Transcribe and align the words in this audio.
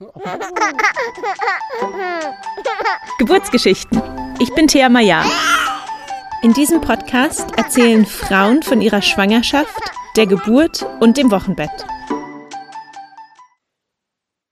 Geburtsgeschichten. 3.18 4.00
Ich 4.40 4.54
bin 4.54 4.66
Thea 4.66 4.88
Maya. 4.88 5.22
In 6.42 6.54
diesem 6.54 6.80
Podcast 6.80 7.46
erzählen 7.58 8.06
Frauen 8.06 8.62
von 8.62 8.80
ihrer 8.80 9.02
Schwangerschaft, 9.02 9.78
der 10.16 10.26
Geburt 10.26 10.86
und 11.00 11.18
dem 11.18 11.30
Wochenbett. 11.30 11.68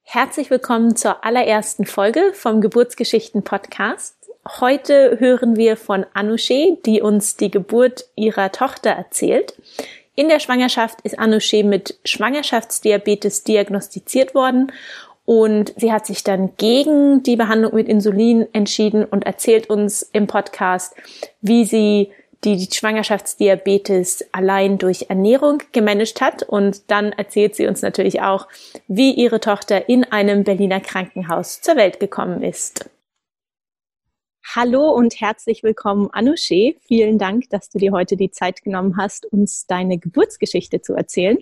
Herzlich 0.02 0.50
willkommen 0.50 0.96
zur 0.96 1.24
allerersten 1.24 1.86
Folge 1.86 2.34
vom 2.34 2.60
Geburtsgeschichten 2.60 3.42
Podcast. 3.42 4.16
Heute 4.60 5.16
hören 5.18 5.56
wir 5.56 5.78
von 5.78 6.04
Anousheh, 6.12 6.76
die 6.84 7.00
uns 7.00 7.36
die 7.36 7.50
Geburt 7.50 8.04
ihrer 8.16 8.52
Tochter 8.52 8.90
erzählt. 8.90 9.54
In 10.14 10.28
der 10.28 10.40
Schwangerschaft 10.40 11.00
ist 11.02 11.18
Anousheh 11.18 11.62
mit 11.62 11.98
Schwangerschaftsdiabetes 12.04 13.44
diagnostiziert 13.44 14.34
worden 14.34 14.72
und 15.28 15.74
sie 15.76 15.92
hat 15.92 16.06
sich 16.06 16.24
dann 16.24 16.56
gegen 16.56 17.22
die 17.22 17.36
Behandlung 17.36 17.74
mit 17.74 17.86
Insulin 17.86 18.46
entschieden 18.54 19.04
und 19.04 19.26
erzählt 19.26 19.68
uns 19.68 20.00
im 20.00 20.26
Podcast, 20.26 20.94
wie 21.42 21.66
sie 21.66 22.10
die 22.44 22.66
Schwangerschaftsdiabetes 22.72 24.24
allein 24.32 24.78
durch 24.78 25.10
Ernährung 25.10 25.62
gemanagt 25.72 26.22
hat. 26.22 26.44
Und 26.44 26.90
dann 26.90 27.12
erzählt 27.12 27.56
sie 27.56 27.66
uns 27.66 27.82
natürlich 27.82 28.22
auch, 28.22 28.48
wie 28.86 29.12
ihre 29.12 29.38
Tochter 29.38 29.90
in 29.90 30.04
einem 30.04 30.44
Berliner 30.44 30.80
Krankenhaus 30.80 31.60
zur 31.60 31.76
Welt 31.76 32.00
gekommen 32.00 32.42
ist. 32.42 32.88
Hallo 34.54 34.92
und 34.92 35.20
herzlich 35.20 35.62
willkommen, 35.62 36.08
Anousheh. 36.10 36.78
Vielen 36.86 37.18
Dank, 37.18 37.50
dass 37.50 37.68
du 37.68 37.78
dir 37.78 37.92
heute 37.92 38.16
die 38.16 38.30
Zeit 38.30 38.62
genommen 38.62 38.96
hast, 38.96 39.26
uns 39.26 39.66
deine 39.66 39.98
Geburtsgeschichte 39.98 40.80
zu 40.80 40.94
erzählen. 40.94 41.36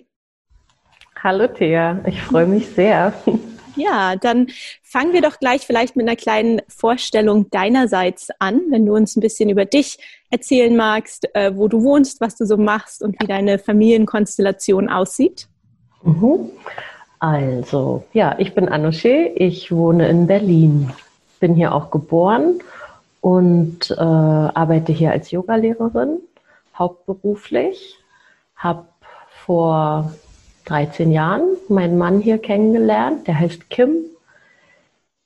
Hallo 1.23 1.47
Thea, 1.47 2.03
ich 2.05 2.21
freue 2.21 2.47
mich 2.47 2.67
sehr. 2.67 3.13
Ja, 3.77 4.15
dann 4.15 4.47
fangen 4.81 5.13
wir 5.13 5.21
doch 5.21 5.39
gleich 5.39 5.65
vielleicht 5.65 5.95
mit 5.95 6.07
einer 6.07 6.15
kleinen 6.15 6.61
Vorstellung 6.67 7.49
deinerseits 7.51 8.29
an, 8.39 8.61
wenn 8.69 8.85
du 8.85 8.95
uns 8.95 9.15
ein 9.15 9.21
bisschen 9.21 9.49
über 9.49 9.65
dich 9.65 9.97
erzählen 10.29 10.75
magst, 10.75 11.33
äh, 11.35 11.55
wo 11.55 11.67
du 11.67 11.83
wohnst, 11.83 12.19
was 12.19 12.35
du 12.35 12.45
so 12.45 12.57
machst 12.57 13.01
und 13.03 13.21
wie 13.21 13.27
deine 13.27 13.59
Familienkonstellation 13.59 14.89
aussieht. 14.89 15.47
Mhm. 16.03 16.49
Also, 17.19 18.03
ja, 18.13 18.35
ich 18.37 18.53
bin 18.53 18.69
Anousheh, 18.69 19.31
ich 19.35 19.71
wohne 19.71 20.07
in 20.07 20.27
Berlin, 20.27 20.91
bin 21.39 21.55
hier 21.55 21.73
auch 21.73 21.89
geboren 21.89 22.59
und 23.21 23.91
äh, 23.91 24.01
arbeite 24.01 24.91
hier 24.91 25.11
als 25.11 25.31
Yogalehrerin, 25.31 26.19
hauptberuflich, 26.77 27.97
habe 28.55 28.87
vor 29.45 30.13
13 30.67 31.11
Jahren 31.11 31.43
meinen 31.69 31.97
Mann 31.97 32.19
hier 32.19 32.37
kennengelernt. 32.37 33.27
Der 33.27 33.39
heißt 33.39 33.69
Kim. 33.69 33.95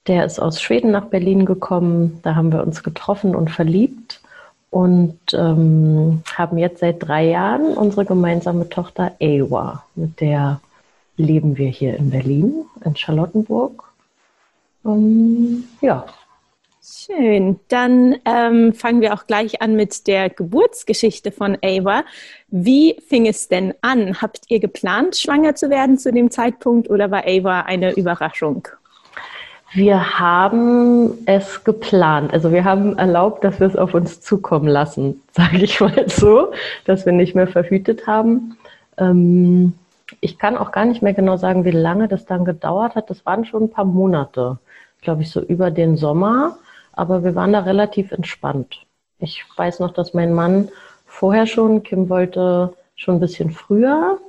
Der 0.08 0.25
ist 0.25 0.39
aus 0.39 0.61
Schweden 0.61 0.92
nach 0.92 1.06
Berlin 1.06 1.45
gekommen. 1.45 2.20
Da 2.23 2.36
haben 2.36 2.52
wir 2.52 2.64
uns 2.64 2.84
getroffen 2.84 3.36
und 3.36 3.52
verliebt 3.52 4.22
und 4.69 5.19
ähm, 5.34 6.23
haben 6.34 6.58
jetzt 6.58 6.80
seit 6.80 7.08
drei 7.08 7.25
Jahren 7.28 7.73
unsere 7.73 8.06
gemeinsame 8.06 8.69
Tochter 8.69 9.14
Ewa. 9.19 9.84
Mit 9.95 10.22
der 10.22 10.62
leben 11.17 11.58
wir 11.58 11.67
hier 11.67 11.97
in 11.97 12.09
Berlin, 12.09 12.66
in 12.84 12.95
Charlottenburg. 12.95 13.84
Um, 14.84 15.66
ja, 15.81 16.06
Schön. 16.84 17.60
Dann 17.68 18.16
ähm, 18.26 18.74
fangen 18.74 19.02
wir 19.02 19.14
auch 19.14 19.28
gleich 19.28 19.62
an 19.62 19.76
mit 19.76 20.08
der 20.08 20.32
Geburtsgeschichte 20.32 21.32
von 21.32 21.56
Ava. 21.64 22.04
Wie 22.48 22.98
fing 23.08 23.28
es 23.28 23.48
denn 23.48 23.76
an? 23.82 24.20
Habt 24.20 24.46
ihr 24.50 24.60
geplant, 24.60 25.16
schwanger 25.16 25.54
zu 25.54 25.70
werden 25.70 26.00
zu 26.00 26.12
dem 26.12 26.32
Zeitpunkt 26.32 26.90
oder 26.90 27.12
war 27.12 27.26
Ava 27.28 27.62
eine 27.62 27.94
Überraschung? 27.94 28.68
Wir 29.74 30.20
haben 30.20 31.20
es 31.28 31.64
geplant. 31.64 32.34
Also 32.34 32.52
wir 32.52 32.64
haben 32.64 32.98
erlaubt, 32.98 33.44
dass 33.44 33.59
wir 33.59 33.68
es 33.68 33.76
auf 33.76 33.94
uns 33.94 34.20
zukommen 34.20 34.68
lassen, 34.68 35.22
sage 35.34 35.58
ich 35.58 35.80
mal 35.80 36.09
so, 36.09 36.52
dass 36.86 37.06
wir 37.06 37.14
nicht 37.14 37.36
mehr 37.36 37.47
verhütet 37.47 38.08
haben. 38.08 38.58
Ähm, 38.97 39.74
ich 40.20 40.40
kann 40.40 40.58
auch 40.58 40.72
gar 40.72 40.86
nicht 40.86 41.03
mehr 41.03 41.14
genau 41.14 41.38
sagen, 41.38 41.64
wie 41.64 41.72
lange 41.72 42.08
das 42.08 42.25
dann 42.25 42.44
gedauert 42.44 42.96
hat. 42.96 43.12
Das 43.12 43.24
waren 43.24 43.46
schon 43.46 43.66
ein 43.66 43.70
paar 43.70 43.86
Monate, 43.86 44.58
glaube 45.02 45.22
ich, 45.22 45.30
so 45.30 45.41
über 45.41 45.70
den 45.70 45.96
Sommer. 45.96 46.58
Aber 46.94 47.24
wir 47.24 47.35
waren 47.35 47.53
da 47.53 47.59
relativ 47.59 48.12
entspannt. 48.12 48.85
Ich 49.19 49.46
weiß 49.56 49.79
noch, 49.79 49.94
dass 49.94 50.13
mein 50.13 50.34
Mann 50.34 50.69
vorher 51.06 51.46
schon, 51.46 51.84
Kim 51.84 52.09
wollte 52.09 52.74
schon 52.96 53.16
ein 53.16 53.19
bisschen 53.19 53.52
früher 53.52 54.19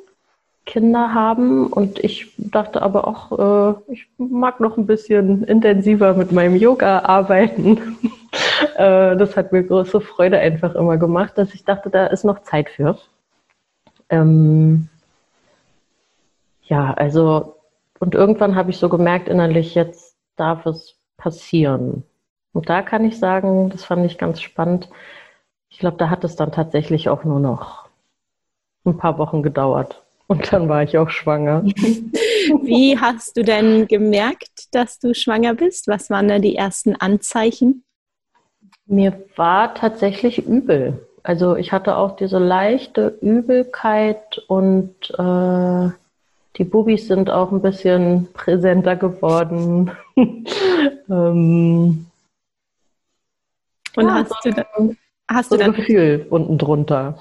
Kinder 0.64 1.12
haben 1.12 1.66
und 1.66 1.98
ich 1.98 2.32
dachte 2.36 2.82
aber 2.82 3.08
auch, 3.08 3.78
äh, 3.88 3.92
ich 3.92 4.06
mag 4.16 4.60
noch 4.60 4.76
ein 4.76 4.86
bisschen 4.86 5.42
intensiver 5.44 6.14
mit 6.14 6.30
meinem 6.30 6.56
Yoga 6.56 7.00
arbeiten. 7.00 7.98
äh, 8.76 9.16
das 9.16 9.36
hat 9.36 9.52
mir 9.52 9.64
große 9.64 10.00
Freude 10.00 10.38
einfach 10.38 10.74
immer 10.76 10.98
gemacht, 10.98 11.36
dass 11.36 11.52
ich 11.54 11.64
dachte, 11.64 11.90
da 11.90 12.06
ist 12.06 12.24
noch 12.24 12.42
Zeit 12.42 12.70
für. 12.70 12.96
Ähm, 14.08 14.88
ja, 16.62 16.94
also 16.94 17.56
und 17.98 18.14
irgendwann 18.14 18.54
habe 18.54 18.70
ich 18.70 18.78
so 18.78 18.88
gemerkt 18.88 19.28
innerlich, 19.28 19.74
jetzt 19.74 20.16
darf 20.36 20.66
es 20.66 20.96
passieren. 21.16 22.04
Und 22.52 22.68
da 22.68 22.82
kann 22.82 23.04
ich 23.04 23.18
sagen, 23.18 23.70
das 23.70 23.84
fand 23.84 24.04
ich 24.04 24.18
ganz 24.18 24.40
spannend. 24.40 24.88
Ich 25.70 25.78
glaube, 25.78 25.96
da 25.96 26.10
hat 26.10 26.24
es 26.24 26.36
dann 26.36 26.52
tatsächlich 26.52 27.08
auch 27.08 27.24
nur 27.24 27.40
noch 27.40 27.88
ein 28.84 28.96
paar 28.96 29.18
Wochen 29.18 29.42
gedauert. 29.42 30.02
Und 30.26 30.52
dann 30.52 30.68
war 30.68 30.82
ich 30.82 30.96
auch 30.98 31.10
schwanger. 31.10 31.62
Wie 32.62 32.98
hast 32.98 33.36
du 33.36 33.42
denn 33.42 33.86
gemerkt, 33.86 34.74
dass 34.74 34.98
du 34.98 35.14
schwanger 35.14 35.54
bist? 35.54 35.88
Was 35.88 36.10
waren 36.10 36.28
da 36.28 36.38
die 36.38 36.56
ersten 36.56 36.96
Anzeichen? 36.96 37.84
Mir 38.86 39.24
war 39.36 39.74
tatsächlich 39.74 40.46
übel. 40.46 41.06
Also 41.22 41.56
ich 41.56 41.72
hatte 41.72 41.96
auch 41.96 42.16
diese 42.16 42.38
leichte 42.38 43.18
Übelkeit 43.20 44.38
und 44.48 44.94
äh, 45.18 45.90
die 46.56 46.64
Bubis 46.64 47.06
sind 47.06 47.30
auch 47.30 47.52
ein 47.52 47.62
bisschen 47.62 48.28
präsenter 48.32 48.96
geworden. 48.96 49.92
ähm, 51.08 52.06
und 53.96 54.06
ja, 54.06 54.14
hast, 54.14 54.44
du, 54.44 54.50
dann, 54.50 54.96
hast 55.30 55.50
so 55.50 55.56
du 55.56 55.62
dann 55.62 55.72
Gefühl 55.74 56.26
unten 56.30 56.58
drunter. 56.58 57.18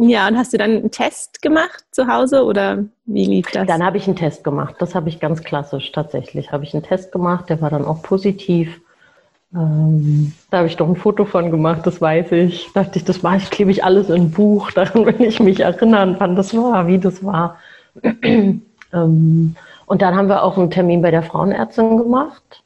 Ja, 0.00 0.28
und 0.28 0.36
hast 0.36 0.52
du 0.52 0.58
dann 0.58 0.70
einen 0.70 0.90
Test 0.90 1.42
gemacht 1.42 1.84
zu 1.90 2.06
Hause 2.06 2.44
oder 2.44 2.84
wie 3.04 3.24
lief 3.24 3.50
das? 3.50 3.66
Dann 3.66 3.84
habe 3.84 3.96
ich 3.96 4.06
einen 4.06 4.16
Test 4.16 4.44
gemacht. 4.44 4.76
Das 4.78 4.94
habe 4.94 5.08
ich 5.08 5.18
ganz 5.18 5.42
klassisch 5.42 5.90
tatsächlich. 5.90 6.52
Habe 6.52 6.64
ich 6.64 6.72
einen 6.72 6.84
Test 6.84 7.10
gemacht, 7.10 7.48
der 7.48 7.60
war 7.60 7.70
dann 7.70 7.84
auch 7.84 8.02
positiv. 8.02 8.80
Ähm, 9.54 10.32
da 10.50 10.58
habe 10.58 10.68
ich 10.68 10.76
doch 10.76 10.88
ein 10.88 10.94
Foto 10.94 11.24
von 11.24 11.50
gemacht, 11.50 11.86
das 11.86 12.00
weiß 12.00 12.32
ich. 12.32 12.70
Da 12.74 12.84
dachte 12.84 12.98
ich, 12.98 13.04
das 13.04 13.24
war 13.24 13.36
ich, 13.36 13.50
klebe 13.50 13.70
ich 13.70 13.82
alles 13.82 14.08
in 14.08 14.22
ein 14.22 14.30
Buch, 14.30 14.70
daran 14.74 15.06
will 15.06 15.20
ich 15.20 15.40
mich 15.40 15.60
erinnern, 15.60 16.16
wann 16.18 16.36
das 16.36 16.56
war, 16.56 16.86
wie 16.86 16.98
das 16.98 17.24
war. 17.24 17.56
ähm, 18.22 18.62
und 19.86 20.02
dann 20.02 20.14
haben 20.14 20.28
wir 20.28 20.42
auch 20.42 20.58
einen 20.58 20.70
Termin 20.70 21.02
bei 21.02 21.10
der 21.10 21.22
Frauenärztin 21.22 21.96
gemacht. 21.96 22.62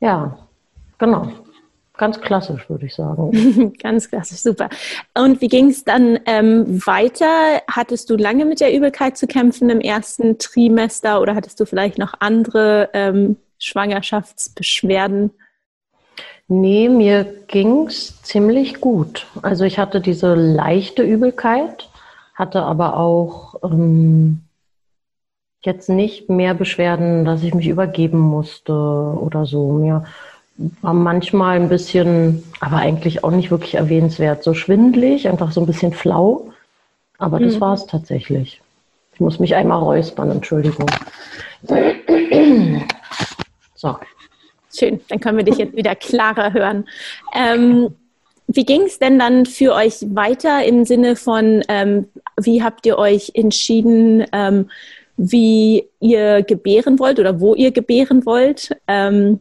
Ja, 0.00 0.38
genau. 0.98 1.28
Ganz 1.98 2.20
klassisch, 2.20 2.70
würde 2.70 2.86
ich 2.86 2.94
sagen. 2.94 3.72
Ganz 3.82 4.08
klassisch, 4.08 4.38
super. 4.38 4.68
Und 5.14 5.40
wie 5.40 5.48
ging 5.48 5.68
es 5.68 5.84
dann 5.84 6.20
ähm, 6.26 6.80
weiter? 6.86 7.60
Hattest 7.68 8.08
du 8.08 8.16
lange 8.16 8.44
mit 8.44 8.60
der 8.60 8.72
Übelkeit 8.72 9.18
zu 9.18 9.26
kämpfen 9.26 9.68
im 9.68 9.80
ersten 9.80 10.38
Trimester 10.38 11.20
oder 11.20 11.34
hattest 11.34 11.58
du 11.58 11.66
vielleicht 11.66 11.98
noch 11.98 12.14
andere 12.20 12.88
ähm, 12.92 13.36
Schwangerschaftsbeschwerden? 13.58 15.32
Nee, 16.46 16.88
mir 16.88 17.24
ging 17.48 17.88
es 17.88 18.22
ziemlich 18.22 18.80
gut. 18.80 19.26
Also 19.42 19.64
ich 19.64 19.80
hatte 19.80 20.00
diese 20.00 20.34
leichte 20.34 21.02
Übelkeit, 21.02 21.90
hatte 22.34 22.62
aber 22.62 22.96
auch 22.96 23.56
ähm, 23.64 24.42
jetzt 25.62 25.88
nicht 25.88 26.30
mehr 26.30 26.54
Beschwerden, 26.54 27.24
dass 27.24 27.42
ich 27.42 27.54
mich 27.54 27.66
übergeben 27.66 28.20
musste 28.20 28.72
oder 28.72 29.46
so. 29.46 29.72
Mir 29.72 30.04
war 30.58 30.92
manchmal 30.92 31.56
ein 31.56 31.68
bisschen, 31.68 32.42
aber 32.60 32.76
eigentlich 32.78 33.22
auch 33.22 33.30
nicht 33.30 33.50
wirklich 33.50 33.74
erwähnenswert, 33.74 34.42
so 34.42 34.54
schwindlig, 34.54 35.28
einfach 35.28 35.52
so 35.52 35.60
ein 35.60 35.66
bisschen 35.66 35.92
flau. 35.92 36.50
Aber 37.18 37.38
das 37.38 37.56
mhm. 37.56 37.60
war 37.60 37.74
es 37.74 37.86
tatsächlich. 37.86 38.60
Ich 39.14 39.20
muss 39.20 39.38
mich 39.38 39.54
einmal 39.54 39.80
räuspern, 39.80 40.30
Entschuldigung. 40.30 40.86
So. 43.80 43.96
Schön, 44.76 45.00
dann 45.08 45.20
können 45.20 45.36
wir 45.38 45.44
dich 45.44 45.58
jetzt 45.58 45.76
wieder 45.76 45.94
klarer 45.94 46.52
hören. 46.52 46.84
Ähm, 47.32 47.94
wie 48.48 48.64
ging 48.64 48.82
es 48.82 48.98
denn 48.98 49.20
dann 49.20 49.46
für 49.46 49.72
euch 49.72 50.04
weiter 50.14 50.64
im 50.64 50.84
Sinne 50.84 51.14
von, 51.14 51.62
ähm, 51.68 52.08
wie 52.40 52.60
habt 52.60 52.86
ihr 52.86 52.98
euch 52.98 53.30
entschieden, 53.34 54.24
ähm, 54.32 54.68
wie 55.16 55.84
ihr 56.00 56.42
gebären 56.42 56.98
wollt 56.98 57.20
oder 57.20 57.40
wo 57.40 57.54
ihr 57.54 57.70
gebären 57.70 58.26
wollt? 58.26 58.76
Ähm, 58.88 59.40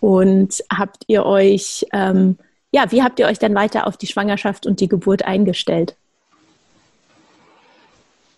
und 0.00 0.62
habt 0.72 1.04
ihr 1.06 1.24
euch, 1.24 1.86
ähm, 1.92 2.38
ja, 2.72 2.90
wie 2.92 3.02
habt 3.02 3.18
ihr 3.18 3.26
euch 3.26 3.38
dann 3.38 3.54
weiter 3.54 3.86
auf 3.86 3.96
die 3.96 4.06
Schwangerschaft 4.06 4.66
und 4.66 4.80
die 4.80 4.88
Geburt 4.88 5.24
eingestellt? 5.24 5.96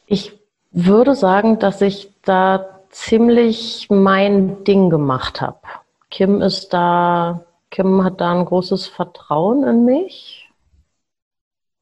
Ich 0.06 0.33
würde 0.71 1.15
sagen, 1.15 1.59
dass 1.59 1.81
ich 1.81 2.11
da 2.25 2.81
ziemlich 2.91 3.89
mein 3.91 4.65
Ding 4.65 4.91
gemacht 4.91 5.41
habe. 5.41 5.59
Kim 6.11 6.43
ist 6.43 6.73
da, 6.73 7.45
Kim 7.71 8.05
hat 8.05 8.21
da 8.21 8.33
ein 8.33 8.45
großes 8.45 8.87
Vertrauen 8.87 9.65
in 9.65 9.85
mich 9.85 10.50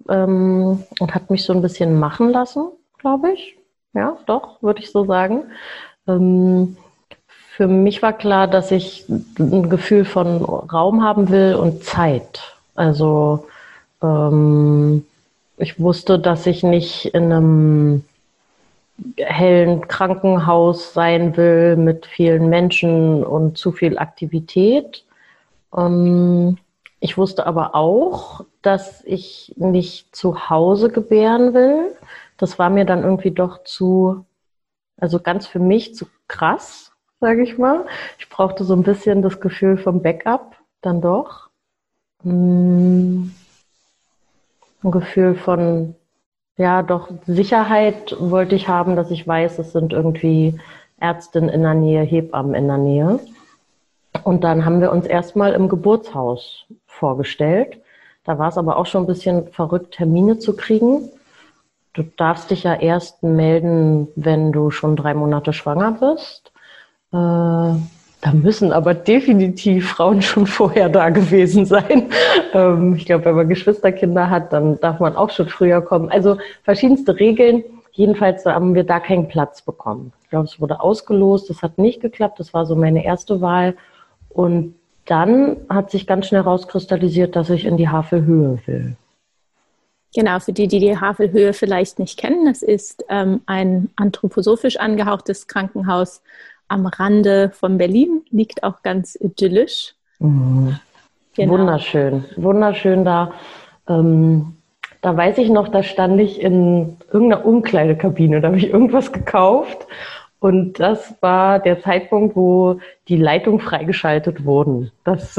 ähm, 0.09 0.85
und 1.01 1.15
hat 1.15 1.31
mich 1.31 1.45
so 1.45 1.53
ein 1.53 1.63
bisschen 1.63 1.99
machen 1.99 2.31
lassen, 2.31 2.71
glaube 2.99 3.33
ich. 3.33 3.57
Ja, 3.93 4.17
doch, 4.27 4.63
würde 4.63 4.81
ich 4.81 4.93
so 4.93 5.05
sagen. 5.05 5.51
Ähm, 6.07 6.77
für 7.61 7.69
mich 7.69 8.01
war 8.01 8.15
klar, 8.15 8.49
dass 8.49 8.71
ich 8.71 9.07
ein 9.39 9.69
Gefühl 9.69 10.07
von 10.07 10.43
Raum 10.43 11.05
haben 11.05 11.29
will 11.29 11.55
und 11.57 11.85
Zeit. 11.85 12.57
Also 12.75 13.49
ähm, 14.03 15.05
ich 15.59 15.79
wusste, 15.79 16.19
dass 16.19 16.47
ich 16.47 16.63
nicht 16.63 17.05
in 17.15 17.25
einem 17.25 18.05
hellen 19.19 19.87
Krankenhaus 19.89 20.95
sein 20.95 21.37
will 21.37 21.77
mit 21.77 22.07
vielen 22.07 22.49
Menschen 22.49 23.23
und 23.23 23.59
zu 23.59 23.73
viel 23.73 23.99
Aktivität. 23.99 25.05
Ähm, 25.77 26.57
ich 26.99 27.19
wusste 27.19 27.47
aber 27.47 27.75
auch, 27.75 28.43
dass 28.63 29.05
ich 29.05 29.53
nicht 29.59 30.17
zu 30.17 30.49
Hause 30.49 30.89
gebären 30.89 31.53
will. 31.53 31.95
Das 32.39 32.59
war 32.59 32.71
mir 32.71 32.87
dann 32.87 33.03
irgendwie 33.03 33.33
doch 33.33 33.65
zu, 33.65 34.25
also 34.99 35.21
ganz 35.21 35.47
für 35.47 35.59
mich 35.59 35.95
zu 35.95 36.07
krass, 36.27 36.90
sage 37.21 37.43
ich 37.43 37.59
mal. 37.59 37.87
Ich 38.19 38.29
brauchte 38.29 38.65
so 38.65 38.75
ein 38.75 38.83
bisschen 38.83 39.23
das 39.23 39.41
Gefühl 39.41 39.77
vom 39.77 40.03
Backup, 40.03 40.57
dann 40.81 41.01
doch. 41.01 41.51
Hm, 42.23 43.33
ein 44.83 44.91
Gefühl 44.91 45.35
von 45.35 45.95
ja, 46.57 46.83
doch 46.83 47.09
Sicherheit 47.27 48.15
wollte 48.19 48.55
ich 48.55 48.69
haben, 48.69 48.95
dass 48.95 49.11
ich 49.11 49.27
weiß, 49.27 49.59
es 49.59 49.73
sind 49.73 49.95
irgendwie 49.95 50.61
Ärztinnen 50.99 51.49
in 51.49 51.63
der 51.63 51.73
Nähe, 51.73 52.03
Hebammen 52.03 52.55
in 52.55 52.67
der 52.67 52.77
Nähe. 52.77 53.21
Und 54.25 54.45
dann 54.45 54.67
haben 54.67 54.83
wir 54.83 54.93
uns 54.93 55.07
erstmal 55.07 55.55
im 55.55 55.71
Geburtshaus 55.71 56.67
vorgestellt. 56.87 57.79
Da 58.25 58.39
war 58.39 58.49
es 58.49 58.59
aber 58.59 58.77
auch 58.77 58.85
schon 58.85 59.05
ein 59.05 59.07
bisschen 59.07 59.49
verrückt, 59.49 59.95
Termine 59.95 60.39
zu 60.39 60.55
kriegen. 60.55 61.09
Du 61.95 62.03
darfst 62.03 62.51
dich 62.51 62.65
ja 62.65 62.75
erst 62.75 63.23
melden, 63.23 64.09
wenn 64.15 64.53
du 64.53 64.71
schon 64.71 64.97
drei 64.97 65.15
Monate 65.15 65.55
schwanger 65.55 65.93
bist. 65.93 66.50
Äh, 67.13 67.17
da 68.23 68.33
müssen 68.35 68.73
aber 68.73 68.95
definitiv 68.95 69.91
Frauen 69.91 70.23
schon 70.23 70.47
vorher 70.47 70.89
da 70.89 71.11
gewesen 71.11 71.65
sein. 71.67 72.11
Ähm, 72.53 72.95
ich 72.97 73.07
glaube, 73.07 73.27
wenn 73.27 73.37
man 73.37 73.49
Geschwisterkinder 73.49 74.31
hat, 74.31 74.53
dann 74.53 74.79
darf 74.81 75.01
man 75.01 75.17
auch 75.17 75.31
schon 75.31 75.49
früher 75.49 75.81
kommen. 75.81 76.11
Also 76.11 76.39
verschiedenste 76.63 77.19
Regeln. 77.19 77.65
Jedenfalls 77.93 78.47
haben 78.47 78.75
wir 78.75 78.85
da 78.85 79.01
keinen 79.01 79.29
Platz 79.29 79.63
bekommen. 79.63 80.13
Ich 80.23 80.31
glaube, 80.31 80.47
es 80.47 80.61
wurde 80.61 80.81
ausgelost. 80.81 81.51
Das 81.51 81.63
hat 81.63 81.79
nicht 81.79 82.01
geklappt. 82.01 82.39
Das 82.39 82.55
war 82.55 82.67
so 82.67 82.77
meine 82.77 83.05
erste 83.05 83.41
Wahl. 83.41 83.77
Und 84.29 84.75
dann 85.07 85.57
hat 85.69 85.91
sich 85.91 86.07
ganz 86.07 86.29
schnell 86.29 86.43
rauskristallisiert, 86.43 87.35
dass 87.35 87.51
ich 87.51 87.65
in 87.65 87.77
die 87.77 87.89
Havelhöhe 87.89 88.61
will. 88.67 88.97
Genau, 90.15 90.41
für 90.41 90.53
die, 90.53 90.67
die 90.67 90.81
die 90.81 90.99
Havelhöhe 90.99 91.53
vielleicht 91.53 92.01
nicht 92.01 92.19
kennen, 92.19 92.47
das 92.47 92.63
ist 92.63 93.05
ähm, 93.09 93.43
ein 93.47 93.91
anthroposophisch 93.95 94.77
angehauchtes 94.77 95.47
Krankenhaus 95.47 96.23
am 96.71 96.87
Rande 96.87 97.51
von 97.51 97.79
Berlin, 97.79 98.23
liegt 98.31 98.63
auch 98.63 98.83
ganz 98.83 99.17
idyllisch. 99.21 99.95
Mhm. 100.19 100.79
Genau. 101.35 101.53
Wunderschön, 101.53 102.25
wunderschön 102.37 103.05
da. 103.05 103.33
Ähm, 103.89 104.57
da 105.01 105.17
weiß 105.17 105.39
ich 105.39 105.49
noch, 105.49 105.69
da 105.69 105.83
stand 105.83 106.21
ich 106.21 106.41
in 106.41 106.97
irgendeiner 107.13 107.47
Umkleidekabine, 107.47 108.41
da 108.41 108.49
habe 108.49 108.59
ich 108.59 108.71
irgendwas 108.71 109.13
gekauft 109.13 109.87
und 110.41 110.81
das 110.81 111.15
war 111.21 111.59
der 111.59 111.81
Zeitpunkt, 111.81 112.35
wo 112.35 112.81
die 113.09 113.17
Leitungen 113.17 113.61
freigeschaltet 113.61 114.45
wurden, 114.45 114.91
dass, 115.05 115.39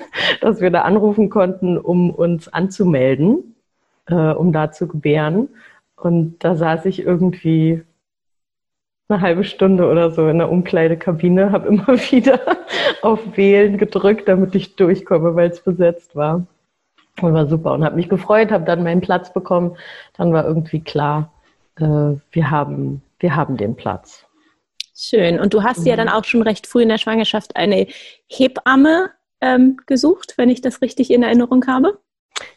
dass 0.40 0.60
wir 0.60 0.70
da 0.70 0.82
anrufen 0.82 1.30
konnten, 1.30 1.78
um 1.78 2.10
uns 2.10 2.48
anzumelden, 2.48 3.56
äh, 4.06 4.14
um 4.14 4.52
da 4.52 4.70
zu 4.70 4.86
gebären. 4.86 5.48
Und 5.96 6.44
da 6.44 6.54
saß 6.54 6.84
ich 6.84 7.00
irgendwie 7.00 7.82
eine 9.12 9.22
halbe 9.22 9.44
Stunde 9.44 9.88
oder 9.88 10.10
so 10.10 10.28
in 10.28 10.38
der 10.38 10.50
Umkleidekabine, 10.50 11.52
habe 11.52 11.68
immer 11.68 11.88
wieder 12.10 12.40
auf 13.02 13.20
Wählen 13.36 13.78
gedrückt, 13.78 14.28
damit 14.28 14.54
ich 14.54 14.76
durchkomme, 14.76 15.34
weil 15.34 15.50
es 15.50 15.60
besetzt 15.60 16.16
war. 16.16 16.46
Und 17.20 17.34
war 17.34 17.46
super 17.46 17.72
und 17.72 17.84
habe 17.84 17.96
mich 17.96 18.08
gefreut, 18.08 18.50
habe 18.50 18.64
dann 18.64 18.82
meinen 18.82 19.02
Platz 19.02 19.32
bekommen. 19.32 19.76
Dann 20.16 20.32
war 20.32 20.46
irgendwie 20.46 20.80
klar, 20.80 21.30
äh, 21.76 21.84
wir, 22.30 22.50
haben, 22.50 23.02
wir 23.18 23.36
haben 23.36 23.58
den 23.58 23.76
Platz. 23.76 24.24
Schön. 24.94 25.38
Und 25.38 25.52
du 25.52 25.62
hast 25.62 25.80
mhm. 25.80 25.86
ja 25.86 25.96
dann 25.96 26.08
auch 26.08 26.24
schon 26.24 26.42
recht 26.42 26.66
früh 26.66 26.82
in 26.82 26.88
der 26.88 26.98
Schwangerschaft 26.98 27.56
eine 27.56 27.86
Hebamme 28.28 29.10
ähm, 29.40 29.76
gesucht, 29.86 30.34
wenn 30.36 30.48
ich 30.48 30.62
das 30.62 30.80
richtig 30.80 31.10
in 31.10 31.22
Erinnerung 31.22 31.66
habe. 31.66 31.98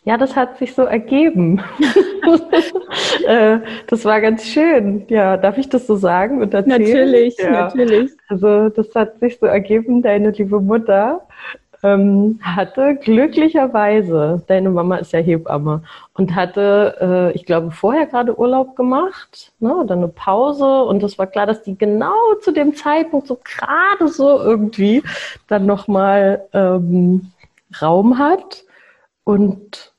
Ja, 0.04 0.18
das 0.18 0.36
hat 0.36 0.58
sich 0.58 0.74
so 0.74 0.84
ergeben. 0.84 1.62
Äh, 3.28 3.60
das 3.88 4.06
war 4.06 4.22
ganz 4.22 4.46
schön. 4.46 5.06
Ja, 5.10 5.38
darf 5.38 5.58
ich 5.58 5.70
das 5.70 5.88
so 5.88 5.96
sagen 5.96 6.42
und 6.42 6.54
erzählen? 6.54 6.82
Natürlich, 6.82 7.38
ja. 7.38 7.52
natürlich. 7.52 8.12
Also 8.28 8.70
das 8.70 8.94
hat 8.94 9.20
sich 9.20 9.38
so 9.40 9.46
ergeben, 9.48 10.02
deine 10.02 10.32
liebe 10.32 10.60
Mutter 10.60 11.22
ähm, 11.86 12.40
hatte 12.42 12.96
glücklicherweise, 12.96 14.42
deine 14.48 14.72
Mama 14.72 14.98
ist 14.98 15.14
ja 15.14 15.20
Hebamme, 15.20 15.84
und 16.16 16.34
hatte, 16.34 16.98
äh, 17.00 17.36
ich 17.36 17.46
glaube, 17.46 17.72
vorher 17.72 18.08
gerade 18.08 18.38
Urlaub 18.40 18.76
gemacht, 18.76 19.52
ne, 19.60 19.76
oder 19.76 19.96
eine 19.96 20.08
Pause. 20.08 20.84
Und 20.84 21.04
es 21.04 21.20
war 21.20 21.28
klar, 21.28 21.46
dass 21.46 21.62
die 21.62 21.78
genau 21.78 22.16
zu 22.42 22.52
dem 22.52 22.76
Zeitpunkt 22.76 23.28
so 23.28 23.38
gerade 23.44 24.08
so 24.08 24.40
irgendwie 24.40 25.04
dann 25.48 25.66
nochmal 25.66 26.46
ähm, 26.54 27.32
Raum 27.82 28.18
hat 28.18 28.64
und 29.25 29.94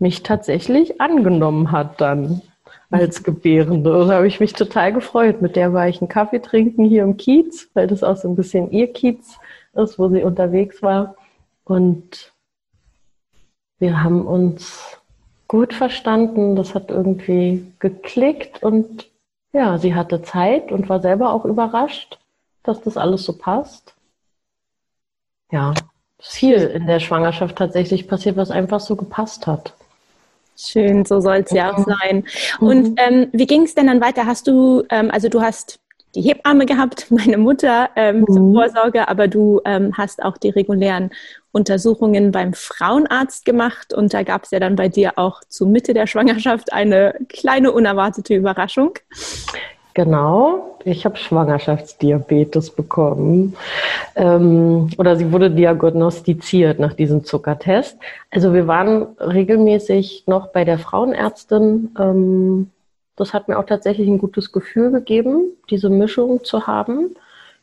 mich 0.00 0.24
tatsächlich 0.24 1.00
angenommen 1.00 1.70
hat 1.70 2.00
dann 2.00 2.42
als 2.90 3.22
Gebärende. 3.22 4.06
Da 4.06 4.14
habe 4.16 4.26
ich 4.26 4.40
mich 4.40 4.52
total 4.52 4.92
gefreut. 4.92 5.40
Mit 5.40 5.54
der 5.54 5.72
war 5.72 5.88
ich 5.88 6.00
einen 6.00 6.08
Kaffee 6.08 6.40
trinken 6.40 6.84
hier 6.84 7.04
im 7.04 7.16
Kiez, 7.16 7.70
weil 7.74 7.86
das 7.86 8.02
auch 8.02 8.16
so 8.16 8.28
ein 8.28 8.34
bisschen 8.34 8.72
ihr 8.72 8.92
Kiez 8.92 9.38
ist, 9.74 9.98
wo 9.98 10.08
sie 10.08 10.24
unterwegs 10.24 10.82
war. 10.82 11.14
Und 11.64 12.32
wir 13.78 14.02
haben 14.02 14.26
uns 14.26 14.98
gut 15.46 15.72
verstanden. 15.72 16.56
Das 16.56 16.74
hat 16.74 16.90
irgendwie 16.90 17.72
geklickt 17.78 18.62
und 18.62 19.08
ja, 19.52 19.78
sie 19.78 19.94
hatte 19.94 20.22
Zeit 20.22 20.72
und 20.72 20.88
war 20.88 21.00
selber 21.00 21.32
auch 21.32 21.44
überrascht, 21.44 22.18
dass 22.62 22.80
das 22.80 22.96
alles 22.96 23.24
so 23.24 23.36
passt. 23.36 23.94
Ja, 25.50 25.74
viel 26.22 26.54
in 26.54 26.86
der 26.86 27.00
Schwangerschaft 27.00 27.56
tatsächlich 27.56 28.06
passiert, 28.06 28.36
was 28.36 28.50
einfach 28.50 28.80
so 28.80 28.96
gepasst 28.96 29.46
hat. 29.46 29.74
Schön, 30.56 31.04
so 31.04 31.20
soll 31.20 31.38
es 31.44 31.50
ja 31.50 31.72
auch 31.72 31.78
mhm. 31.78 31.94
sein. 32.00 32.24
Und 32.60 32.90
mhm. 32.90 32.96
ähm, 32.98 33.28
wie 33.32 33.46
ging 33.46 33.62
es 33.62 33.74
denn 33.74 33.88
dann 33.88 34.00
weiter? 34.00 34.26
Hast 34.26 34.46
du, 34.46 34.84
ähm, 34.90 35.10
also 35.10 35.28
du 35.28 35.40
hast 35.40 35.80
die 36.14 36.20
Hebamme 36.20 36.66
gehabt, 36.66 37.06
meine 37.10 37.38
Mutter 37.38 37.90
ähm, 37.96 38.20
mhm. 38.20 38.26
zur 38.26 38.52
Vorsorge, 38.52 39.08
aber 39.08 39.28
du 39.28 39.60
ähm, 39.64 39.92
hast 39.96 40.22
auch 40.22 40.36
die 40.36 40.50
regulären 40.50 41.10
Untersuchungen 41.50 42.30
beim 42.30 42.54
Frauenarzt 42.54 43.44
gemacht 43.44 43.92
und 43.92 44.14
da 44.14 44.22
gab 44.22 44.44
es 44.44 44.52
ja 44.52 44.60
dann 44.60 44.76
bei 44.76 44.88
dir 44.88 45.18
auch 45.18 45.40
zur 45.48 45.68
Mitte 45.68 45.92
der 45.92 46.06
Schwangerschaft 46.06 46.72
eine 46.72 47.14
kleine 47.28 47.72
unerwartete 47.72 48.34
Überraschung. 48.34 48.94
Genau, 49.94 50.78
ich 50.84 51.04
habe 51.04 51.16
Schwangerschaftsdiabetes 51.16 52.70
bekommen. 52.70 53.56
Ähm, 54.16 54.88
oder 54.96 55.16
sie 55.16 55.30
wurde 55.32 55.50
diagnostiziert 55.50 56.78
nach 56.78 56.94
diesem 56.94 57.24
Zuckertest. 57.24 57.98
Also 58.30 58.54
wir 58.54 58.66
waren 58.66 59.08
regelmäßig 59.18 60.24
noch 60.26 60.48
bei 60.48 60.64
der 60.64 60.78
Frauenärztin. 60.78 61.94
Ähm, 61.98 62.70
das 63.16 63.34
hat 63.34 63.48
mir 63.48 63.58
auch 63.58 63.66
tatsächlich 63.66 64.08
ein 64.08 64.18
gutes 64.18 64.50
Gefühl 64.50 64.90
gegeben, 64.90 65.52
diese 65.68 65.90
Mischung 65.90 66.42
zu 66.42 66.66
haben. 66.66 67.14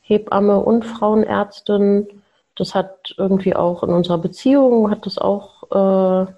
Hebamme 0.01 0.59
und 0.59 0.85
Frauenärztin. 0.85 2.07
Das 2.55 2.75
hat 2.75 3.15
irgendwie 3.17 3.55
auch 3.55 3.83
in 3.83 3.89
unserer 3.89 4.19
Beziehung, 4.19 4.91
hat 4.91 5.05
das 5.05 5.17
auch, 5.17 5.63
äh, 5.71 6.31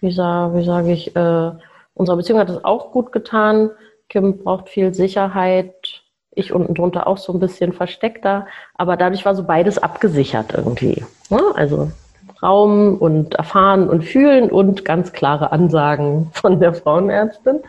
wie, 0.00 0.10
sag, 0.10 0.54
wie 0.54 0.64
sage 0.64 0.92
ich, 0.92 1.14
äh, 1.14 1.52
unserer 1.94 2.16
Beziehung 2.16 2.40
hat 2.40 2.48
das 2.48 2.64
auch 2.64 2.90
gut 2.90 3.12
getan 3.12 3.70
Kim 4.10 4.38
braucht 4.38 4.68
viel 4.68 4.92
Sicherheit. 4.92 6.02
Ich 6.32 6.52
unten 6.52 6.74
drunter 6.74 7.06
auch 7.06 7.16
so 7.16 7.32
ein 7.32 7.40
bisschen 7.40 7.72
versteckter. 7.72 8.46
Aber 8.74 8.96
dadurch 8.96 9.24
war 9.24 9.34
so 9.34 9.44
beides 9.44 9.78
abgesichert 9.78 10.52
irgendwie. 10.52 11.04
Ne? 11.30 11.40
Also 11.54 11.90
Raum 12.42 12.96
und 12.98 13.36
erfahren 13.36 13.88
und 13.88 14.02
fühlen 14.04 14.50
und 14.50 14.84
ganz 14.84 15.12
klare 15.12 15.52
Ansagen 15.52 16.30
von 16.34 16.60
der 16.60 16.74
Frauenärztin. 16.74 17.60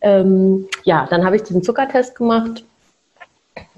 Ähm, 0.00 0.68
ja, 0.84 1.06
dann 1.10 1.24
habe 1.24 1.36
ich 1.36 1.42
diesen 1.42 1.62
Zuckertest 1.62 2.14
gemacht. 2.16 2.64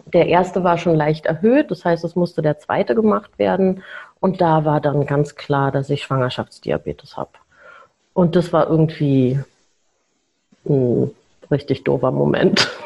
Der 0.06 0.26
erste 0.26 0.62
war 0.62 0.78
schon 0.78 0.94
leicht 0.94 1.26
erhöht, 1.26 1.70
das 1.70 1.84
heißt, 1.84 2.04
es 2.04 2.14
musste 2.14 2.40
der 2.40 2.58
zweite 2.58 2.94
gemacht 2.94 3.38
werden. 3.38 3.82
Und 4.20 4.40
da 4.40 4.64
war 4.64 4.80
dann 4.80 5.06
ganz 5.06 5.34
klar, 5.34 5.72
dass 5.72 5.90
ich 5.90 6.02
Schwangerschaftsdiabetes 6.02 7.16
habe. 7.16 7.30
Und 8.12 8.36
das 8.36 8.52
war 8.52 8.68
irgendwie 8.70 9.40
mh, 10.64 11.08
richtig 11.50 11.84
doofer 11.84 12.10
Moment. 12.10 12.70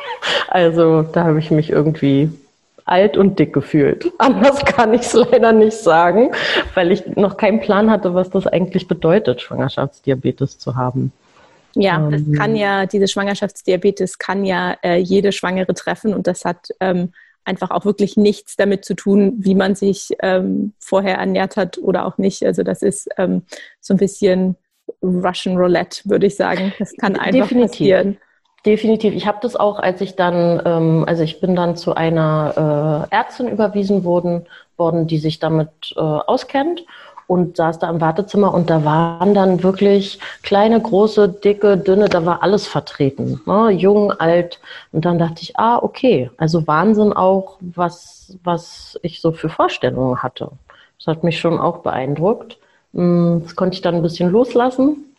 Also 0.50 1.02
da 1.02 1.24
habe 1.24 1.38
ich 1.38 1.50
mich 1.50 1.70
irgendwie 1.70 2.30
alt 2.86 3.16
und 3.16 3.38
dick 3.38 3.52
gefühlt. 3.52 4.10
Anders 4.18 4.64
kann 4.64 4.94
ich 4.94 5.02
es 5.02 5.12
leider 5.12 5.52
nicht 5.52 5.76
sagen, 5.76 6.32
weil 6.74 6.90
ich 6.90 7.06
noch 7.16 7.36
keinen 7.36 7.60
Plan 7.60 7.90
hatte, 7.90 8.14
was 8.14 8.30
das 8.30 8.46
eigentlich 8.46 8.88
bedeutet, 8.88 9.42
Schwangerschaftsdiabetes 9.42 10.58
zu 10.58 10.74
haben. 10.74 11.12
Ja, 11.74 12.08
das 12.10 12.22
ähm. 12.22 12.32
kann 12.32 12.56
ja, 12.56 12.86
diese 12.86 13.08
Schwangerschaftsdiabetes 13.08 14.18
kann 14.18 14.44
ja 14.44 14.76
äh, 14.82 14.96
jede 14.96 15.32
Schwangere 15.32 15.74
treffen 15.74 16.14
und 16.14 16.26
das 16.26 16.44
hat 16.44 16.70
ähm, 16.80 17.12
einfach 17.44 17.70
auch 17.70 17.84
wirklich 17.84 18.16
nichts 18.16 18.56
damit 18.56 18.84
zu 18.84 18.94
tun, 18.94 19.34
wie 19.38 19.54
man 19.54 19.74
sich 19.74 20.10
ähm, 20.20 20.72
vorher 20.78 21.16
ernährt 21.16 21.56
hat 21.56 21.78
oder 21.78 22.06
auch 22.06 22.18
nicht. 22.18 22.44
Also 22.44 22.62
das 22.62 22.82
ist 22.82 23.08
ähm, 23.16 23.42
so 23.80 23.94
ein 23.94 23.98
bisschen 23.98 24.56
Russian 25.02 25.56
Roulette, 25.56 26.02
würde 26.04 26.26
ich 26.26 26.36
sagen. 26.36 26.72
Das 26.78 26.94
kann 26.96 27.16
einfach 27.16 27.48
Definitiv. 27.48 27.70
passieren. 27.70 28.16
Definitiv. 28.66 29.14
Ich 29.14 29.26
habe 29.26 29.38
das 29.40 29.56
auch, 29.56 29.78
als 29.78 30.00
ich 30.00 30.16
dann, 30.16 30.60
ähm, 30.64 31.04
also 31.06 31.22
ich 31.22 31.40
bin 31.40 31.54
dann 31.54 31.76
zu 31.76 31.94
einer 31.94 33.06
äh, 33.10 33.14
Ärztin 33.14 33.48
überwiesen 33.48 34.04
worden, 34.04 34.46
worden, 34.76 35.06
die 35.06 35.18
sich 35.18 35.38
damit 35.38 35.94
äh, 35.96 36.00
auskennt 36.00 36.84
und 37.28 37.58
saß 37.58 37.78
da 37.78 37.90
im 37.90 38.00
Wartezimmer 38.00 38.52
und 38.52 38.70
da 38.70 38.84
waren 38.84 39.34
dann 39.34 39.62
wirklich 39.62 40.18
kleine, 40.42 40.80
große, 40.80 41.28
dicke, 41.28 41.76
dünne, 41.76 42.08
da 42.08 42.24
war 42.24 42.42
alles 42.42 42.66
vertreten. 42.66 43.40
Ne? 43.44 43.70
Jung, 43.70 44.10
alt. 44.12 44.60
Und 44.92 45.04
dann 45.04 45.18
dachte 45.18 45.42
ich, 45.42 45.56
ah, 45.58 45.76
okay, 45.76 46.30
also 46.38 46.66
Wahnsinn 46.66 47.12
auch, 47.12 47.58
was, 47.60 48.36
was 48.42 48.98
ich 49.02 49.20
so 49.20 49.32
für 49.32 49.50
Vorstellungen 49.50 50.22
hatte. 50.22 50.50
Das 50.96 51.06
hat 51.06 51.22
mich 51.22 51.38
schon 51.38 51.60
auch 51.60 51.78
beeindruckt. 51.78 52.58
Hm, 52.94 53.42
das 53.44 53.54
konnte 53.54 53.74
ich 53.74 53.82
dann 53.82 53.96
ein 53.96 54.02
bisschen 54.02 54.30
loslassen, 54.30 55.14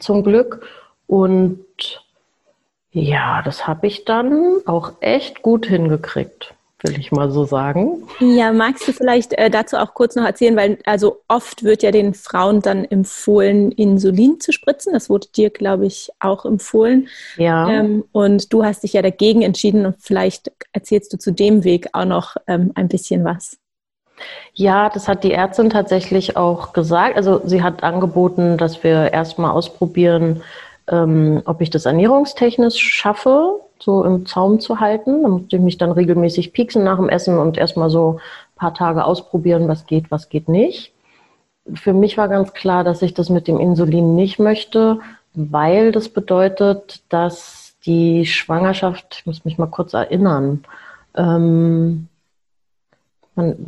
zum 0.00 0.24
Glück. 0.24 0.66
Und 1.06 1.60
ja, 2.90 3.42
das 3.42 3.66
habe 3.66 3.86
ich 3.86 4.04
dann 4.04 4.58
auch 4.66 4.92
echt 5.00 5.42
gut 5.42 5.66
hingekriegt, 5.66 6.54
will 6.80 6.98
ich 6.98 7.12
mal 7.12 7.30
so 7.30 7.44
sagen. 7.44 8.04
Ja, 8.18 8.52
magst 8.52 8.88
du 8.88 8.92
vielleicht 8.92 9.34
äh, 9.34 9.50
dazu 9.50 9.76
auch 9.76 9.92
kurz 9.92 10.16
noch 10.16 10.24
erzählen, 10.24 10.56
weil 10.56 10.78
also 10.86 11.20
oft 11.28 11.64
wird 11.64 11.82
ja 11.82 11.90
den 11.90 12.14
Frauen 12.14 12.62
dann 12.62 12.84
empfohlen, 12.84 13.72
Insulin 13.72 14.40
zu 14.40 14.52
spritzen. 14.52 14.94
Das 14.94 15.10
wurde 15.10 15.28
dir, 15.28 15.50
glaube 15.50 15.86
ich, 15.86 16.10
auch 16.18 16.46
empfohlen. 16.46 17.08
Ja. 17.36 17.68
Ähm, 17.70 18.04
und 18.12 18.52
du 18.52 18.64
hast 18.64 18.82
dich 18.84 18.94
ja 18.94 19.02
dagegen 19.02 19.42
entschieden 19.42 19.84
und 19.84 19.96
vielleicht 20.00 20.50
erzählst 20.72 21.12
du 21.12 21.18
zu 21.18 21.30
dem 21.32 21.64
Weg 21.64 21.88
auch 21.92 22.06
noch 22.06 22.36
ähm, 22.46 22.72
ein 22.74 22.88
bisschen 22.88 23.24
was. 23.24 23.58
Ja, 24.54 24.90
das 24.90 25.06
hat 25.08 25.24
die 25.24 25.32
Ärztin 25.32 25.70
tatsächlich 25.70 26.36
auch 26.36 26.72
gesagt. 26.72 27.16
Also 27.16 27.42
sie 27.44 27.62
hat 27.62 27.82
angeboten, 27.82 28.56
dass 28.56 28.82
wir 28.82 29.12
erstmal 29.12 29.52
ausprobieren, 29.52 30.42
ähm, 30.88 31.42
ob 31.44 31.60
ich 31.60 31.70
das 31.70 31.86
ernährungstechnisch 31.86 32.76
schaffe, 32.76 33.60
so 33.78 34.04
im 34.04 34.26
Zaum 34.26 34.60
zu 34.60 34.80
halten. 34.80 35.22
Da 35.22 35.28
musste 35.28 35.56
ich 35.56 35.62
mich 35.62 35.78
dann 35.78 35.92
regelmäßig 35.92 36.52
pieksen 36.52 36.84
nach 36.84 36.96
dem 36.96 37.08
Essen 37.08 37.38
und 37.38 37.56
erstmal 37.56 37.90
so 37.90 38.18
ein 38.18 38.56
paar 38.56 38.74
Tage 38.74 39.04
ausprobieren, 39.04 39.68
was 39.68 39.86
geht, 39.86 40.10
was 40.10 40.28
geht 40.28 40.48
nicht. 40.48 40.92
Für 41.74 41.92
mich 41.92 42.16
war 42.16 42.28
ganz 42.28 42.54
klar, 42.54 42.82
dass 42.82 43.02
ich 43.02 43.14
das 43.14 43.28
mit 43.28 43.46
dem 43.46 43.60
Insulin 43.60 44.16
nicht 44.16 44.38
möchte, 44.38 45.00
weil 45.34 45.92
das 45.92 46.08
bedeutet, 46.08 47.02
dass 47.10 47.74
die 47.84 48.26
Schwangerschaft, 48.26 49.18
ich 49.20 49.26
muss 49.26 49.44
mich 49.44 49.58
mal 49.58 49.66
kurz 49.66 49.94
erinnern, 49.94 50.64
ähm, 51.14 52.08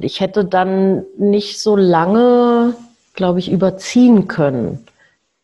ich 0.01 0.21
hätte 0.21 0.45
dann 0.45 1.05
nicht 1.17 1.61
so 1.61 1.77
lange, 1.77 2.75
glaube 3.15 3.39
ich, 3.39 3.53
überziehen 3.53 4.27
können. 4.27 4.85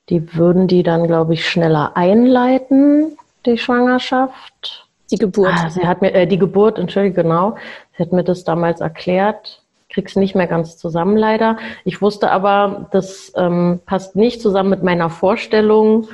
Die 0.08 0.34
würden 0.34 0.68
die 0.68 0.82
dann, 0.82 1.06
glaube 1.06 1.34
ich, 1.34 1.48
schneller 1.48 1.96
einleiten, 1.96 3.16
die 3.44 3.58
Schwangerschaft. 3.58 4.86
Die 5.10 5.18
Geburt. 5.18 5.52
Ah, 5.54 5.70
sie 5.70 5.86
hat 5.86 6.02
mir, 6.02 6.12
äh, 6.14 6.26
die 6.26 6.38
Geburt, 6.38 6.78
entschuldige, 6.78 7.22
genau. 7.22 7.56
Sie 7.96 8.02
hat 8.02 8.12
mir 8.12 8.24
das 8.24 8.44
damals 8.44 8.80
erklärt. 8.80 9.62
Krieg's 9.88 10.16
nicht 10.16 10.34
mehr 10.34 10.46
ganz 10.46 10.76
zusammen, 10.76 11.16
leider. 11.16 11.58
Ich 11.84 12.02
wusste 12.02 12.30
aber, 12.30 12.88
das 12.90 13.32
ähm, 13.36 13.80
passt 13.86 14.16
nicht 14.16 14.40
zusammen 14.40 14.70
mit 14.70 14.82
meiner 14.82 15.10
Vorstellung, 15.10 16.08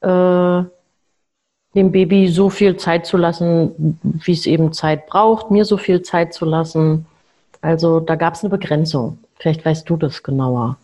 äh, 0.00 0.62
dem 1.74 1.92
Baby 1.92 2.28
so 2.28 2.48
viel 2.48 2.76
Zeit 2.76 3.06
zu 3.06 3.16
lassen, 3.16 3.98
wie 4.02 4.32
es 4.32 4.46
eben 4.46 4.72
Zeit 4.72 5.06
braucht, 5.06 5.50
mir 5.50 5.64
so 5.64 5.76
viel 5.76 6.02
Zeit 6.02 6.32
zu 6.32 6.44
lassen. 6.44 7.06
Also 7.60 8.00
da 8.00 8.16
gab 8.16 8.34
es 8.34 8.42
eine 8.42 8.50
Begrenzung. 8.50 9.18
Vielleicht 9.36 9.64
weißt 9.64 9.88
du 9.88 9.96
das 9.96 10.22
genauer. 10.22 10.76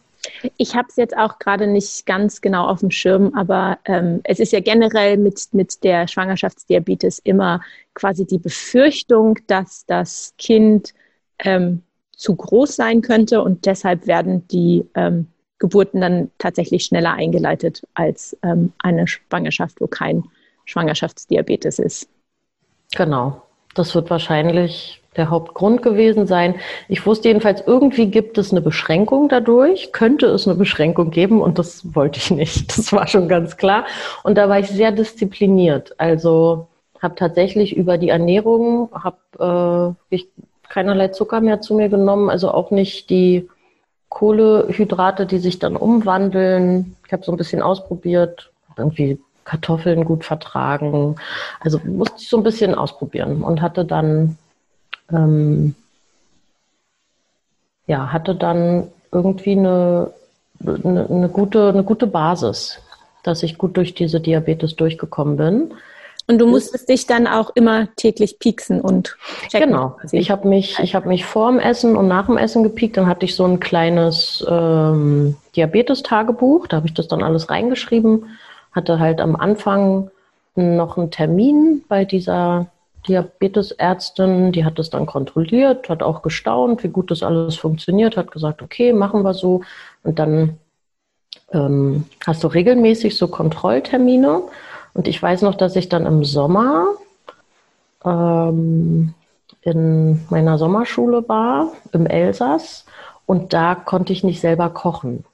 Ich 0.56 0.74
habe 0.74 0.88
es 0.88 0.96
jetzt 0.96 1.16
auch 1.16 1.38
gerade 1.38 1.66
nicht 1.66 2.06
ganz 2.06 2.40
genau 2.40 2.66
auf 2.66 2.80
dem 2.80 2.90
Schirm, 2.90 3.32
aber 3.34 3.78
ähm, 3.84 4.20
es 4.24 4.40
ist 4.40 4.52
ja 4.52 4.60
generell 4.60 5.16
mit, 5.16 5.48
mit 5.52 5.84
der 5.84 6.08
Schwangerschaftsdiabetes 6.08 7.18
immer 7.20 7.60
quasi 7.94 8.26
die 8.26 8.38
Befürchtung, 8.38 9.38
dass 9.46 9.86
das 9.86 10.34
Kind 10.38 10.94
ähm, 11.38 11.82
zu 12.16 12.34
groß 12.34 12.76
sein 12.76 13.02
könnte 13.02 13.42
und 13.42 13.66
deshalb 13.66 14.06
werden 14.06 14.46
die 14.48 14.84
ähm, 14.94 15.28
Geburten 15.58 16.00
dann 16.00 16.30
tatsächlich 16.38 16.84
schneller 16.84 17.12
eingeleitet 17.12 17.82
als 17.94 18.36
ähm, 18.42 18.72
eine 18.78 19.06
Schwangerschaft, 19.06 19.80
wo 19.80 19.86
kein 19.86 20.24
Schwangerschaftsdiabetes 20.64 21.78
ist. 21.78 22.08
Genau. 22.94 23.42
Das 23.74 23.94
wird 23.94 24.10
wahrscheinlich 24.10 25.02
der 25.16 25.30
Hauptgrund 25.30 25.82
gewesen 25.82 26.26
sein. 26.26 26.56
Ich 26.88 27.06
wusste 27.06 27.28
jedenfalls, 27.28 27.62
irgendwie 27.66 28.06
gibt 28.06 28.38
es 28.38 28.50
eine 28.50 28.60
Beschränkung 28.60 29.28
dadurch, 29.28 29.92
könnte 29.92 30.26
es 30.26 30.46
eine 30.46 30.56
Beschränkung 30.56 31.10
geben 31.10 31.40
und 31.40 31.58
das 31.58 31.94
wollte 31.94 32.18
ich 32.18 32.30
nicht. 32.30 32.76
Das 32.84 32.92
war 32.92 33.06
schon 33.06 33.28
ganz 33.28 33.56
klar. 33.56 33.86
Und 34.24 34.36
da 34.36 34.48
war 34.48 34.58
ich 34.58 34.68
sehr 34.68 34.92
diszipliniert. 34.92 35.94
Also 35.98 36.66
habe 37.00 37.14
tatsächlich 37.14 37.76
über 37.76 37.98
die 37.98 38.08
Ernährung, 38.08 38.90
habe 38.92 39.96
äh, 40.10 40.18
keinerlei 40.68 41.08
Zucker 41.08 41.40
mehr 41.40 41.60
zu 41.60 41.74
mir 41.74 41.88
genommen, 41.88 42.30
also 42.30 42.50
auch 42.50 42.70
nicht 42.70 43.10
die 43.10 43.48
Kohlehydrate, 44.08 45.26
die 45.26 45.38
sich 45.38 45.58
dann 45.58 45.76
umwandeln. 45.76 46.96
Ich 47.06 47.12
habe 47.12 47.24
so 47.24 47.32
ein 47.32 47.38
bisschen 47.38 47.62
ausprobiert, 47.62 48.50
irgendwie 48.76 49.18
Kartoffeln 49.44 50.04
gut 50.04 50.24
vertragen. 50.24 51.16
Also 51.60 51.78
musste 51.84 52.16
ich 52.18 52.28
so 52.28 52.36
ein 52.36 52.42
bisschen 52.42 52.74
ausprobieren 52.74 53.42
und 53.42 53.60
hatte 53.60 53.84
dann 53.84 54.38
ähm, 55.12 55.74
ja, 57.86 58.12
hatte 58.12 58.34
dann 58.34 58.88
irgendwie 59.12 59.52
eine, 59.52 60.12
eine, 60.64 61.06
eine, 61.08 61.28
gute, 61.28 61.68
eine 61.68 61.84
gute 61.84 62.06
Basis, 62.06 62.78
dass 63.22 63.42
ich 63.42 63.58
gut 63.58 63.76
durch 63.76 63.94
diese 63.94 64.20
Diabetes 64.20 64.76
durchgekommen 64.76 65.36
bin. 65.36 65.74
Und 66.26 66.38
du 66.38 66.46
musstest 66.46 66.88
dich 66.88 67.06
dann 67.06 67.26
auch 67.26 67.50
immer 67.54 67.86
täglich 67.96 68.38
pieksen 68.38 68.80
und 68.80 69.14
checken. 69.50 69.68
Genau. 69.68 69.96
Ich 70.10 70.30
habe 70.30 70.48
mich, 70.48 70.78
ich 70.78 70.94
habe 70.94 71.08
mich 71.08 71.26
vor 71.26 71.50
dem 71.50 71.60
Essen 71.60 71.96
und 71.96 72.08
nach 72.08 72.26
dem 72.26 72.38
Essen 72.38 72.62
gepiekt. 72.62 72.96
Dann 72.96 73.06
hatte 73.06 73.26
ich 73.26 73.36
so 73.36 73.44
ein 73.44 73.60
kleines 73.60 74.44
ähm, 74.48 75.36
Diabetes-Tagebuch. 75.54 76.66
Da 76.66 76.78
habe 76.78 76.86
ich 76.86 76.94
das 76.94 77.08
dann 77.08 77.22
alles 77.22 77.50
reingeschrieben. 77.50 78.38
Hatte 78.72 79.00
halt 79.00 79.20
am 79.20 79.36
Anfang 79.36 80.10
noch 80.54 80.96
einen 80.96 81.10
Termin 81.10 81.84
bei 81.88 82.06
dieser 82.06 82.68
Diabetesärztin, 83.08 84.52
die 84.52 84.64
hat 84.64 84.78
das 84.78 84.90
dann 84.90 85.06
kontrolliert, 85.06 85.88
hat 85.88 86.02
auch 86.02 86.22
gestaunt, 86.22 86.82
wie 86.82 86.88
gut 86.88 87.10
das 87.10 87.22
alles 87.22 87.56
funktioniert, 87.56 88.16
hat 88.16 88.30
gesagt, 88.30 88.62
okay, 88.62 88.92
machen 88.92 89.22
wir 89.22 89.34
so. 89.34 89.62
Und 90.02 90.18
dann 90.18 90.58
ähm, 91.52 92.06
hast 92.26 92.42
du 92.44 92.48
regelmäßig 92.48 93.16
so 93.16 93.28
Kontrolltermine. 93.28 94.42
Und 94.94 95.08
ich 95.08 95.22
weiß 95.22 95.42
noch, 95.42 95.54
dass 95.54 95.76
ich 95.76 95.88
dann 95.88 96.06
im 96.06 96.24
Sommer 96.24 96.86
ähm, 98.04 99.14
in 99.62 100.20
meiner 100.30 100.58
Sommerschule 100.58 101.28
war, 101.28 101.72
im 101.92 102.06
Elsass. 102.06 102.86
Und 103.26 103.52
da 103.52 103.74
konnte 103.74 104.12
ich 104.12 104.24
nicht 104.24 104.40
selber 104.40 104.70
kochen. 104.70 105.24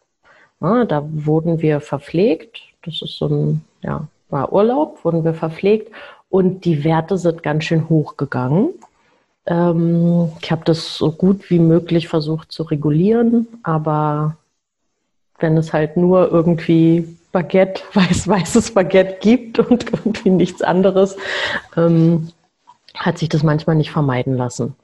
Ja, 0.60 0.84
da 0.84 1.04
wurden 1.10 1.62
wir 1.62 1.80
verpflegt. 1.80 2.60
Das 2.84 3.02
ist 3.02 3.16
so 3.16 3.26
ein, 3.26 3.64
ja, 3.82 4.08
war 4.28 4.52
Urlaub, 4.52 5.04
wurden 5.04 5.24
wir 5.24 5.34
verpflegt 5.34 5.92
und 6.30 6.64
die 6.64 6.84
Werte 6.84 7.18
sind 7.18 7.42
ganz 7.42 7.64
schön 7.64 7.88
hochgegangen. 7.88 8.70
Ähm, 9.46 10.30
ich 10.40 10.50
habe 10.50 10.62
das 10.64 10.96
so 10.96 11.12
gut 11.12 11.50
wie 11.50 11.58
möglich 11.58 12.08
versucht 12.08 12.52
zu 12.52 12.62
regulieren, 12.62 13.48
aber 13.62 14.36
wenn 15.38 15.56
es 15.56 15.72
halt 15.72 15.96
nur 15.96 16.30
irgendwie 16.30 17.16
Baguette, 17.32 17.82
weiß, 17.94 18.28
weißes 18.28 18.72
Baguette 18.72 19.18
gibt 19.20 19.58
und 19.58 19.92
irgendwie 19.92 20.30
nichts 20.30 20.62
anderes, 20.62 21.16
ähm, 21.76 22.28
hat 22.94 23.18
sich 23.18 23.28
das 23.28 23.42
manchmal 23.42 23.76
nicht 23.76 23.90
vermeiden 23.90 24.36
lassen. 24.36 24.74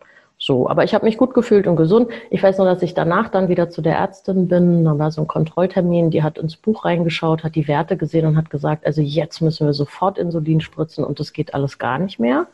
So, 0.46 0.68
aber 0.68 0.84
ich 0.84 0.94
habe 0.94 1.04
mich 1.04 1.18
gut 1.18 1.34
gefühlt 1.34 1.66
und 1.66 1.74
gesund. 1.74 2.08
Ich 2.30 2.40
weiß 2.40 2.58
nur, 2.58 2.68
dass 2.68 2.80
ich 2.80 2.94
danach 2.94 3.30
dann 3.30 3.48
wieder 3.48 3.68
zu 3.68 3.82
der 3.82 3.96
Ärztin 3.96 4.46
bin. 4.46 4.84
Da 4.84 4.96
war 4.96 5.10
so 5.10 5.22
ein 5.22 5.26
Kontrolltermin, 5.26 6.10
die 6.12 6.22
hat 6.22 6.38
ins 6.38 6.56
Buch 6.56 6.84
reingeschaut, 6.84 7.42
hat 7.42 7.56
die 7.56 7.66
Werte 7.66 7.96
gesehen 7.96 8.26
und 8.26 8.36
hat 8.36 8.48
gesagt, 8.48 8.86
also 8.86 9.02
jetzt 9.02 9.40
müssen 9.40 9.66
wir 9.66 9.72
sofort 9.72 10.18
Insulin 10.18 10.60
spritzen 10.60 11.02
und 11.02 11.18
das 11.18 11.32
geht 11.32 11.52
alles 11.52 11.80
gar 11.80 11.98
nicht 11.98 12.20
mehr. 12.20 12.46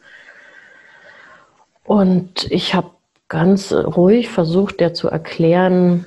Und 1.85 2.51
ich 2.51 2.75
habe 2.75 2.93
ganz 3.29 3.75
ruhig 3.75 4.31
versucht, 4.31 4.81
der 4.81 4.95
zu 4.95 5.09
erklären, 5.09 6.07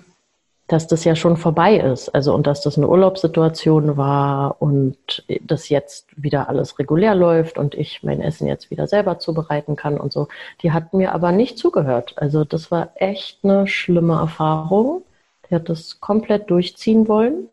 dass 0.68 0.88
das 0.88 1.04
ja 1.04 1.16
schon 1.16 1.38
vorbei 1.38 1.78
ist. 1.78 2.10
Also 2.10 2.34
und 2.34 2.48
dass 2.48 2.62
das 2.62 2.78
eine 2.78 2.88
Urlaubssituation 2.88 3.98
war 3.98 4.62
und 4.62 5.24
dass 5.42 5.70
jetzt 5.70 6.08
wieder 6.16 6.50
alles 6.50 6.80
regulär 6.80 7.14
läuft 7.14 7.58
und 7.58 7.76
ich 7.76 8.02
mein 8.04 8.22
Essen 8.22 8.48
jetzt 8.48 8.72
wieder 8.72 8.88
selber 8.88 9.20
zubereiten 9.20 9.76
kann 9.76 10.00
und 10.00 10.12
so. 10.12 10.28
Die 10.62 10.72
hat 10.72 10.94
mir 10.94 11.14
aber 11.14 11.32
nicht 11.32 11.58
zugehört. 11.60 12.14
Also 12.18 12.46
das 12.46 12.72
war 12.72 12.90
echt 12.96 13.40
eine 13.44 13.68
schlimme 13.68 14.16
Erfahrung. 14.16 15.04
Die 15.50 15.56
hat 15.56 15.70
das 15.70 16.00
komplett 16.00 16.50
durchziehen 16.50 17.08
wollen. 17.08 17.50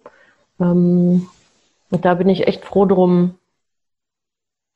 Ähm, 0.58 1.28
und 1.90 2.04
da 2.06 2.14
bin 2.14 2.30
ich 2.30 2.46
echt 2.46 2.64
froh 2.64 2.86
drum, 2.86 3.34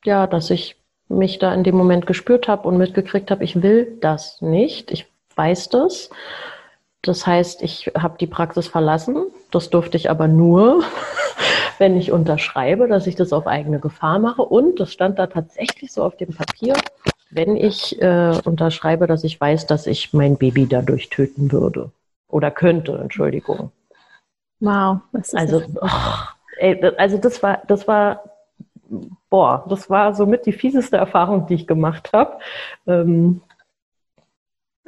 ja, 0.05 0.27
dass 0.27 0.51
ich 0.51 0.77
mich 1.09 1.39
da 1.39 1.55
in 1.55 1.65
dem 1.65 1.77
Moment 1.77 2.07
gespürt 2.07 2.49
habe 2.49 2.69
und 2.69 2.77
mitgekriegt 2.77 3.31
habe, 3.31 3.45
ich 3.45 3.63
will 3.63 3.97
das 4.01 4.43
nicht. 4.43 4.91
Ich 4.91 5.07
weiß 5.37 5.71
das. 5.71 6.11
Das 7.07 7.25
heißt, 7.25 7.63
ich 7.63 7.93
habe 7.97 8.19
die 8.19 8.27
Praxis 8.27 8.67
verlassen. 8.67 9.27
Das 9.53 9.71
durfte 9.71 9.97
ich 9.97 10.11
aber 10.11 10.27
nur, 10.27 10.83
wenn 11.79 11.97
ich 11.97 12.11
unterschreibe, 12.11 12.89
dass 12.89 13.07
ich 13.07 13.15
das 13.15 13.33
auf 13.33 13.47
eigene 13.47 13.79
Gefahr 13.79 14.19
mache. 14.19 14.43
Und 14.43 14.81
das 14.81 14.93
stand 14.93 15.19
da 15.19 15.29
tatsächlich 15.29 15.93
so 15.93 16.03
auf 16.03 16.17
dem 16.17 16.35
Papier, 16.35 16.75
wenn 17.31 17.57
ich 17.57 18.01
äh, 18.03 18.41
unterschreibe, 18.45 19.07
dass 19.07 19.23
ich 19.23 19.41
weiß, 19.41 19.67
dass 19.67 19.87
ich 19.87 20.13
mein 20.13 20.37
Baby 20.37 20.67
dadurch 20.67 21.09
töten 21.09 21.53
würde. 21.53 21.93
Oder 22.29 22.51
könnte, 22.51 22.99
Entschuldigung. 23.01 23.71
Wow. 24.59 24.99
Das 25.13 25.33
also, 25.33 25.63
oh, 25.81 25.89
ey, 26.59 26.83
also 26.97 27.19
das 27.19 27.41
war, 27.41 27.63
das 27.69 27.87
war, 27.87 28.25
boah, 29.31 29.65
das 29.69 29.89
war 29.89 30.13
somit 30.13 30.45
die 30.47 30.53
fieseste 30.53 30.97
Erfahrung, 30.97 31.47
die 31.47 31.55
ich 31.55 31.67
gemacht 31.69 32.11
habe 32.13 32.41
ähm, 32.89 33.43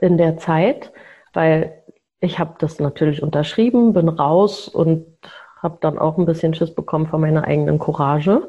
in 0.01 0.19
der 0.19 0.37
Zeit, 0.37 0.93
weil 1.33 1.78
ich 2.21 2.39
habe 2.39 2.55
das 2.59 2.79
natürlich 2.81 3.23
unterschrieben, 3.23 3.93
bin 3.93 4.09
raus 4.09 4.69
und 4.69 5.07
habe 5.63 5.79
dann 5.81 5.99
auch 5.99 6.19
ein 6.19 6.27
bisschen 6.27 6.55
Schiss 6.55 6.75
bekommen 6.75 7.07
von 7.07 7.21
meiner 7.21 7.45
eigenen 7.45 7.79
Courage. 7.79 8.43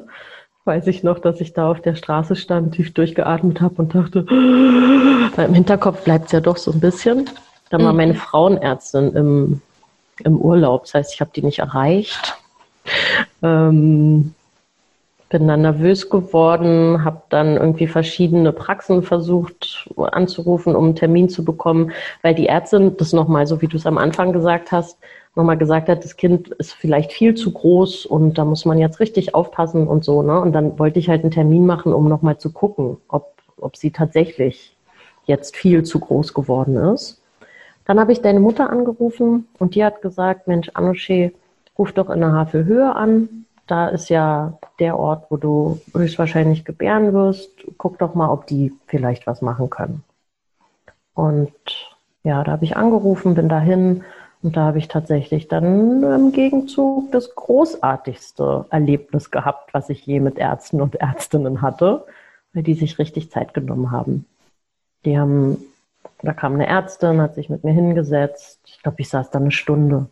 Weiß 0.64 0.86
ich 0.86 1.02
noch, 1.02 1.18
dass 1.18 1.40
ich 1.40 1.52
da 1.52 1.70
auf 1.70 1.80
der 1.80 1.94
Straße 1.94 2.36
stand, 2.36 2.74
tief 2.74 2.92
durchgeatmet 2.92 3.60
habe 3.60 3.76
und 3.76 3.94
dachte, 3.94 4.26
weil 4.26 5.46
im 5.48 5.54
Hinterkopf 5.54 6.04
bleibt 6.04 6.26
es 6.26 6.32
ja 6.32 6.40
doch 6.40 6.56
so 6.56 6.70
ein 6.72 6.80
bisschen. 6.80 7.30
Dann 7.70 7.82
war 7.82 7.92
mhm. 7.92 7.96
meine 7.96 8.14
Frauenärztin 8.14 9.12
im, 9.14 9.62
im 10.24 10.36
Urlaub, 10.38 10.84
das 10.84 10.94
heißt, 10.94 11.14
ich 11.14 11.20
habe 11.20 11.30
die 11.34 11.42
nicht 11.42 11.60
erreicht. 11.60 12.36
Ähm, 13.42 14.34
bin 15.30 15.46
dann 15.46 15.62
nervös 15.62 16.10
geworden, 16.10 17.04
habe 17.04 17.22
dann 17.28 17.56
irgendwie 17.56 17.86
verschiedene 17.86 18.52
Praxen 18.52 19.04
versucht 19.04 19.88
anzurufen, 19.96 20.74
um 20.74 20.86
einen 20.86 20.96
Termin 20.96 21.28
zu 21.28 21.44
bekommen, 21.44 21.92
weil 22.22 22.34
die 22.34 22.48
Ärztin 22.48 22.96
das 22.96 23.12
nochmal, 23.12 23.46
so 23.46 23.62
wie 23.62 23.68
du 23.68 23.76
es 23.76 23.86
am 23.86 23.96
Anfang 23.96 24.32
gesagt 24.32 24.72
hast, 24.72 24.98
nochmal 25.36 25.56
gesagt 25.56 25.88
hat, 25.88 26.02
das 26.04 26.16
Kind 26.16 26.48
ist 26.48 26.72
vielleicht 26.72 27.12
viel 27.12 27.36
zu 27.36 27.52
groß 27.52 28.06
und 28.06 28.38
da 28.38 28.44
muss 28.44 28.64
man 28.64 28.78
jetzt 28.78 28.98
richtig 28.98 29.34
aufpassen 29.36 29.86
und 29.86 30.04
so. 30.04 30.22
Ne? 30.22 30.38
Und 30.40 30.52
dann 30.52 30.78
wollte 30.80 30.98
ich 30.98 31.08
halt 31.08 31.22
einen 31.22 31.30
Termin 31.30 31.64
machen, 31.64 31.92
um 31.92 32.08
nochmal 32.08 32.38
zu 32.38 32.52
gucken, 32.52 32.96
ob, 33.06 33.34
ob 33.56 33.76
sie 33.76 33.92
tatsächlich 33.92 34.76
jetzt 35.26 35.56
viel 35.56 35.84
zu 35.84 36.00
groß 36.00 36.34
geworden 36.34 36.76
ist. 36.76 37.22
Dann 37.84 38.00
habe 38.00 38.10
ich 38.10 38.20
deine 38.20 38.40
Mutter 38.40 38.68
angerufen 38.68 39.46
und 39.60 39.76
die 39.76 39.84
hat 39.84 40.02
gesagt, 40.02 40.48
Mensch, 40.48 40.72
Anoche, 40.74 41.30
ruf 41.78 41.92
doch 41.92 42.10
in 42.10 42.18
der 42.18 42.32
Havelhöhe 42.32 42.96
an 42.96 43.39
da 43.70 43.88
ist 43.88 44.08
ja 44.08 44.58
der 44.78 44.98
Ort, 44.98 45.26
wo 45.30 45.36
du 45.36 45.80
höchstwahrscheinlich 45.94 46.64
gebären 46.64 47.12
wirst. 47.12 47.50
Guck 47.78 47.98
doch 47.98 48.14
mal, 48.14 48.30
ob 48.30 48.46
die 48.46 48.72
vielleicht 48.86 49.26
was 49.26 49.42
machen 49.42 49.70
können. 49.70 50.02
Und 51.14 51.52
ja, 52.24 52.42
da 52.42 52.52
habe 52.52 52.64
ich 52.64 52.76
angerufen, 52.76 53.34
bin 53.34 53.48
dahin 53.48 54.04
und 54.42 54.56
da 54.56 54.66
habe 54.66 54.78
ich 54.78 54.88
tatsächlich 54.88 55.48
dann 55.48 56.02
im 56.02 56.32
Gegenzug 56.32 57.12
das 57.12 57.34
großartigste 57.34 58.66
Erlebnis 58.70 59.30
gehabt, 59.30 59.74
was 59.74 59.90
ich 59.90 60.04
je 60.06 60.20
mit 60.20 60.38
Ärzten 60.38 60.80
und 60.80 60.96
Ärztinnen 60.96 61.62
hatte, 61.62 62.06
weil 62.52 62.62
die 62.62 62.74
sich 62.74 62.98
richtig 62.98 63.30
Zeit 63.30 63.54
genommen 63.54 63.90
haben. 63.90 64.26
Die 65.04 65.18
haben, 65.18 65.58
da 66.22 66.32
kam 66.32 66.54
eine 66.54 66.66
Ärztin, 66.66 67.20
hat 67.20 67.34
sich 67.34 67.48
mit 67.50 67.64
mir 67.64 67.72
hingesetzt. 67.72 68.60
Ich 68.66 68.82
glaube, 68.82 69.00
ich 69.00 69.08
saß 69.08 69.30
da 69.30 69.38
eine 69.38 69.52
Stunde 69.52 70.06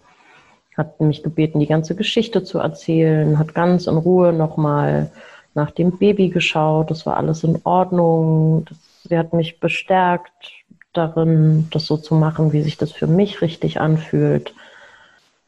hat 0.79 1.01
mich 1.01 1.25
gebeten, 1.25 1.59
die 1.59 1.67
ganze 1.67 1.97
Geschichte 1.97 2.45
zu 2.45 2.61
erzählen, 2.61 3.39
hat 3.39 3.53
ganz 3.53 3.89
in 3.89 3.97
Ruhe 3.97 4.33
nochmal 4.33 5.11
nach 5.55 5.73
dem 5.73 5.99
Baby 5.99 6.29
geschaut. 6.29 6.91
Das 6.91 7.05
war 7.05 7.17
alles 7.17 7.43
in 7.43 7.61
Ordnung. 7.65 8.65
Das, 8.67 8.79
sie 9.09 9.19
hat 9.19 9.33
mich 9.33 9.59
bestärkt 9.59 10.53
darin, 10.93 11.67
das 11.73 11.87
so 11.87 11.97
zu 11.97 12.15
machen, 12.15 12.53
wie 12.53 12.63
sich 12.63 12.79
das 12.79 12.93
für 12.93 13.09
mich 13.09 13.43
richtig 13.43 13.81
anfühlt. 13.81 14.55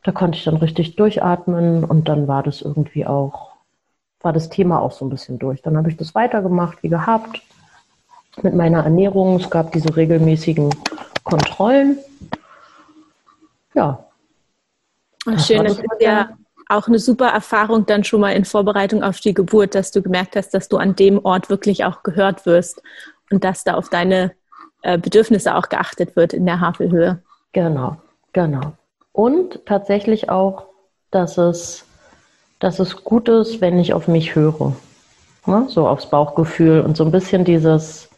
Da 0.02 0.10
konnte 0.10 0.36
ich 0.36 0.44
dann 0.44 0.56
richtig 0.56 0.96
durchatmen 0.96 1.84
und 1.84 2.08
dann 2.08 2.26
war 2.26 2.42
das 2.42 2.60
irgendwie 2.60 3.06
auch, 3.06 3.52
war 4.22 4.32
das 4.32 4.48
Thema 4.48 4.80
auch 4.80 4.92
so 4.92 5.04
ein 5.04 5.10
bisschen 5.10 5.38
durch. 5.38 5.62
Dann 5.62 5.76
habe 5.76 5.90
ich 5.90 5.96
das 5.96 6.14
weitergemacht 6.16 6.82
wie 6.82 6.88
gehabt 6.88 7.40
mit 8.42 8.54
meiner 8.54 8.82
Ernährung. 8.82 9.36
Es 9.36 9.48
gab 9.48 9.70
diese 9.72 9.94
regelmäßigen 9.94 10.70
Kontrollen. 11.22 11.98
Ja, 13.74 14.09
Schön, 15.24 15.64
das 15.64 15.78
ist 15.78 15.84
ja 16.00 16.30
auch 16.68 16.86
eine 16.86 16.98
super 16.98 17.28
Erfahrung 17.28 17.84
dann 17.84 18.04
schon 18.04 18.20
mal 18.20 18.32
in 18.32 18.44
Vorbereitung 18.44 19.02
auf 19.02 19.20
die 19.20 19.34
Geburt, 19.34 19.74
dass 19.74 19.90
du 19.90 20.02
gemerkt 20.02 20.36
hast, 20.36 20.54
dass 20.54 20.68
du 20.68 20.76
an 20.76 20.94
dem 20.94 21.24
Ort 21.24 21.50
wirklich 21.50 21.84
auch 21.84 22.02
gehört 22.02 22.46
wirst 22.46 22.82
und 23.30 23.44
dass 23.44 23.64
da 23.64 23.74
auf 23.74 23.88
deine 23.88 24.32
äh, 24.82 24.96
Bedürfnisse 24.96 25.54
auch 25.56 25.68
geachtet 25.68 26.16
wird 26.16 26.32
in 26.32 26.46
der 26.46 26.60
Havelhöhe. 26.60 27.22
Genau, 27.52 27.96
genau. 28.32 28.72
Und 29.12 29.66
tatsächlich 29.66 30.30
auch, 30.30 30.66
dass 31.10 31.38
es, 31.38 31.84
dass 32.60 32.78
es 32.78 33.04
gut 33.04 33.28
ist, 33.28 33.60
wenn 33.60 33.78
ich 33.78 33.92
auf 33.92 34.06
mich 34.06 34.34
höre. 34.36 34.76
Ne? 35.46 35.66
So 35.68 35.88
aufs 35.88 36.08
Bauchgefühl 36.08 36.80
und 36.80 36.96
so 36.96 37.04
ein 37.04 37.10
bisschen 37.10 37.44
dieses, 37.44 38.08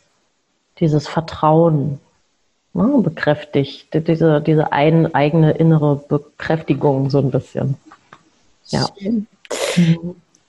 dieses 0.79 1.09
Vertrauen, 1.09 2.01
ne, 2.75 3.01
bekräftigt, 3.03 3.89
diese, 3.93 4.41
diese 4.41 4.73
ein, 4.73 5.15
eigene 5.15 5.53
innere 5.53 5.97
Bekräftigung 6.09 7.11
so 7.11 7.19
ein 7.19 7.31
bisschen. 7.31 7.77
Ja. 8.67 8.89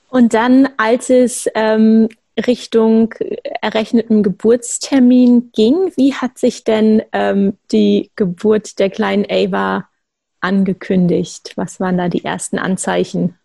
Und 0.10 0.34
dann, 0.34 0.70
als 0.78 1.10
es 1.10 1.48
ähm, 1.56 2.10
Richtung 2.48 3.14
errechneten 3.62 4.24
Geburtstermin 4.24 5.52
ging, 5.54 5.92
wie 5.96 6.14
hat 6.14 6.38
sich 6.38 6.64
denn 6.64 7.04
ähm, 7.12 7.58
die 7.72 8.12
Geburt 8.16 8.80
der 8.80 8.90
kleinen 8.90 9.26
Ava 9.30 9.88
angekündigt? 10.40 11.54
Was 11.56 11.80
waren 11.80 11.98
da 11.98 12.10
die 12.10 12.24
ersten 12.24 12.58
Anzeichen? 12.58 13.38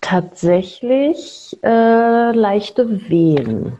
Tatsächlich 0.00 1.56
äh, 1.62 2.32
leichte 2.32 3.08
Wehen 3.08 3.78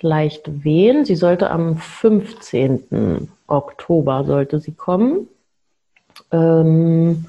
leicht 0.00 0.64
wehen. 0.64 1.04
Sie 1.04 1.16
sollte 1.16 1.50
am 1.50 1.78
15. 1.78 3.28
Oktober 3.46 4.24
sollte 4.24 4.60
sie 4.60 4.72
kommen. 4.72 5.28
Ähm, 6.32 7.26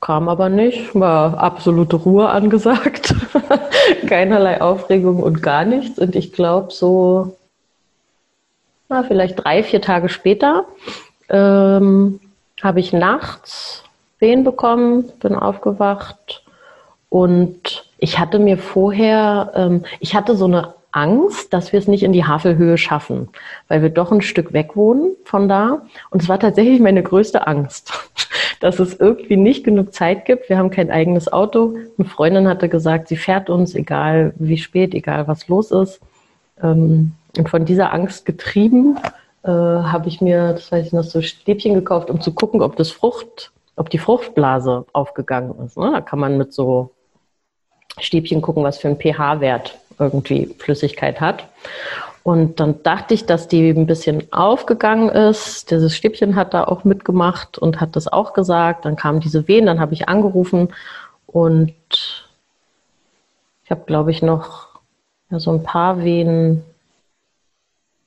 kam 0.00 0.28
aber 0.28 0.48
nicht, 0.48 0.94
war 0.94 1.38
absolute 1.38 1.96
Ruhe 1.96 2.28
angesagt. 2.30 3.14
Keinerlei 4.06 4.60
Aufregung 4.60 5.22
und 5.22 5.42
gar 5.42 5.64
nichts. 5.64 5.98
Und 5.98 6.16
ich 6.16 6.32
glaube, 6.32 6.72
so, 6.72 7.36
na, 8.88 9.02
vielleicht 9.02 9.44
drei, 9.44 9.62
vier 9.62 9.82
Tage 9.82 10.08
später 10.08 10.64
ähm, 11.28 12.20
habe 12.62 12.80
ich 12.80 12.92
nachts 12.92 13.84
Wehen 14.18 14.44
bekommen, 14.44 15.04
bin 15.20 15.34
aufgewacht 15.34 16.44
und 17.08 17.86
ich 17.98 18.18
hatte 18.18 18.38
mir 18.38 18.58
vorher, 18.58 19.52
ähm, 19.54 19.84
ich 19.98 20.14
hatte 20.14 20.36
so 20.36 20.46
eine 20.46 20.74
Angst, 20.92 21.52
dass 21.52 21.72
wir 21.72 21.78
es 21.78 21.88
nicht 21.88 22.02
in 22.02 22.12
die 22.12 22.24
Havelhöhe 22.24 22.78
schaffen, 22.78 23.28
weil 23.68 23.82
wir 23.82 23.90
doch 23.90 24.10
ein 24.10 24.22
Stück 24.22 24.52
weg 24.52 24.76
wohnen 24.76 25.16
von 25.24 25.48
da. 25.48 25.82
Und 26.10 26.22
es 26.22 26.28
war 26.28 26.38
tatsächlich 26.38 26.80
meine 26.80 27.02
größte 27.02 27.46
Angst, 27.46 27.92
dass 28.60 28.78
es 28.78 28.98
irgendwie 28.98 29.36
nicht 29.36 29.64
genug 29.64 29.94
Zeit 29.94 30.24
gibt. 30.24 30.48
Wir 30.48 30.58
haben 30.58 30.70
kein 30.70 30.90
eigenes 30.90 31.32
Auto. 31.32 31.76
Eine 31.96 32.08
Freundin 32.08 32.48
hatte 32.48 32.68
gesagt, 32.68 33.08
sie 33.08 33.16
fährt 33.16 33.50
uns, 33.50 33.74
egal 33.74 34.32
wie 34.36 34.58
spät, 34.58 34.94
egal 34.94 35.28
was 35.28 35.48
los 35.48 35.70
ist. 35.70 36.00
Ähm, 36.62 37.12
und 37.36 37.48
von 37.48 37.64
dieser 37.64 37.92
Angst 37.92 38.26
getrieben 38.26 38.98
äh, 39.44 39.48
habe 39.48 40.08
ich 40.08 40.20
mir, 40.20 40.52
das 40.52 40.72
weiß 40.72 40.86
ich 40.86 40.92
noch, 40.92 41.04
so 41.04 41.22
Stäbchen 41.22 41.74
gekauft, 41.74 42.10
um 42.10 42.20
zu 42.20 42.34
gucken, 42.34 42.62
ob 42.62 42.76
das 42.76 42.90
Frucht, 42.90 43.52
ob 43.76 43.90
die 43.90 43.98
Fruchtblase 43.98 44.84
aufgegangen 44.92 45.54
ist. 45.64 45.78
Ne? 45.78 45.90
Da 45.92 46.00
kann 46.00 46.18
man 46.18 46.36
mit 46.36 46.52
so 46.52 46.90
Stäbchen 47.98 48.42
gucken, 48.42 48.64
was 48.64 48.78
für 48.78 48.88
ein 48.88 48.98
pH-Wert 48.98 49.79
irgendwie 50.00 50.54
Flüssigkeit 50.58 51.20
hat. 51.20 51.48
Und 52.22 52.60
dann 52.60 52.82
dachte 52.82 53.14
ich, 53.14 53.24
dass 53.24 53.48
die 53.48 53.70
ein 53.70 53.86
bisschen 53.86 54.30
aufgegangen 54.32 55.08
ist. 55.08 55.70
Dieses 55.70 55.96
Stäbchen 55.96 56.36
hat 56.36 56.52
da 56.52 56.64
auch 56.64 56.84
mitgemacht 56.84 57.56
und 57.56 57.80
hat 57.80 57.96
das 57.96 58.08
auch 58.08 58.34
gesagt. 58.34 58.84
Dann 58.84 58.96
kamen 58.96 59.20
diese 59.20 59.48
Wehen, 59.48 59.66
dann 59.66 59.80
habe 59.80 59.94
ich 59.94 60.08
angerufen 60.08 60.68
und 61.26 61.74
ich 63.64 63.70
habe, 63.70 63.84
glaube 63.86 64.10
ich, 64.10 64.20
noch 64.20 64.68
ja, 65.30 65.38
so 65.38 65.52
ein 65.52 65.62
paar 65.62 66.02
Wehen, 66.02 66.62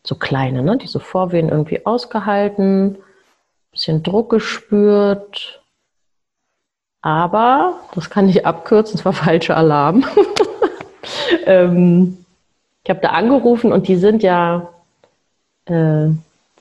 so 0.05 0.15
kleine, 0.15 0.61
ne, 0.61 0.77
diese 0.77 0.99
Vorwehen 0.99 1.49
irgendwie 1.49 1.85
ausgehalten. 1.85 2.97
bisschen 3.71 4.03
Druck 4.03 4.29
gespürt. 4.29 5.61
Aber, 7.01 7.79
das 7.95 8.09
kann 8.09 8.29
ich 8.29 8.45
abkürzen, 8.45 8.97
es 8.97 9.05
war 9.05 9.13
falscher 9.13 9.57
Alarm. 9.57 10.05
ähm, 11.45 12.17
ich 12.83 12.89
habe 12.89 12.99
da 12.99 13.09
angerufen 13.09 13.71
und 13.71 13.87
die 13.87 13.95
sind 13.95 14.23
ja, 14.23 14.69
äh, 15.65 16.09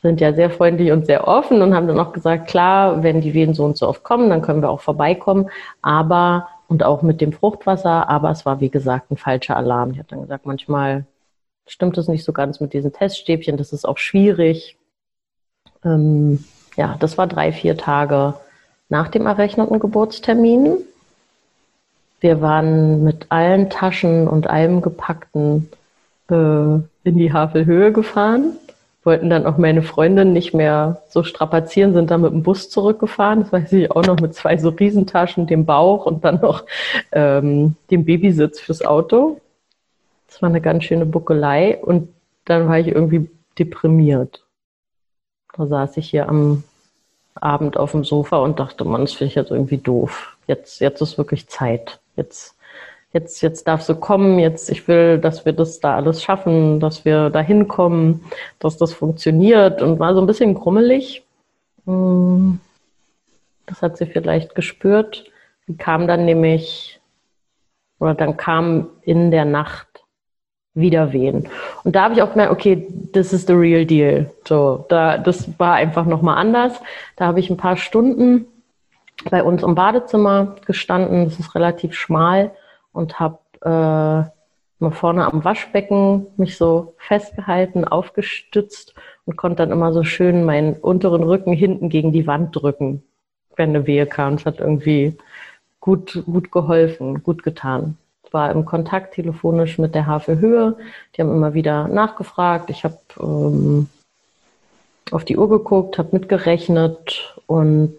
sind 0.03 0.21
ja 0.21 0.33
sehr 0.33 0.51
freundlich 0.51 0.93
und 0.93 1.07
sehr 1.07 1.27
offen 1.27 1.63
und 1.63 1.75
haben 1.75 1.89
dann 1.89 1.99
auch 1.99 2.13
gesagt, 2.13 2.49
klar, 2.49 3.03
wenn 3.03 3.21
die 3.21 3.35
Wehen 3.35 3.55
so 3.55 3.65
und 3.65 3.77
so 3.77 3.89
oft 3.89 4.05
kommen, 4.05 4.31
dann 4.31 4.43
können 4.43 4.63
wir 4.63 4.71
auch 4.71 4.81
vorbeikommen. 4.81 5.51
Aber, 5.81 6.49
und 6.69 6.85
auch 6.85 7.03
mit 7.03 7.21
dem 7.21 7.33
Fruchtwasser, 7.33 8.09
aber 8.09 8.31
es 8.31 8.47
war 8.47 8.61
wie 8.61 8.71
gesagt 8.71 9.11
ein 9.11 9.17
falscher 9.17 9.57
Alarm. 9.57 9.93
Die 9.93 10.01
hat 10.01 10.13
dann 10.13 10.23
gesagt, 10.23 10.47
manchmal 10.47 11.05
stimmt 11.67 11.99
es 11.99 12.09
nicht 12.09 12.25
so 12.25 12.33
ganz 12.33 12.61
mit 12.61 12.73
diesen 12.73 12.93
Teststäbchen, 12.93 13.57
das 13.57 13.73
ist 13.73 13.85
auch 13.85 13.99
schwierig. 13.99 14.77
Ähm, 15.85 16.45
ja, 16.77 16.97
das 17.01 17.19
war 17.19 17.27
drei, 17.27 17.53
vier 17.53 17.77
Tage 17.77 18.35
nach 18.89 19.09
dem 19.09 19.27
errechneten 19.27 19.79
Geburtstermin. 19.79 20.79
Wir 22.23 22.41
waren 22.41 23.03
mit 23.03 23.27
allen 23.31 23.69
Taschen 23.69 24.29
und 24.29 24.49
allem 24.49 24.81
Gepackten 24.81 25.69
äh, 26.31 26.35
in 26.35 27.17
die 27.17 27.33
Havelhöhe 27.33 27.91
gefahren, 27.91 28.57
wollten 29.03 29.29
dann 29.29 29.45
auch 29.45 29.59
meine 29.59 29.83
Freundin 29.83 30.33
nicht 30.33 30.55
mehr 30.55 31.03
so 31.09 31.25
strapazieren, 31.25 31.95
sind 31.95 32.13
dann 32.13 32.21
mit 32.21 32.31
dem 32.31 32.45
Bus 32.45 32.71
zurückgefahren. 32.71 33.41
Das 33.41 33.53
weiß 33.53 33.73
ich 33.73 33.91
auch 33.91 34.07
noch 34.07 34.21
mit 34.21 34.37
zwei 34.37 34.57
so 34.57 34.69
Riesentaschen, 34.69 35.49
dem 35.49 35.67
Bauch 35.67 36.07
und 36.07 36.25
dann 36.25 36.41
noch 36.41 36.65
ähm, 37.11 37.75
dem 37.91 38.05
Babysitz 38.05 38.61
fürs 38.61 38.85
Auto. 38.85 39.41
Das 40.29 40.41
war 40.41 40.49
eine 40.49 40.61
ganz 40.61 40.85
schöne 40.85 41.07
Buckelei 41.07 41.77
und 41.83 42.09
dann 42.45 42.69
war 42.69 42.79
ich 42.79 42.87
irgendwie 42.87 43.29
deprimiert. 43.59 44.45
Da 45.55 45.67
saß 45.67 45.97
ich 45.97 46.09
hier 46.09 46.29
am 46.29 46.63
Abend 47.35 47.77
auf 47.77 47.91
dem 47.91 48.05
Sofa 48.05 48.37
und 48.37 48.61
dachte, 48.61 48.85
man, 48.85 49.01
das 49.01 49.15
finde 49.15 49.31
ich 49.31 49.35
jetzt 49.35 49.51
irgendwie 49.51 49.79
doof. 49.79 50.37
Jetzt, 50.47 50.81
jetzt 50.81 51.01
ist 51.01 51.19
wirklich 51.19 51.49
Zeit. 51.49 51.99
Jetzt, 52.17 52.57
jetzt, 53.13 53.41
jetzt 53.43 53.67
darf 53.69 53.83
sie 53.83 53.95
kommen. 53.95 54.39
Jetzt, 54.39 54.71
ich 54.71 54.89
will, 54.89 55.19
dass 55.19 55.45
wir 55.45 55.53
das 55.53 55.81
da 55.81 55.97
alles 55.97 56.23
schaffen, 56.23 56.81
dass 56.81 57.05
wir 57.05 57.31
da 57.31 57.41
hinkommen, 57.41 58.25
dass 58.59 58.77
das 58.77 58.93
funktioniert 58.93 59.83
und 59.83 59.99
war 59.99 60.15
so 60.15 60.21
ein 60.21 60.27
bisschen 60.27 60.55
grummelig. 60.55 61.25
Hm, 61.87 62.61
das 63.67 63.83
hat 63.83 63.97
sie 63.97 64.07
vielleicht 64.07 64.55
gespürt. 64.55 65.25
Sie 65.67 65.77
kam 65.77 66.07
dann 66.07 66.25
nämlich, 66.25 67.01
oder 67.99 68.15
dann 68.15 68.37
kam 68.37 68.89
in 69.03 69.31
der 69.31 69.45
Nacht 69.45 69.93
wieder 70.75 71.13
wehen. 71.13 71.49
Und 71.85 71.95
da 71.95 72.05
habe 72.05 72.15
ich 72.15 72.23
auch 72.23 72.31
gemerkt, 72.31 72.53
okay, 72.53 72.89
this 73.13 73.33
is 73.33 73.47
the 73.47 73.53
real 73.53 73.85
deal. 73.85 74.31
So, 74.49 74.87
da, 74.89 75.19
das 75.19 75.59
war 75.59 75.75
einfach 75.75 76.07
nochmal 76.07 76.39
anders. 76.39 76.81
Da 77.17 77.27
habe 77.27 77.41
ich 77.41 77.51
ein 77.51 77.57
paar 77.57 77.77
Stunden 77.77 78.47
bei 79.31 79.43
uns 79.43 79.63
im 79.63 79.75
Badezimmer 79.75 80.57
gestanden. 80.67 81.25
Das 81.25 81.39
ist 81.39 81.55
relativ 81.55 81.95
schmal 81.95 82.53
und 82.93 83.21
habe 83.21 83.39
äh, 83.63 83.69
mal 83.69 84.91
vorne 84.91 85.25
am 85.25 85.45
Waschbecken 85.45 86.27
mich 86.37 86.57
so 86.57 86.95
festgehalten, 86.99 87.85
aufgestützt 87.85 88.95
und 89.25 89.37
konnte 89.37 89.57
dann 89.57 89.71
immer 89.71 89.93
so 89.93 90.05
schön 90.05 90.45
meinen 90.45 90.75
unteren 90.75 91.23
Rücken 91.23 91.53
hinten 91.53 91.89
gegen 91.89 92.13
die 92.13 92.27
Wand 92.27 92.55
drücken, 92.55 93.03
wenn 93.57 93.71
eine 93.71 93.87
Wehe 93.87 94.07
kam. 94.07 94.35
Es 94.35 94.47
hat 94.47 94.59
irgendwie 94.61 95.17
gut, 95.81 96.23
gut 96.27 96.51
geholfen, 96.51 97.23
gut 97.23 97.43
getan 97.43 97.97
war 98.33 98.51
im 98.51 98.65
Kontakt 98.65 99.15
telefonisch 99.15 99.79
mit 99.79 99.95
der 99.95 100.07
Havel 100.07 100.39
Höhe. 100.39 100.77
Die 101.15 101.21
haben 101.21 101.33
immer 101.33 101.55
wieder 101.55 101.89
nachgefragt. 101.89 102.71
Ich 102.71 102.85
habe 102.85 102.99
ähm, 103.21 103.89
auf 105.11 105.25
die 105.25 105.37
Uhr 105.37 105.49
geguckt, 105.49 105.99
habe 105.99 106.11
mitgerechnet 106.13 107.37
und 107.47 107.99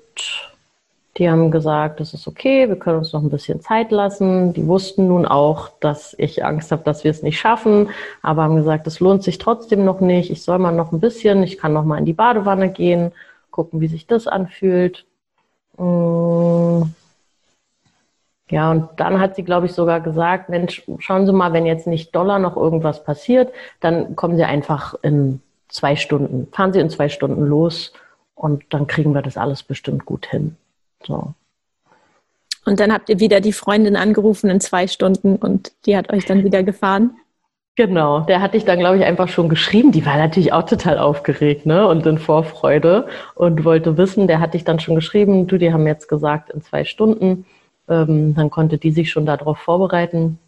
die 1.17 1.29
haben 1.29 1.51
gesagt, 1.51 1.99
das 1.99 2.13
ist 2.13 2.27
okay, 2.27 2.67
wir 2.67 2.75
können 2.75 2.99
uns 2.99 3.13
noch 3.13 3.21
ein 3.21 3.29
bisschen 3.29 3.61
Zeit 3.61 3.91
lassen. 3.91 4.53
Die 4.53 4.65
wussten 4.65 5.07
nun 5.07 5.25
auch, 5.27 5.69
dass 5.79 6.15
ich 6.17 6.43
Angst 6.43 6.71
habe, 6.71 6.83
dass 6.83 7.03
wir 7.03 7.11
es 7.11 7.21
nicht 7.21 7.39
schaffen, 7.39 7.89
aber 8.21 8.43
haben 8.43 8.55
gesagt, 8.55 8.87
es 8.87 8.99
lohnt 8.99 9.23
sich 9.23 9.37
trotzdem 9.37 9.85
noch 9.85 10.01
nicht. 10.01 10.31
Ich 10.31 10.41
soll 10.41 10.57
mal 10.57 10.71
noch 10.71 10.91
ein 10.91 10.99
bisschen, 10.99 11.43
ich 11.43 11.57
kann 11.59 11.73
noch 11.73 11.85
mal 11.85 11.99
in 11.99 12.05
die 12.05 12.13
Badewanne 12.13 12.69
gehen, 12.69 13.11
gucken, 13.51 13.79
wie 13.79 13.87
sich 13.87 14.07
das 14.07 14.27
anfühlt. 14.27 15.05
Mmh 15.77 16.85
ja, 18.53 18.69
und 18.69 18.87
dann 18.97 19.19
hat 19.19 19.35
sie, 19.35 19.41
glaube 19.43 19.65
ich, 19.65 19.73
sogar 19.73 19.99
gesagt, 19.99 20.49
Mensch, 20.49 20.83
schauen 20.99 21.25
Sie 21.25 21.33
mal, 21.33 21.53
wenn 21.53 21.65
jetzt 21.65 21.87
nicht 21.87 22.13
Dollar 22.15 22.37
noch 22.37 22.55
irgendwas 22.55 23.03
passiert, 23.03 23.51
dann 23.79 24.15
kommen 24.15 24.37
Sie 24.37 24.43
einfach 24.43 24.93
in 25.01 25.41
zwei 25.69 25.95
Stunden, 25.95 26.47
fahren 26.51 26.71
Sie 26.71 26.79
in 26.79 26.91
zwei 26.91 27.09
Stunden 27.09 27.45
los 27.45 27.93
und 28.35 28.63
dann 28.69 28.85
kriegen 28.85 29.15
wir 29.15 29.23
das 29.23 29.37
alles 29.37 29.63
bestimmt 29.63 30.05
gut 30.05 30.27
hin. 30.27 30.55
So. 31.05 31.33
Und 32.65 32.79
dann 32.79 32.93
habt 32.93 33.09
ihr 33.09 33.19
wieder 33.19 33.41
die 33.41 33.53
Freundin 33.53 33.95
angerufen 33.95 34.49
in 34.49 34.61
zwei 34.61 34.87
Stunden 34.87 35.35
und 35.35 35.73
die 35.85 35.97
hat 35.97 36.11
euch 36.13 36.25
dann 36.25 36.43
wieder 36.43 36.63
gefahren? 36.63 37.17
Genau, 37.75 38.21
der 38.21 38.39
hatte 38.39 38.55
ich 38.55 38.65
dann, 38.65 38.79
glaube 38.79 38.97
ich, 38.97 39.03
einfach 39.03 39.27
schon 39.27 39.49
geschrieben. 39.49 39.91
Die 39.91 40.05
war 40.05 40.17
natürlich 40.17 40.53
auch 40.53 40.63
total 40.63 40.99
aufgeregt 40.99 41.65
ne? 41.65 41.87
und 41.87 42.05
in 42.05 42.19
Vorfreude 42.19 43.07
und 43.33 43.65
wollte 43.65 43.97
wissen, 43.97 44.27
der 44.27 44.39
hatte 44.39 44.57
ich 44.57 44.63
dann 44.63 44.79
schon 44.79 44.95
geschrieben, 44.95 45.47
du, 45.47 45.57
die 45.57 45.73
haben 45.73 45.87
jetzt 45.87 46.07
gesagt, 46.07 46.51
in 46.51 46.61
zwei 46.61 46.83
Stunden 46.85 47.45
ähm, 47.89 48.35
dann 48.35 48.49
konnte 48.49 48.77
die 48.77 48.91
sich 48.91 49.09
schon 49.09 49.25
darauf 49.25 49.57
vorbereiten 49.57 50.39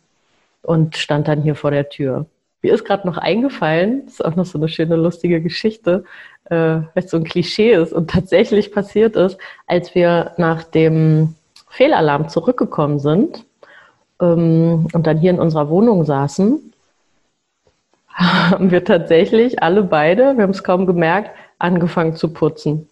und 0.62 0.98
stand 0.98 1.28
dann 1.28 1.42
hier 1.42 1.56
vor 1.56 1.72
der 1.72 1.90
Tür. 1.90 2.26
Mir 2.62 2.74
ist 2.74 2.86
gerade 2.86 3.06
noch 3.08 3.18
eingefallen, 3.18 4.04
das 4.06 4.16
ist 4.16 4.26
auch 4.26 4.36
noch 4.36 4.46
so 4.46 4.58
eine 4.58 4.70
schöne, 4.70 4.96
lustige 4.96 5.42
Geschichte, 5.42 6.04
äh, 6.50 6.56
weil 6.56 6.90
es 6.96 7.12
so 7.12 7.18
ein 7.18 7.24
Klischee 7.24 7.74
ist 7.74 7.94
und 7.94 8.10
tatsächlich 8.12 8.72
passiert 8.72 9.16
ist, 9.16 9.38
als 9.68 9.96
wir 9.96 10.32
nach 10.38 10.64
dem 10.64 11.36
Fehlalarm 11.70 12.30
zurückgekommen 12.30 13.00
sind 13.00 13.46
ähm, 14.22 14.88
und 14.94 15.08
dann 15.08 15.18
hier 15.18 15.32
in 15.32 15.40
unserer 15.40 15.70
Wohnung 15.70 16.06
saßen, 16.06 16.74
haben 18.14 18.72
wir 18.72 18.84
tatsächlich 18.84 19.62
alle 19.62 19.84
beide, 19.84 20.38
wir 20.38 20.44
haben 20.44 20.52
es 20.52 20.64
kaum 20.64 20.86
gemerkt, 20.86 21.32
angefangen 21.60 22.16
zu 22.16 22.32
putzen. 22.32 22.88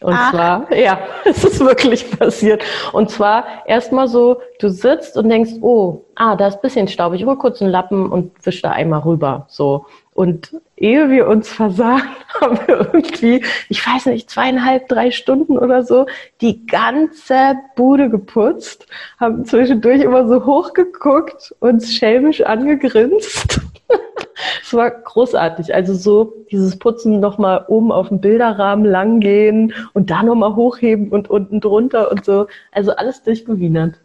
Und 0.00 0.14
Ach. 0.16 0.30
zwar, 0.30 0.72
ja, 0.76 0.98
es 1.24 1.44
ist 1.44 1.60
wirklich 1.60 2.10
passiert. 2.10 2.62
Und 2.92 3.10
zwar 3.10 3.44
erstmal 3.66 4.08
so, 4.08 4.40
du 4.60 4.68
sitzt 4.70 5.16
und 5.16 5.28
denkst, 5.28 5.52
oh, 5.60 6.04
ah, 6.14 6.36
da 6.36 6.46
ist 6.46 6.56
ein 6.56 6.62
bisschen 6.62 6.88
staubig, 6.88 7.24
hol 7.24 7.36
kurz 7.36 7.60
einen 7.60 7.70
Lappen 7.70 8.10
und 8.10 8.34
wisch 8.46 8.62
da 8.62 8.70
einmal 8.70 9.00
rüber. 9.00 9.46
So. 9.48 9.86
Und 10.18 10.56
ehe 10.76 11.10
wir 11.10 11.28
uns 11.28 11.48
versahen, 11.48 12.02
haben 12.40 12.58
wir 12.66 12.92
irgendwie, 12.92 13.44
ich 13.68 13.86
weiß 13.86 14.06
nicht, 14.06 14.28
zweieinhalb, 14.28 14.88
drei 14.88 15.12
Stunden 15.12 15.56
oder 15.56 15.84
so, 15.84 16.06
die 16.40 16.66
ganze 16.66 17.54
Bude 17.76 18.10
geputzt, 18.10 18.88
haben 19.20 19.44
zwischendurch 19.44 20.00
immer 20.00 20.26
so 20.26 20.44
hochgeguckt, 20.44 21.54
uns 21.60 21.94
schelmisch 21.94 22.40
angegrinst 22.40 23.60
es 24.60 24.74
war 24.74 24.90
großartig. 24.90 25.72
Also 25.72 25.94
so 25.94 26.34
dieses 26.50 26.80
Putzen 26.80 27.20
nochmal 27.20 27.64
oben 27.68 27.92
auf 27.92 28.08
dem 28.08 28.20
Bilderrahmen 28.20 28.86
langgehen 28.86 29.72
und 29.92 30.10
da 30.10 30.24
nochmal 30.24 30.56
hochheben 30.56 31.10
und 31.10 31.30
unten 31.30 31.60
drunter 31.60 32.10
und 32.10 32.24
so. 32.24 32.48
Also 32.72 32.90
alles 32.90 33.22
durchgewienert. 33.22 34.00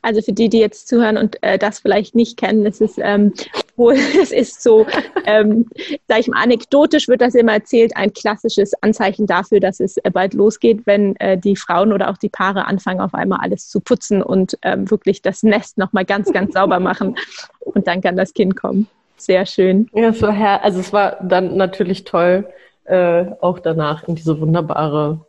Also 0.00 0.22
für 0.22 0.32
die, 0.32 0.48
die 0.48 0.58
jetzt 0.58 0.88
zuhören 0.88 1.18
und 1.18 1.42
äh, 1.42 1.58
das 1.58 1.80
vielleicht 1.80 2.14
nicht 2.14 2.38
kennen, 2.38 2.64
es 2.64 2.80
ist 2.80 2.98
ähm, 3.02 3.32
wohl, 3.80 3.94
es 4.22 4.30
ist 4.30 4.62
so, 4.62 4.86
ähm, 5.24 5.68
sag 6.06 6.20
ich 6.20 6.28
mal, 6.28 6.40
anekdotisch 6.40 7.08
wird 7.08 7.20
das 7.20 7.34
immer 7.34 7.54
erzählt, 7.54 7.96
ein 7.96 8.12
klassisches 8.12 8.80
Anzeichen 8.82 9.26
dafür, 9.26 9.58
dass 9.58 9.80
es 9.80 9.96
äh, 9.96 10.10
bald 10.12 10.34
losgeht, 10.34 10.82
wenn 10.86 11.16
äh, 11.16 11.36
die 11.36 11.56
Frauen 11.56 11.92
oder 11.92 12.10
auch 12.10 12.18
die 12.18 12.28
Paare 12.28 12.66
anfangen, 12.66 13.00
auf 13.00 13.14
einmal 13.14 13.40
alles 13.42 13.68
zu 13.68 13.80
putzen 13.80 14.22
und 14.22 14.56
ähm, 14.62 14.88
wirklich 14.90 15.22
das 15.22 15.42
Nest 15.42 15.78
nochmal 15.78 16.04
ganz, 16.04 16.32
ganz 16.32 16.52
sauber 16.54 16.78
machen 16.78 17.16
und 17.60 17.88
dann 17.88 18.00
kann 18.00 18.16
das 18.16 18.32
Kind 18.34 18.54
kommen. 18.54 18.86
Sehr 19.16 19.44
schön. 19.44 19.88
Ja, 19.92 20.10
es 20.10 20.22
war 20.22 20.32
her 20.32 20.62
also 20.62 20.80
es 20.80 20.92
war 20.92 21.18
dann 21.22 21.56
natürlich 21.56 22.04
toll, 22.04 22.48
äh, 22.84 23.26
auch 23.40 23.58
danach 23.58 24.06
in 24.08 24.14
diese 24.14 24.40
wunderbare, 24.40 25.26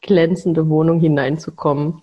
glänzende 0.00 0.68
Wohnung 0.68 1.00
hineinzukommen. 1.00 2.02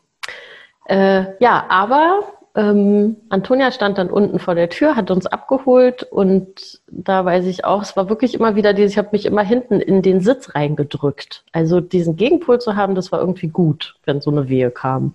Äh, 0.88 1.26
ja, 1.40 1.66
aber 1.70 2.20
ähm, 2.56 3.18
Antonia 3.30 3.72
stand 3.72 3.98
dann 3.98 4.10
unten 4.10 4.40
vor 4.40 4.56
der 4.56 4.70
Tür, 4.70 4.96
hat 4.96 5.12
uns 5.12 5.26
abgeholt 5.26 6.04
und 6.04 6.80
da 6.88 7.26
weiß 7.26 7.46
ich 7.46 7.66
auch, 7.66 7.82
es 7.82 7.98
war 7.98 8.08
wirklich 8.10 8.34
immer 8.34 8.56
wieder 8.56 8.74
dieses, 8.74 8.94
ich 8.94 8.98
habe 8.98 9.10
mich 9.12 9.26
immer 9.26 9.44
hinten 9.44 9.82
in 9.82 10.02
den 10.02 10.22
Sitz 10.22 10.56
reingedrückt. 10.56 11.44
Also 11.52 11.82
diesen 11.82 12.16
Gegenpol 12.16 12.60
zu 12.60 12.76
haben, 12.76 12.96
das 12.96 13.12
war 13.12 13.20
irgendwie 13.20 13.50
gut, 13.50 13.96
wenn 14.06 14.22
so 14.22 14.32
eine 14.32 14.48
Wehe 14.48 14.72
kam. 14.72 15.14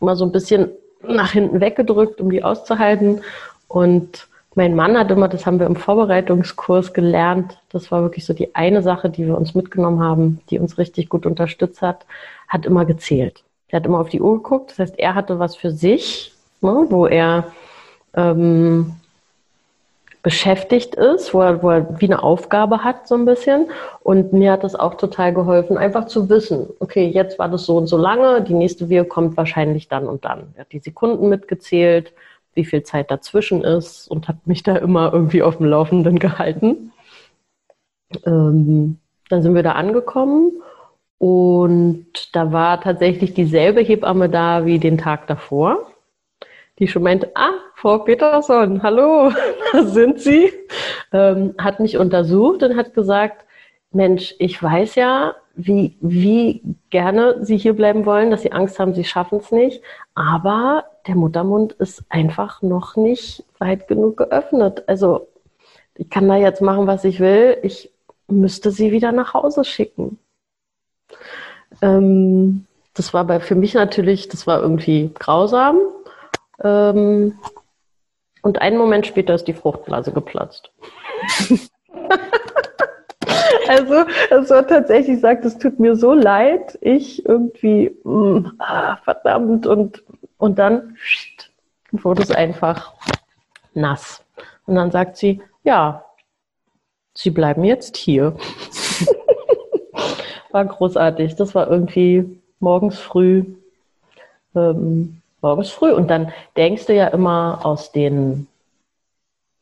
Immer 0.00 0.16
so 0.16 0.26
ein 0.26 0.32
bisschen 0.32 0.70
nach 1.06 1.32
hinten 1.32 1.60
weggedrückt, 1.60 2.20
um 2.20 2.30
die 2.30 2.44
auszuhalten 2.44 3.22
und 3.68 4.28
mein 4.54 4.74
Mann 4.74 4.98
hat 4.98 5.10
immer, 5.10 5.28
das 5.28 5.46
haben 5.46 5.58
wir 5.58 5.66
im 5.66 5.76
Vorbereitungskurs 5.76 6.92
gelernt, 6.92 7.58
das 7.70 7.90
war 7.90 8.02
wirklich 8.02 8.26
so 8.26 8.34
die 8.34 8.54
eine 8.54 8.82
Sache, 8.82 9.08
die 9.08 9.26
wir 9.26 9.38
uns 9.38 9.54
mitgenommen 9.54 10.00
haben, 10.00 10.40
die 10.50 10.58
uns 10.58 10.76
richtig 10.76 11.08
gut 11.08 11.24
unterstützt 11.24 11.80
hat, 11.80 12.04
hat 12.48 12.66
immer 12.66 12.84
gezählt. 12.84 13.44
Er 13.68 13.78
hat 13.78 13.86
immer 13.86 14.00
auf 14.00 14.10
die 14.10 14.20
Uhr 14.20 14.42
geguckt, 14.42 14.72
das 14.72 14.78
heißt, 14.78 14.98
er 14.98 15.14
hatte 15.14 15.38
was 15.38 15.56
für 15.56 15.70
sich, 15.70 16.31
ne, 16.62 16.86
wo 16.88 17.06
er 17.06 17.52
ähm, 18.14 18.94
beschäftigt 20.22 20.94
ist, 20.94 21.34
wo 21.34 21.40
er, 21.40 21.62
wo 21.62 21.70
er 21.70 22.00
wie 22.00 22.06
eine 22.06 22.22
Aufgabe 22.22 22.84
hat, 22.84 23.08
so 23.08 23.16
ein 23.16 23.24
bisschen. 23.24 23.66
Und 24.00 24.32
mir 24.32 24.52
hat 24.52 24.62
das 24.62 24.74
auch 24.76 24.94
total 24.94 25.34
geholfen, 25.34 25.76
einfach 25.76 26.06
zu 26.06 26.28
wissen, 26.28 26.68
okay, 26.78 27.06
jetzt 27.06 27.38
war 27.38 27.48
das 27.48 27.66
so 27.66 27.76
und 27.76 27.88
so 27.88 27.96
lange, 27.96 28.42
die 28.42 28.54
nächste 28.54 28.88
Wehe 28.88 29.04
kommt 29.04 29.36
wahrscheinlich 29.36 29.88
dann 29.88 30.06
und 30.06 30.24
dann. 30.24 30.52
Er 30.54 30.60
hat 30.62 30.72
die 30.72 30.78
Sekunden 30.78 31.28
mitgezählt, 31.28 32.12
wie 32.54 32.64
viel 32.64 32.82
Zeit 32.84 33.10
dazwischen 33.10 33.64
ist 33.64 34.08
und 34.08 34.28
hat 34.28 34.46
mich 34.46 34.62
da 34.62 34.76
immer 34.76 35.12
irgendwie 35.12 35.42
auf 35.42 35.56
dem 35.56 35.66
Laufenden 35.66 36.18
gehalten. 36.18 36.92
Ähm, 38.24 38.98
dann 39.28 39.42
sind 39.42 39.54
wir 39.54 39.62
da 39.62 39.72
angekommen 39.72 40.52
und 41.18 42.06
da 42.32 42.52
war 42.52 42.80
tatsächlich 42.80 43.32
dieselbe 43.34 43.80
Hebamme 43.80 44.28
da 44.28 44.66
wie 44.66 44.78
den 44.78 44.98
Tag 44.98 45.26
davor 45.26 45.91
die 46.82 46.88
schon 46.88 47.04
meinte, 47.04 47.30
ah, 47.36 47.52
Frau 47.76 47.98
Peterson, 47.98 48.82
hallo, 48.82 49.30
da 49.72 49.84
sind 49.84 50.18
Sie, 50.20 50.52
ähm, 51.12 51.54
hat 51.56 51.78
mich 51.78 51.96
untersucht 51.96 52.64
und 52.64 52.76
hat 52.76 52.92
gesagt, 52.92 53.46
Mensch, 53.92 54.34
ich 54.40 54.60
weiß 54.60 54.96
ja, 54.96 55.36
wie, 55.54 55.96
wie 56.00 56.60
gerne 56.90 57.44
Sie 57.44 57.56
hier 57.56 57.74
bleiben 57.74 58.04
wollen, 58.04 58.32
dass 58.32 58.42
Sie 58.42 58.50
Angst 58.50 58.80
haben, 58.80 58.94
Sie 58.94 59.04
schaffen 59.04 59.38
es 59.38 59.52
nicht, 59.52 59.80
aber 60.16 60.86
der 61.06 61.14
Muttermund 61.14 61.74
ist 61.74 62.02
einfach 62.08 62.62
noch 62.62 62.96
nicht 62.96 63.44
weit 63.58 63.86
genug 63.86 64.16
geöffnet. 64.16 64.82
Also 64.88 65.28
ich 65.94 66.10
kann 66.10 66.26
da 66.26 66.34
jetzt 66.34 66.62
machen, 66.62 66.88
was 66.88 67.04
ich 67.04 67.20
will. 67.20 67.58
Ich 67.62 67.92
müsste 68.26 68.72
Sie 68.72 68.90
wieder 68.90 69.12
nach 69.12 69.34
Hause 69.34 69.62
schicken. 69.62 70.18
Ähm, 71.80 72.66
das 72.94 73.14
war 73.14 73.24
bei, 73.24 73.38
für 73.38 73.54
mich 73.54 73.74
natürlich, 73.74 74.28
das 74.28 74.48
war 74.48 74.60
irgendwie 74.60 75.12
grausam, 75.14 75.78
ähm, 76.62 77.38
und 78.42 78.60
einen 78.60 78.76
Moment 78.76 79.06
später 79.06 79.34
ist 79.34 79.46
die 79.46 79.54
Fruchtblase 79.54 80.12
geplatzt. 80.12 80.70
also, 83.68 84.04
es 84.30 84.50
war 84.50 84.66
tatsächlich 84.66 85.20
sagt, 85.20 85.44
es 85.44 85.58
tut 85.58 85.78
mir 85.78 85.94
so 85.94 86.12
leid. 86.12 86.76
Ich 86.80 87.24
irgendwie, 87.24 87.96
mh, 88.02 88.40
mm, 88.40 88.52
ah, 88.58 88.96
verdammt, 88.96 89.66
und, 89.66 90.02
und 90.38 90.58
dann 90.58 90.94
pst, 90.94 91.52
wurde 91.92 92.22
es 92.22 92.32
einfach 92.32 92.94
nass. 93.74 94.24
Und 94.66 94.74
dann 94.74 94.90
sagt 94.90 95.16
sie, 95.16 95.40
ja, 95.62 96.04
sie 97.14 97.30
bleiben 97.30 97.64
jetzt 97.64 97.96
hier. 97.96 98.36
war 100.50 100.64
großartig. 100.64 101.36
Das 101.36 101.54
war 101.54 101.70
irgendwie 101.70 102.40
morgens 102.60 102.98
früh. 102.98 103.44
Ähm, 104.54 105.21
morgens 105.42 105.70
früh. 105.70 105.92
Und 105.92 106.08
dann 106.08 106.32
denkst 106.56 106.86
du 106.86 106.94
ja 106.94 107.08
immer 107.08 107.60
aus 107.64 107.92
den, 107.92 108.46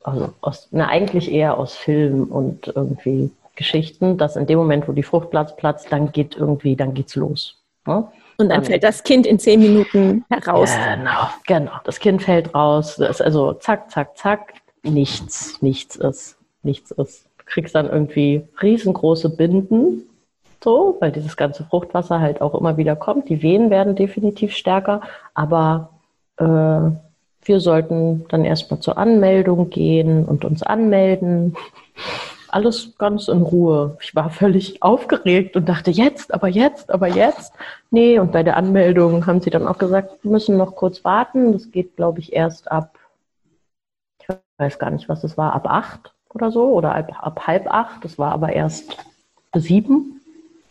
also 0.05 0.33
aus, 0.41 0.69
na, 0.71 0.89
eigentlich 0.89 1.33
eher 1.33 1.59
aus 1.59 1.75
Filmen 1.75 2.25
und 2.25 2.69
irgendwie 2.69 3.31
Geschichten, 3.57 4.17
dass 4.17 4.37
in 4.37 4.47
dem 4.47 4.59
Moment, 4.59 4.89
wo 4.89 4.93
die 4.93 5.03
Fruchtplatz 5.03 5.57
platzt, 5.57 5.91
dann 5.91 6.13
geht 6.13 6.37
irgendwie, 6.37 6.77
dann 6.77 6.95
geht's 6.95 7.17
los. 7.17 7.57
Ne? 7.87 8.07
Und 8.39 8.49
dann, 8.49 8.65
fällt 8.65 8.85
das 8.85 9.03
Kind 9.03 9.27
in 9.27 9.39
zehn 9.39 9.61
Minuten 9.61 10.25
heraus. 10.31 10.71
Genau, 10.75 11.29
genau. 11.47 11.73
Das 11.85 12.01
Kind 12.01 12.23
fällt 12.23 12.55
raus. 12.55 12.97
Das 12.97 13.21
ist 13.21 13.21
also 13.21 13.53
zack, 13.53 13.91
zack, 13.91 14.17
zack. 14.17 14.55
Nichts, 14.83 15.61
nichts 15.61 15.97
ist, 15.97 16.39
nichts 16.63 16.91
ist. 16.91 17.27
Du 17.37 17.45
kriegst 17.45 17.75
dann 17.75 17.87
irgendwie 17.87 18.49
riesengroße 18.63 19.29
Binden 19.29 20.07
so, 20.63 20.97
weil 21.01 21.13
dieses 21.13 21.37
ganze 21.37 21.65
Fruchtwasser 21.65 22.21
halt 22.21 22.41
auch 22.41 22.55
immer 22.55 22.77
wieder 22.77 22.97
kommt. 22.97 23.29
Die 23.29 23.43
Wehen 23.43 23.71
werden 23.71 23.97
definitiv 23.97 24.55
stärker, 24.55 25.01
aber 25.35 25.91
äh, 26.37 26.91
wir 27.43 27.61
sollten 27.61 28.27
dann 28.29 28.45
erstmal 28.45 28.81
zur 28.81 28.99
Anmeldung 28.99 29.71
gehen 29.71 30.25
und 30.27 30.45
uns 30.45 30.63
anmelden. 30.63 31.57
Alles 32.49 32.97
ganz 32.99 33.29
in 33.29 33.43
Ruhe. 33.43 33.97
Ich 34.03 34.15
war 34.15 34.31
völlig 34.31 34.83
aufgeregt 34.83 35.57
und 35.57 35.69
dachte, 35.69 35.91
jetzt, 35.91 36.35
aber 36.35 36.49
jetzt, 36.49 36.93
aber 36.93 37.07
jetzt. 37.07 37.53
Nee, 37.91 38.19
und 38.19 38.33
bei 38.33 38.43
der 38.43 38.57
Anmeldung 38.57 39.27
haben 39.27 39.41
sie 39.41 39.51
dann 39.51 39.67
auch 39.67 39.79
gesagt, 39.79 40.23
wir 40.23 40.31
müssen 40.31 40.57
noch 40.57 40.75
kurz 40.75 41.05
warten. 41.05 41.53
Das 41.53 41.71
geht, 41.71 41.97
glaube 41.97 42.19
ich, 42.19 42.33
erst 42.33 42.71
ab, 42.71 42.99
ich 44.21 44.29
weiß 44.59 44.79
gar 44.79 44.91
nicht, 44.91 45.09
was 45.09 45.25
es 45.25 45.39
war, 45.39 45.55
ab 45.55 45.67
acht 45.67 46.13
oder 46.35 46.51
so 46.51 46.73
oder 46.73 46.95
ab, 46.95 47.11
ab 47.21 47.47
halb 47.47 47.73
acht. 47.73 48.05
Das 48.05 48.19
war 48.19 48.33
aber 48.33 48.53
erst 48.53 48.97
sieben. 49.55 50.20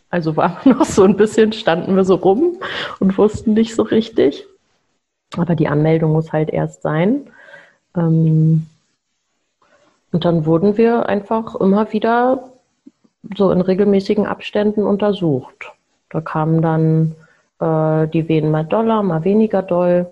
Also 0.09 0.35
war 0.35 0.61
noch 0.65 0.85
so 0.85 1.03
ein 1.03 1.17
bisschen, 1.17 1.53
standen 1.53 1.95
wir 1.95 2.03
so 2.03 2.15
rum 2.15 2.57
und 2.99 3.17
wussten 3.17 3.53
nicht 3.53 3.75
so 3.75 3.83
richtig. 3.83 4.45
Aber 5.37 5.55
die 5.55 5.67
Anmeldung 5.67 6.13
muss 6.13 6.33
halt 6.33 6.49
erst 6.49 6.81
sein. 6.81 7.27
Ähm, 7.95 8.65
und 10.11 10.25
dann 10.25 10.45
wurden 10.45 10.77
wir 10.77 11.07
einfach 11.07 11.55
immer 11.55 11.93
wieder 11.93 12.51
so 13.37 13.51
in 13.51 13.61
regelmäßigen 13.61 14.25
Abständen 14.25 14.83
untersucht. 14.83 15.71
Da 16.09 16.21
kamen 16.21 16.61
dann 16.61 17.15
äh, 17.59 18.07
die 18.07 18.27
Venen 18.27 18.49
mal 18.49 18.65
doller, 18.65 19.03
mal 19.03 19.23
weniger 19.23 19.61
doll. 19.61 20.11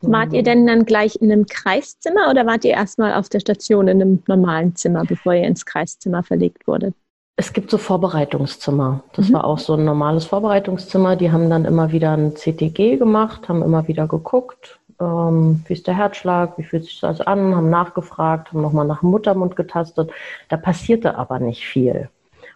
Wart 0.00 0.32
ihr 0.32 0.42
denn 0.42 0.66
dann 0.66 0.86
gleich 0.86 1.16
in 1.16 1.32
einem 1.32 1.46
Kreiszimmer 1.46 2.30
oder 2.30 2.46
wart 2.46 2.64
ihr 2.64 2.72
erstmal 2.72 3.14
auf 3.14 3.28
der 3.28 3.40
Station 3.40 3.88
in 3.88 4.00
einem 4.00 4.22
normalen 4.26 4.76
Zimmer, 4.76 5.04
bevor 5.04 5.34
ihr 5.34 5.44
ins 5.44 5.66
Kreiszimmer 5.66 6.22
verlegt 6.22 6.66
wurdet? 6.66 6.94
Es 7.36 7.52
gibt 7.52 7.70
so 7.70 7.78
Vorbereitungszimmer. 7.78 9.02
Das 9.12 9.28
mhm. 9.28 9.34
war 9.34 9.44
auch 9.44 9.58
so 9.58 9.74
ein 9.74 9.84
normales 9.84 10.24
Vorbereitungszimmer. 10.26 11.16
Die 11.16 11.32
haben 11.32 11.50
dann 11.50 11.64
immer 11.64 11.90
wieder 11.90 12.12
ein 12.12 12.36
CTG 12.36 12.96
gemacht, 12.96 13.48
haben 13.48 13.62
immer 13.62 13.88
wieder 13.88 14.06
geguckt, 14.06 14.78
ähm, 15.00 15.62
wie 15.66 15.72
ist 15.72 15.86
der 15.86 15.96
Herzschlag, 15.96 16.56
wie 16.58 16.62
fühlt 16.62 16.84
sich 16.84 17.00
das 17.00 17.20
an, 17.20 17.54
haben 17.54 17.70
nachgefragt, 17.70 18.52
haben 18.52 18.62
nochmal 18.62 18.86
nach 18.86 19.00
dem 19.00 19.10
Muttermund 19.10 19.56
getastet. 19.56 20.12
Da 20.48 20.56
passierte 20.56 21.16
aber 21.16 21.40
nicht 21.40 21.66
viel. 21.66 22.08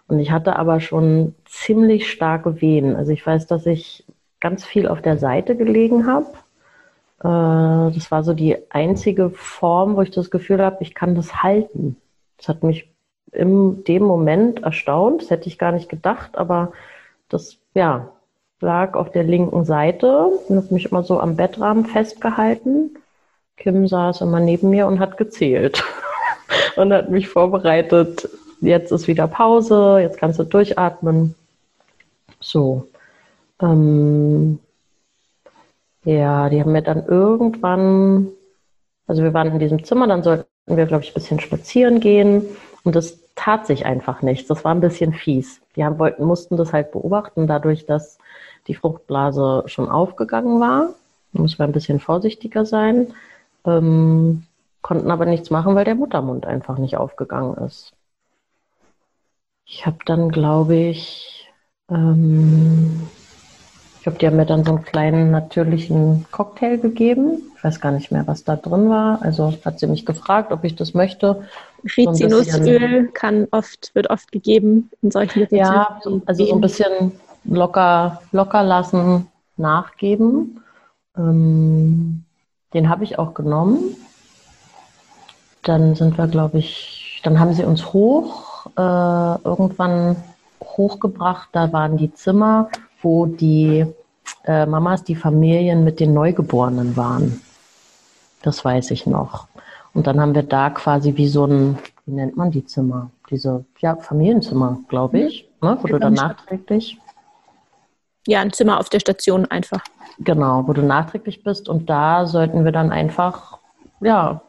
Und 0.06 0.20
ich 0.20 0.30
hatte 0.30 0.56
aber 0.56 0.80
schon 0.80 1.34
ziemlich 1.44 2.10
starke 2.10 2.60
Wehen. 2.60 2.96
Also 2.96 3.12
ich 3.12 3.26
weiß, 3.26 3.46
dass 3.46 3.66
ich 3.66 4.04
ganz 4.40 4.64
viel 4.64 4.88
auf 4.88 5.02
der 5.02 5.18
Seite 5.18 5.56
gelegen 5.56 6.06
habe. 6.06 6.26
Äh, 7.20 7.94
das 7.94 8.10
war 8.10 8.22
so 8.22 8.32
die 8.32 8.56
einzige 8.70 9.30
Form, 9.30 9.96
wo 9.96 10.02
ich 10.02 10.10
das 10.10 10.30
Gefühl 10.30 10.62
habe, 10.62 10.78
ich 10.80 10.94
kann 10.94 11.14
das 11.14 11.42
halten. 11.42 11.96
Das 12.36 12.48
hat 12.48 12.62
mich 12.62 12.88
in 13.32 13.84
dem 13.84 14.02
Moment 14.04 14.62
erstaunt. 14.62 15.22
Das 15.22 15.30
hätte 15.30 15.48
ich 15.48 15.58
gar 15.58 15.72
nicht 15.72 15.88
gedacht, 15.88 16.36
aber 16.36 16.72
das, 17.28 17.58
ja, 17.74 18.08
lag 18.60 18.94
auf 18.94 19.12
der 19.12 19.22
linken 19.22 19.64
Seite 19.64 20.26
und 20.26 20.56
habe 20.56 20.74
mich 20.74 20.86
immer 20.90 21.02
so 21.02 21.20
am 21.20 21.36
Bettrahmen 21.36 21.86
festgehalten. 21.86 22.96
Kim 23.56 23.86
saß 23.88 24.20
immer 24.20 24.40
neben 24.40 24.70
mir 24.70 24.86
und 24.86 25.00
hat 25.00 25.16
gezählt 25.16 25.82
und 26.76 26.92
hat 26.92 27.10
mich 27.10 27.28
vorbereitet. 27.28 28.28
Jetzt 28.60 28.90
ist 28.90 29.06
wieder 29.06 29.28
Pause, 29.28 29.98
jetzt 30.00 30.18
kannst 30.18 30.38
du 30.38 30.44
durchatmen. 30.44 31.34
So. 32.40 32.88
Ähm, 33.60 34.58
ja, 36.04 36.48
die 36.48 36.60
haben 36.60 36.72
mir 36.72 36.82
dann 36.82 37.06
irgendwann, 37.06 38.28
also 39.06 39.22
wir 39.22 39.34
waren 39.34 39.52
in 39.52 39.58
diesem 39.58 39.84
Zimmer, 39.84 40.06
dann 40.06 40.22
sollten 40.22 40.46
wir, 40.66 40.86
glaube 40.86 41.04
ich, 41.04 41.10
ein 41.10 41.14
bisschen 41.14 41.40
spazieren 41.40 42.00
gehen. 42.00 42.44
Und 42.88 42.96
das 42.96 43.18
tat 43.34 43.66
sich 43.66 43.84
einfach 43.84 44.22
nichts. 44.22 44.48
Das 44.48 44.64
war 44.64 44.74
ein 44.74 44.80
bisschen 44.80 45.12
fies. 45.12 45.60
Die 45.76 45.84
haben, 45.84 45.98
wollten, 45.98 46.24
mussten 46.24 46.56
das 46.56 46.72
halt 46.72 46.90
beobachten, 46.90 47.46
dadurch, 47.46 47.84
dass 47.84 48.16
die 48.66 48.74
Fruchtblase 48.74 49.64
schon 49.66 49.90
aufgegangen 49.90 50.58
war. 50.58 50.94
Da 51.34 51.42
muss 51.42 51.58
man 51.58 51.68
ein 51.68 51.74
bisschen 51.74 52.00
vorsichtiger 52.00 52.64
sein. 52.64 53.12
Ähm, 53.66 54.44
konnten 54.80 55.10
aber 55.10 55.26
nichts 55.26 55.50
machen, 55.50 55.74
weil 55.74 55.84
der 55.84 55.96
Muttermund 55.96 56.46
einfach 56.46 56.78
nicht 56.78 56.96
aufgegangen 56.96 57.58
ist. 57.58 57.92
Ich 59.66 59.84
habe 59.84 59.98
dann, 60.06 60.30
glaube 60.30 60.76
ich, 60.76 61.46
ähm, 61.90 63.06
ich 63.96 64.02
glaube, 64.04 64.16
die 64.16 64.26
haben 64.26 64.36
mir 64.36 64.46
dann 64.46 64.64
so 64.64 64.76
einen 64.76 64.84
kleinen 64.84 65.30
natürlichen 65.30 66.24
Cocktail 66.30 66.78
gegeben. 66.78 67.52
Ich 67.54 67.62
weiß 67.62 67.82
gar 67.82 67.92
nicht 67.92 68.10
mehr, 68.12 68.26
was 68.26 68.44
da 68.44 68.56
drin 68.56 68.88
war. 68.88 69.20
Also 69.20 69.52
hat 69.62 69.78
sie 69.78 69.88
mich 69.88 70.06
gefragt, 70.06 70.52
ob 70.52 70.64
ich 70.64 70.74
das 70.74 70.94
möchte. 70.94 71.44
Rizinusöl 71.84 73.08
kann 73.08 73.46
oft, 73.50 73.94
wird 73.94 74.10
oft 74.10 74.32
gegeben 74.32 74.90
in 75.02 75.10
solchen 75.10 75.40
Situationen. 75.40 76.20
Ja, 76.20 76.22
also 76.26 76.44
so 76.44 76.54
ein 76.54 76.60
bisschen 76.60 77.12
locker, 77.44 78.22
locker 78.32 78.62
lassen, 78.62 79.28
nachgeben. 79.56 80.62
Ähm, 81.16 82.24
den 82.74 82.88
habe 82.88 83.04
ich 83.04 83.18
auch 83.18 83.34
genommen. 83.34 83.96
Dann 85.62 85.94
sind 85.94 86.18
wir, 86.18 86.28
glaube 86.28 86.58
ich, 86.58 87.20
dann 87.24 87.40
haben 87.40 87.52
sie 87.52 87.64
uns 87.64 87.92
hoch, 87.92 88.66
äh, 88.76 89.42
irgendwann 89.44 90.16
hochgebracht. 90.62 91.48
Da 91.52 91.72
waren 91.72 91.96
die 91.96 92.12
Zimmer, 92.14 92.68
wo 93.02 93.26
die 93.26 93.86
äh, 94.44 94.66
Mamas, 94.66 95.04
die 95.04 95.16
Familien 95.16 95.84
mit 95.84 96.00
den 96.00 96.14
Neugeborenen 96.14 96.96
waren. 96.96 97.40
Das 98.42 98.64
weiß 98.64 98.90
ich 98.92 99.06
noch. 99.06 99.48
Und 99.94 100.06
dann 100.06 100.20
haben 100.20 100.34
wir 100.34 100.42
da 100.42 100.70
quasi 100.70 101.16
wie 101.16 101.28
so 101.28 101.46
ein, 101.46 101.78
wie 102.06 102.12
nennt 102.12 102.36
man 102.36 102.50
die 102.50 102.64
Zimmer? 102.64 103.10
Diese, 103.30 103.64
ja, 103.80 103.96
Familienzimmer, 103.96 104.80
glaube 104.88 105.20
ich, 105.20 105.48
ne? 105.60 105.78
wo 105.80 105.88
du 105.88 105.98
dann 105.98 106.14
nachträglich. 106.14 106.98
Ja, 108.26 108.40
ein 108.40 108.52
Zimmer 108.52 108.78
auf 108.78 108.88
der 108.90 109.00
Station 109.00 109.46
einfach. 109.46 109.82
Genau, 110.18 110.66
wo 110.66 110.72
du 110.72 110.82
nachträglich 110.82 111.42
bist. 111.42 111.68
Und 111.68 111.88
da 111.88 112.26
sollten 112.26 112.64
wir 112.64 112.72
dann 112.72 112.90
einfach, 112.90 113.58
ja, 114.00 114.42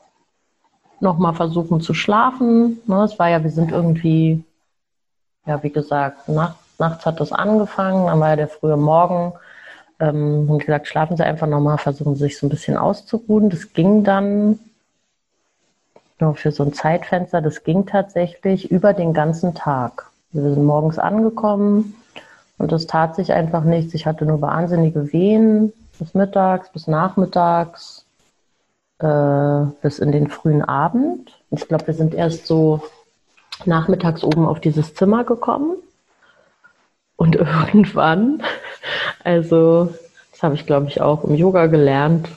nochmal 0.99 1.33
versuchen 1.33 1.81
zu 1.81 1.93
schlafen. 1.93 2.79
Ne, 2.87 3.03
es 3.03 3.17
war 3.19 3.29
ja, 3.29 3.43
wir 3.43 3.51
sind 3.51 3.71
irgendwie, 3.71 4.43
ja, 5.45 5.61
wie 5.63 5.69
gesagt, 5.69 6.27
nacht, 6.27 6.57
nachts 6.77 7.05
hat 7.05 7.19
das 7.19 7.31
angefangen, 7.31 8.07
dann 8.07 8.19
war 8.19 8.29
ja 8.29 8.35
der 8.35 8.47
frühe 8.47 8.77
Morgen. 8.77 9.33
Ähm, 9.99 10.49
und 10.49 10.59
gesagt, 10.59 10.87
schlafen 10.87 11.17
Sie 11.17 11.23
einfach 11.23 11.47
nochmal, 11.47 11.77
versuchen 11.77 12.15
Sie 12.15 12.23
sich 12.23 12.37
so 12.37 12.47
ein 12.47 12.49
bisschen 12.49 12.77
auszuruhen. 12.77 13.49
Das 13.49 13.73
ging 13.73 14.03
dann 14.03 14.59
nur 16.19 16.35
für 16.35 16.51
so 16.51 16.63
ein 16.63 16.73
Zeitfenster, 16.73 17.41
das 17.41 17.63
ging 17.63 17.85
tatsächlich 17.85 18.71
über 18.71 18.93
den 18.93 19.13
ganzen 19.13 19.55
Tag. 19.55 20.09
Wir 20.31 20.41
sind 20.43 20.63
morgens 20.63 20.99
angekommen 20.99 21.95
und 22.57 22.71
es 22.71 22.87
tat 22.87 23.15
sich 23.15 23.33
einfach 23.33 23.63
nichts. 23.63 23.93
Ich 23.93 24.05
hatte 24.05 24.25
nur 24.25 24.41
wahnsinnige 24.41 25.11
Wehen 25.11 25.73
bis 25.97 26.13
mittags, 26.13 26.69
bis 26.71 26.87
nachmittags, 26.87 28.05
äh, 28.99 29.61
bis 29.81 29.99
in 29.99 30.11
den 30.11 30.27
frühen 30.27 30.63
Abend. 30.63 31.31
Ich 31.51 31.67
glaube, 31.67 31.87
wir 31.87 31.93
sind 31.93 32.13
erst 32.13 32.47
so 32.47 32.81
nachmittags 33.65 34.23
oben 34.23 34.45
auf 34.45 34.59
dieses 34.59 34.93
Zimmer 34.93 35.23
gekommen. 35.23 35.77
Und 37.15 37.35
irgendwann, 37.35 38.43
also 39.23 39.93
das 40.31 40.43
habe 40.43 40.55
ich, 40.55 40.65
glaube 40.65 40.87
ich, 40.87 41.01
auch 41.01 41.23
im 41.23 41.35
Yoga 41.35 41.67
gelernt, 41.67 42.29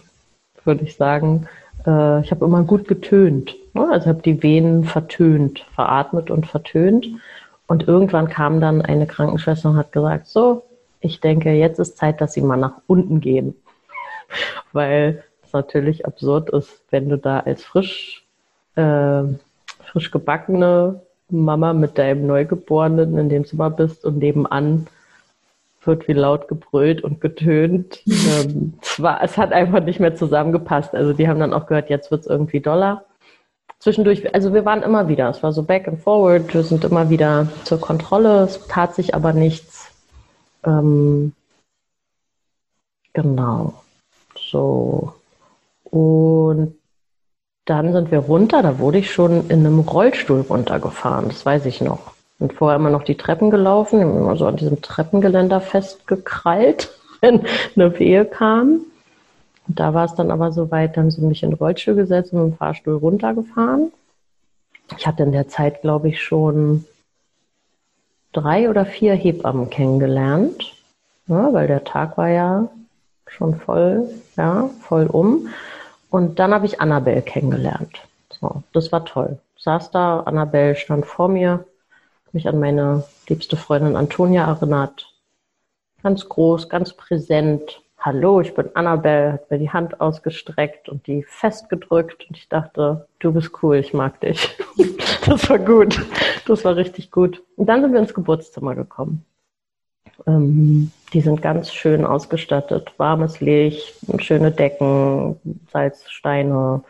würde 0.64 0.84
ich 0.84 0.96
sagen, 0.96 1.48
äh, 1.86 2.20
ich 2.20 2.30
habe 2.30 2.44
immer 2.44 2.62
gut 2.62 2.88
getönt. 2.88 3.54
Ne? 3.74 3.88
Also 3.90 4.06
habe 4.06 4.22
die 4.22 4.42
Venen 4.42 4.84
vertönt, 4.84 5.60
veratmet 5.74 6.30
und 6.30 6.46
vertönt. 6.46 7.06
Und 7.66 7.88
irgendwann 7.88 8.28
kam 8.28 8.60
dann 8.60 8.82
eine 8.82 9.06
Krankenschwester 9.06 9.70
und 9.70 9.76
hat 9.76 9.92
gesagt, 9.92 10.26
so, 10.26 10.64
ich 11.00 11.20
denke, 11.20 11.52
jetzt 11.52 11.78
ist 11.78 11.96
Zeit, 11.96 12.20
dass 12.20 12.34
Sie 12.34 12.42
mal 12.42 12.56
nach 12.56 12.80
unten 12.86 13.20
gehen. 13.20 13.54
Weil 14.72 15.24
es 15.44 15.52
natürlich 15.52 16.06
absurd 16.06 16.50
ist, 16.50 16.82
wenn 16.90 17.08
du 17.08 17.18
da 17.18 17.40
als 17.40 17.64
frisch, 17.64 18.26
äh, 18.76 19.22
frisch 19.84 20.10
gebackene 20.10 21.00
Mama 21.28 21.72
mit 21.72 21.98
deinem 21.98 22.26
Neugeborenen 22.26 23.16
in 23.18 23.28
dem 23.28 23.44
Zimmer 23.44 23.70
bist 23.70 24.04
und 24.04 24.18
nebenan 24.18 24.86
wird 25.84 26.06
wie 26.06 26.12
laut 26.12 26.46
gebrüllt 26.48 27.02
und 27.02 27.20
getönt. 27.20 28.02
ähm, 28.06 28.74
es, 28.80 29.02
war, 29.02 29.22
es 29.22 29.36
hat 29.36 29.52
einfach 29.52 29.82
nicht 29.82 29.98
mehr 29.98 30.14
zusammengepasst. 30.14 30.94
Also 30.94 31.12
die 31.12 31.28
haben 31.28 31.40
dann 31.40 31.52
auch 31.52 31.66
gehört, 31.66 31.90
jetzt 31.90 32.10
wird 32.10 32.22
es 32.22 32.26
irgendwie 32.26 32.60
doller. 32.60 33.04
Zwischendurch, 33.82 34.32
also 34.32 34.54
wir 34.54 34.64
waren 34.64 34.84
immer 34.84 35.08
wieder, 35.08 35.28
es 35.28 35.42
war 35.42 35.52
so 35.52 35.64
back 35.64 35.88
and 35.88 36.00
forward, 36.00 36.54
wir 36.54 36.62
sind 36.62 36.84
immer 36.84 37.10
wieder 37.10 37.48
zur 37.64 37.80
Kontrolle, 37.80 38.44
es 38.44 38.68
tat 38.68 38.94
sich 38.94 39.12
aber 39.12 39.32
nichts. 39.32 39.88
Ähm, 40.64 41.32
genau. 43.12 43.74
So. 44.38 45.14
Und 45.82 46.76
dann 47.64 47.92
sind 47.92 48.12
wir 48.12 48.20
runter, 48.20 48.62
da 48.62 48.78
wurde 48.78 48.98
ich 48.98 49.10
schon 49.12 49.48
in 49.50 49.66
einem 49.66 49.80
Rollstuhl 49.80 50.42
runtergefahren, 50.42 51.26
das 51.26 51.44
weiß 51.44 51.66
ich 51.66 51.80
noch. 51.80 52.12
Und 52.38 52.52
vorher 52.52 52.76
immer 52.76 52.90
noch 52.90 53.02
die 53.02 53.16
Treppen 53.16 53.50
gelaufen, 53.50 54.00
immer 54.00 54.36
so 54.36 54.46
an 54.46 54.58
diesem 54.58 54.80
Treppengeländer 54.80 55.60
festgekrallt, 55.60 56.96
wenn 57.20 57.46
eine 57.74 57.98
Wehe 57.98 58.26
kam. 58.26 58.82
Und 59.68 59.78
da 59.78 59.94
war 59.94 60.04
es 60.04 60.14
dann 60.14 60.30
aber 60.30 60.52
so 60.52 60.70
weit, 60.70 60.96
dann 60.96 61.10
sie 61.10 61.20
mich 61.20 61.42
in 61.42 61.50
den 61.50 61.58
Rollstuhl 61.58 61.94
gesetzt 61.94 62.32
und 62.32 62.42
mit 62.42 62.52
dem 62.52 62.56
Fahrstuhl 62.56 62.96
runtergefahren. 62.96 63.92
Ich 64.96 65.06
hatte 65.06 65.22
in 65.22 65.32
der 65.32 65.48
Zeit, 65.48 65.82
glaube 65.82 66.08
ich, 66.08 66.20
schon 66.20 66.84
drei 68.32 68.68
oder 68.68 68.84
vier 68.84 69.14
Hebammen 69.14 69.70
kennengelernt, 69.70 70.74
ja, 71.28 71.52
weil 71.52 71.66
der 71.66 71.84
Tag 71.84 72.18
war 72.18 72.28
ja 72.28 72.68
schon 73.26 73.56
voll, 73.56 74.08
ja, 74.36 74.68
voll 74.80 75.06
um. 75.06 75.48
Und 76.10 76.38
dann 76.38 76.52
habe 76.52 76.66
ich 76.66 76.80
Annabelle 76.80 77.22
kennengelernt. 77.22 78.00
So, 78.40 78.62
das 78.72 78.92
war 78.92 79.04
toll. 79.04 79.38
Saß 79.58 79.90
da, 79.92 80.20
Annabelle 80.20 80.74
stand 80.74 81.06
vor 81.06 81.28
mir, 81.28 81.64
mich 82.32 82.48
an 82.48 82.58
meine 82.58 83.04
liebste 83.28 83.56
Freundin 83.56 83.96
Antonia 83.96 84.46
erinnert. 84.46 85.06
Ganz 86.02 86.28
groß, 86.28 86.68
ganz 86.68 86.94
präsent. 86.94 87.81
Hallo, 88.04 88.40
ich 88.40 88.52
bin 88.52 88.68
Annabelle, 88.74 89.34
hat 89.34 89.48
mir 89.48 89.60
die 89.60 89.70
Hand 89.70 90.00
ausgestreckt 90.00 90.88
und 90.88 91.06
die 91.06 91.22
festgedrückt 91.22 92.26
und 92.28 92.36
ich 92.36 92.48
dachte, 92.48 93.06
du 93.20 93.32
bist 93.32 93.52
cool, 93.62 93.76
ich 93.76 93.94
mag 93.94 94.18
dich. 94.18 94.58
das 95.24 95.48
war 95.48 95.60
gut. 95.60 96.04
Das 96.48 96.64
war 96.64 96.74
richtig 96.74 97.12
gut. 97.12 97.44
Und 97.54 97.66
dann 97.66 97.80
sind 97.80 97.92
wir 97.92 98.00
ins 98.00 98.12
Geburtszimmer 98.12 98.74
gekommen. 98.74 99.24
Ähm, 100.26 100.90
die 101.12 101.20
sind 101.20 101.42
ganz 101.42 101.72
schön 101.72 102.04
ausgestattet. 102.04 102.92
Warmes 102.96 103.38
Licht, 103.38 103.94
schöne 104.18 104.50
Decken, 104.50 105.38
Salzsteine. 105.72 106.82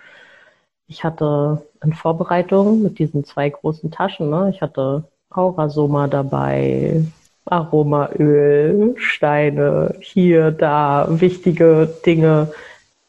Ich 0.87 1.05
hatte 1.05 1.61
in 1.85 1.93
Vorbereitung 1.93 2.83
mit 2.83 2.99
diesen 2.99 3.27
zwei 3.27 3.51
großen 3.51 3.91
Taschen, 3.91 4.31
ne, 4.31 4.49
ich 4.49 4.63
hatte 4.63 5.05
Aurasoma 5.29 6.09
dabei, 6.09 7.05
Aromaöl, 7.45 8.95
Steine, 8.99 9.97
hier, 10.01 10.51
da, 10.51 11.07
wichtige 11.09 11.93
Dinge. 12.07 12.53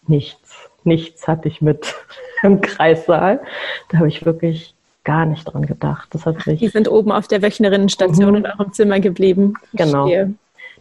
Nichts, 0.08 0.69
nichts 0.84 1.28
hatte 1.28 1.48
ich 1.48 1.62
mit 1.62 1.96
im 2.43 2.62
Kreissaal. 2.62 3.41
Da 3.89 4.00
habe 4.00 4.08
ich 4.08 4.26
wirklich 4.26 4.74
gar 5.04 5.26
nicht 5.26 5.46
dran 5.46 5.65
gedacht. 5.65 6.10
Das 6.12 6.26
hat 6.26 6.46
mich 6.48 6.60
die 6.60 6.67
sind 6.67 6.88
oben 6.88 7.12
auf 7.12 7.28
der 7.28 7.41
Wöchnerinnenstation 7.41 8.32
mhm. 8.32 8.36
in 8.38 8.46
eurem 8.46 8.74
Zimmer 8.74 9.00
geblieben. 9.00 9.56
Genau. 9.74 10.10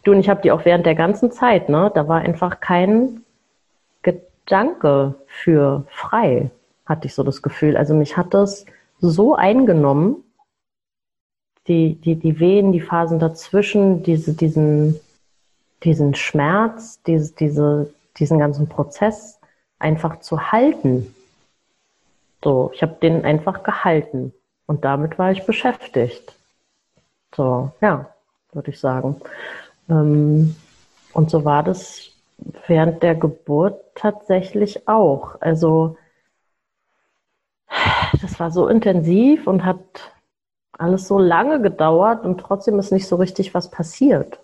Du 0.05 0.11
und 0.11 0.21
ich 0.21 0.29
habe 0.29 0.43
die 0.43 0.51
auch 0.51 0.65
während 0.65 0.87
der 0.87 0.95
ganzen 0.95 1.31
Zeit, 1.31 1.69
ne? 1.69 1.91
Da 1.95 2.09
war 2.09 2.21
einfach 2.21 2.61
kein 2.61 3.23
Gedanke 4.03 5.15
für 5.27 5.85
frei, 5.88 6.51
hatte 6.87 7.07
ich 7.07 7.15
so 7.15 7.23
das 7.23 7.43
Gefühl. 7.43 7.77
Also 7.77 7.95
mich 7.95 8.17
hat 8.17 8.35
das 8.35 8.67
so 9.01 9.35
eingenommen, 9.37 10.25
die, 11.68 11.94
die, 11.94 12.16
die 12.16 12.40
Wehen, 12.40 12.72
die 12.72 12.81
Phasen 12.81 13.18
dazwischen, 13.18 14.03
diese, 14.03 14.35
diesen, 14.35 14.98
diesen 15.85 16.14
Schmerz, 16.14 17.03
diese, 17.03 17.35
diese, 17.35 17.94
diesen 18.18 18.38
ganzen 18.38 18.68
Prozess 18.68 19.38
einfach 19.79 20.20
zu 20.20 20.53
halten. 20.53 21.14
So, 22.42 22.70
ich 22.75 22.83
habe 22.83 22.96
den 23.01 23.25
einfach 23.25 23.62
gehalten 23.62 24.33
und 24.66 24.85
damit 24.85 25.18
war 25.18 25.31
ich 25.31 25.46
beschäftigt. 25.46 26.37
So, 27.35 27.70
ja, 27.81 28.12
würde 28.53 28.70
ich 28.70 28.81
sagen. 28.81 29.20
Ähm, 29.88 30.57
und 31.12 31.31
so 31.31 31.44
war 31.44 31.62
das 31.62 32.11
während 32.66 33.03
der 33.03 33.14
Geburt 33.14 33.81
tatsächlich 33.94 34.88
auch. 34.88 35.40
Also 35.40 35.96
das 38.20 38.38
war 38.40 38.51
so 38.51 38.68
intensiv 38.68 39.46
und 39.46 39.64
hat 39.64 40.12
alles 40.73 41.07
so 41.07 41.19
lange 41.19 41.61
gedauert 41.61 42.25
und 42.25 42.39
trotzdem 42.39 42.79
ist 42.79 42.93
nicht 42.93 43.07
so 43.07 43.17
richtig 43.17 43.55
was 43.55 43.71
passiert. 43.71 44.41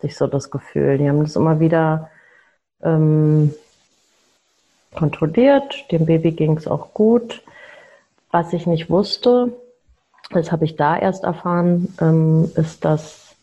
Sich 0.00 0.16
so 0.16 0.26
das 0.26 0.50
Gefühl. 0.50 0.98
Die 0.98 1.08
haben 1.08 1.20
das 1.20 1.36
immer 1.36 1.58
wieder 1.60 2.10
ähm, 2.82 3.54
kontrolliert. 4.94 5.90
Dem 5.90 6.06
Baby 6.06 6.32
ging 6.32 6.56
es 6.56 6.66
auch 6.66 6.92
gut. 6.94 7.42
Was 8.30 8.52
ich 8.52 8.66
nicht 8.66 8.90
wusste, 8.90 9.52
das 10.30 10.52
habe 10.52 10.64
ich 10.64 10.76
da 10.76 10.96
erst 10.96 11.24
erfahren, 11.24 11.94
ähm, 12.00 12.50
ist, 12.56 12.84
dass 12.84 13.34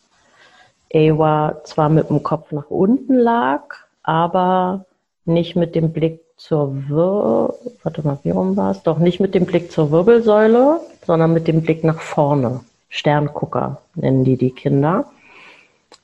Ewa 0.90 1.60
zwar 1.64 1.88
mit 1.88 2.10
dem 2.10 2.22
Kopf 2.22 2.52
nach 2.52 2.70
unten 2.70 3.14
lag, 3.14 3.62
aber 4.02 4.84
nicht 5.24 5.56
mit 5.56 5.74
dem 5.74 5.92
Blick 5.92 6.23
zur 6.36 6.74
Wir 6.88 7.54
warte 7.82 8.02
mal, 8.06 8.18
wie 8.22 8.30
rum 8.30 8.56
war 8.56 8.72
es? 8.72 8.82
Doch 8.82 8.98
nicht 8.98 9.20
mit 9.20 9.34
dem 9.34 9.46
Blick 9.46 9.70
zur 9.70 9.90
Wirbelsäule, 9.90 10.80
sondern 11.06 11.32
mit 11.32 11.46
dem 11.48 11.62
Blick 11.62 11.84
nach 11.84 12.00
vorne. 12.00 12.60
Sterngucker 12.88 13.80
nennen 13.94 14.24
die 14.24 14.36
die 14.36 14.50
Kinder. 14.50 15.10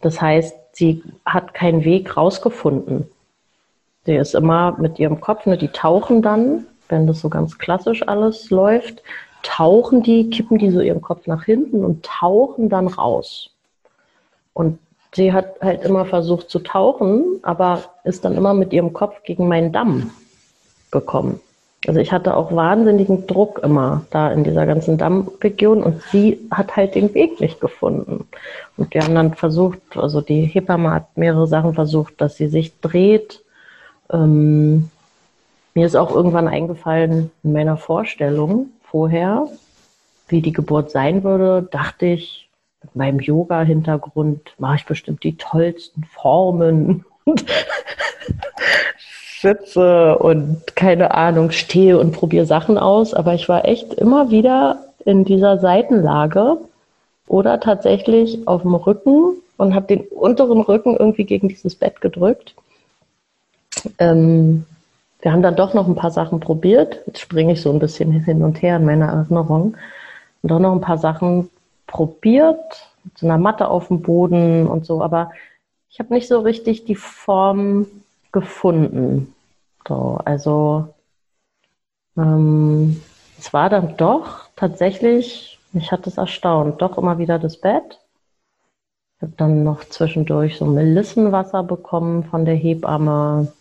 Das 0.00 0.20
heißt, 0.20 0.56
sie 0.72 1.02
hat 1.24 1.54
keinen 1.54 1.84
Weg 1.84 2.16
rausgefunden. 2.16 3.06
Sie 4.04 4.14
ist 4.14 4.34
immer 4.34 4.76
mit 4.78 4.98
ihrem 4.98 5.20
Kopf, 5.20 5.46
ne, 5.46 5.58
die 5.58 5.68
tauchen 5.68 6.22
dann, 6.22 6.66
wenn 6.88 7.06
das 7.06 7.20
so 7.20 7.28
ganz 7.28 7.58
klassisch 7.58 8.06
alles 8.08 8.50
läuft, 8.50 9.02
tauchen 9.42 10.02
die, 10.02 10.30
kippen 10.30 10.58
die 10.58 10.70
so 10.70 10.80
ihren 10.80 11.02
Kopf 11.02 11.26
nach 11.26 11.44
hinten 11.44 11.84
und 11.84 12.04
tauchen 12.04 12.68
dann 12.68 12.88
raus. 12.88 13.50
Und 14.52 14.78
sie 15.14 15.32
hat 15.32 15.60
halt 15.60 15.82
immer 15.82 16.04
versucht 16.04 16.50
zu 16.50 16.60
tauchen, 16.60 17.40
aber 17.42 17.82
ist 18.04 18.24
dann 18.24 18.36
immer 18.36 18.54
mit 18.54 18.72
ihrem 18.72 18.92
Kopf 18.92 19.22
gegen 19.22 19.48
meinen 19.48 19.72
Damm 19.72 20.10
gekommen. 20.90 21.40
Also 21.86 21.98
ich 21.98 22.12
hatte 22.12 22.36
auch 22.36 22.54
wahnsinnigen 22.54 23.26
Druck 23.26 23.60
immer 23.62 24.04
da 24.10 24.30
in 24.30 24.44
dieser 24.44 24.66
ganzen 24.66 24.98
Dammregion 24.98 25.82
und 25.82 26.02
sie 26.12 26.38
hat 26.50 26.76
halt 26.76 26.94
den 26.94 27.14
Weg 27.14 27.40
nicht 27.40 27.58
gefunden. 27.58 28.26
Und 28.76 28.92
wir 28.92 29.02
haben 29.02 29.14
dann 29.14 29.34
versucht, 29.34 29.80
also 29.96 30.20
die 30.20 30.42
Hebamme 30.42 30.92
hat 30.92 31.16
mehrere 31.16 31.46
Sachen 31.46 31.72
versucht, 31.72 32.20
dass 32.20 32.36
sie 32.36 32.48
sich 32.48 32.78
dreht. 32.80 33.42
Ähm, 34.12 34.90
mir 35.74 35.86
ist 35.86 35.96
auch 35.96 36.14
irgendwann 36.14 36.48
eingefallen 36.48 37.30
in 37.42 37.52
meiner 37.52 37.78
Vorstellung 37.78 38.68
vorher, 38.82 39.48
wie 40.28 40.42
die 40.42 40.52
Geburt 40.52 40.90
sein 40.90 41.24
würde, 41.24 41.66
dachte 41.70 42.06
ich, 42.06 42.49
mit 42.82 42.96
meinem 42.96 43.20
Yoga-Hintergrund 43.20 44.54
mache 44.58 44.76
ich 44.76 44.86
bestimmt 44.86 45.22
die 45.24 45.36
tollsten 45.36 46.04
Formen. 46.04 47.04
sitze 49.40 50.18
und 50.18 50.76
keine 50.76 51.14
Ahnung, 51.14 51.50
stehe 51.50 51.98
und 51.98 52.12
probiere 52.12 52.46
Sachen 52.46 52.78
aus. 52.78 53.14
Aber 53.14 53.34
ich 53.34 53.48
war 53.48 53.66
echt 53.66 53.94
immer 53.94 54.30
wieder 54.30 54.84
in 55.04 55.24
dieser 55.24 55.58
Seitenlage 55.58 56.58
oder 57.26 57.60
tatsächlich 57.60 58.46
auf 58.46 58.62
dem 58.62 58.74
Rücken 58.74 59.36
und 59.56 59.74
habe 59.74 59.86
den 59.86 60.00
unteren 60.08 60.60
Rücken 60.60 60.96
irgendwie 60.96 61.24
gegen 61.24 61.48
dieses 61.48 61.74
Bett 61.74 62.00
gedrückt. 62.00 62.54
Ähm, 63.98 64.66
wir 65.22 65.32
haben 65.32 65.42
dann 65.42 65.56
doch 65.56 65.74
noch 65.74 65.86
ein 65.86 65.96
paar 65.96 66.10
Sachen 66.10 66.40
probiert. 66.40 67.00
Jetzt 67.06 67.20
springe 67.20 67.52
ich 67.52 67.62
so 67.62 67.70
ein 67.70 67.78
bisschen 67.78 68.10
hin 68.12 68.42
und 68.42 68.62
her 68.62 68.76
in 68.76 68.84
meiner 68.84 69.08
Erinnerung. 69.08 69.76
Und 70.42 70.50
doch 70.50 70.58
noch 70.58 70.72
ein 70.72 70.80
paar 70.80 70.98
Sachen 70.98 71.50
probiert, 71.90 72.86
mit 73.04 73.18
so 73.18 73.26
einer 73.26 73.38
Matte 73.38 73.68
auf 73.68 73.88
dem 73.88 74.00
Boden 74.00 74.66
und 74.66 74.86
so. 74.86 75.02
Aber 75.02 75.32
ich 75.90 75.98
habe 75.98 76.14
nicht 76.14 76.28
so 76.28 76.40
richtig 76.40 76.84
die 76.84 76.94
Form 76.94 77.86
gefunden. 78.32 79.34
So, 79.86 80.20
also 80.24 80.94
ähm, 82.16 83.02
es 83.38 83.52
war 83.52 83.68
dann 83.68 83.96
doch 83.96 84.48
tatsächlich, 84.56 85.58
mich 85.72 85.90
hat 85.90 86.06
es 86.06 86.16
erstaunt, 86.16 86.80
doch 86.80 86.96
immer 86.96 87.18
wieder 87.18 87.38
das 87.38 87.56
Bett. 87.56 87.98
Ich 89.16 89.22
habe 89.22 89.32
dann 89.36 89.64
noch 89.64 89.84
zwischendurch 89.84 90.58
so 90.58 90.64
Melissenwasser 90.64 91.62
bekommen 91.62 92.24
von 92.24 92.44
der 92.44 92.54
Hebamme. 92.54 93.52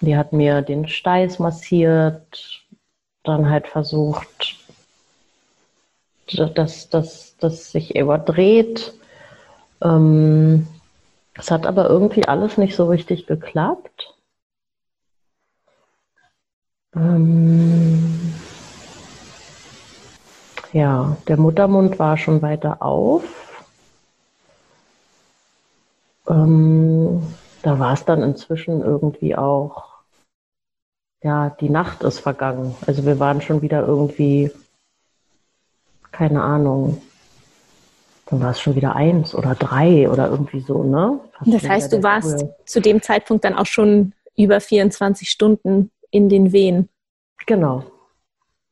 Die 0.00 0.16
hat 0.16 0.32
mir 0.32 0.62
den 0.62 0.88
Steiß 0.88 1.38
massiert, 1.38 2.64
dann 3.24 3.50
halt 3.50 3.68
versucht, 3.68 4.56
dass 6.34 6.88
das 6.88 7.72
sich 7.72 7.96
überdreht. 7.96 8.94
Ähm, 9.82 10.66
es 11.34 11.50
hat 11.50 11.66
aber 11.66 11.88
irgendwie 11.88 12.26
alles 12.26 12.58
nicht 12.58 12.74
so 12.74 12.86
richtig 12.86 13.26
geklappt. 13.26 14.14
Ähm, 16.94 18.34
ja, 20.72 21.16
der 21.28 21.36
Muttermund 21.36 21.98
war 21.98 22.16
schon 22.16 22.42
weiter 22.42 22.82
auf. 22.82 23.24
Ähm, 26.28 27.22
da 27.62 27.78
war 27.78 27.92
es 27.94 28.04
dann 28.04 28.22
inzwischen 28.22 28.80
irgendwie 28.82 29.36
auch, 29.36 29.84
ja, 31.22 31.50
die 31.50 31.70
Nacht 31.70 32.02
ist 32.02 32.20
vergangen. 32.20 32.74
Also 32.86 33.04
wir 33.04 33.18
waren 33.18 33.40
schon 33.40 33.62
wieder 33.62 33.86
irgendwie, 33.86 34.50
keine 36.18 36.42
Ahnung, 36.42 37.00
dann 38.26 38.40
war 38.40 38.50
es 38.50 38.60
schon 38.60 38.74
wieder 38.74 38.96
eins 38.96 39.36
oder 39.36 39.54
drei 39.54 40.10
oder 40.10 40.28
irgendwie 40.28 40.60
so, 40.60 40.82
ne? 40.82 41.20
Fast 41.38 41.54
das 41.54 41.68
heißt, 41.68 41.92
du 41.92 42.02
warst 42.02 42.40
Frühe. 42.40 42.54
zu 42.64 42.80
dem 42.80 43.00
Zeitpunkt 43.00 43.44
dann 43.44 43.54
auch 43.54 43.66
schon 43.66 44.14
über 44.36 44.60
24 44.60 45.30
Stunden 45.30 45.92
in 46.10 46.28
den 46.28 46.52
Wehen. 46.52 46.88
Genau. 47.46 47.84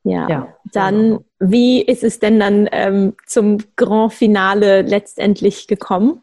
Ja. 0.03 0.27
ja 0.27 0.53
dann, 0.73 0.95
genau. 0.95 1.23
wie 1.39 1.81
ist 1.81 2.03
es 2.03 2.19
denn 2.19 2.37
dann 2.37 2.67
ähm, 2.73 3.13
zum 3.25 3.59
Grand 3.77 4.11
Finale 4.11 4.81
letztendlich 4.81 5.67
gekommen? 5.67 6.21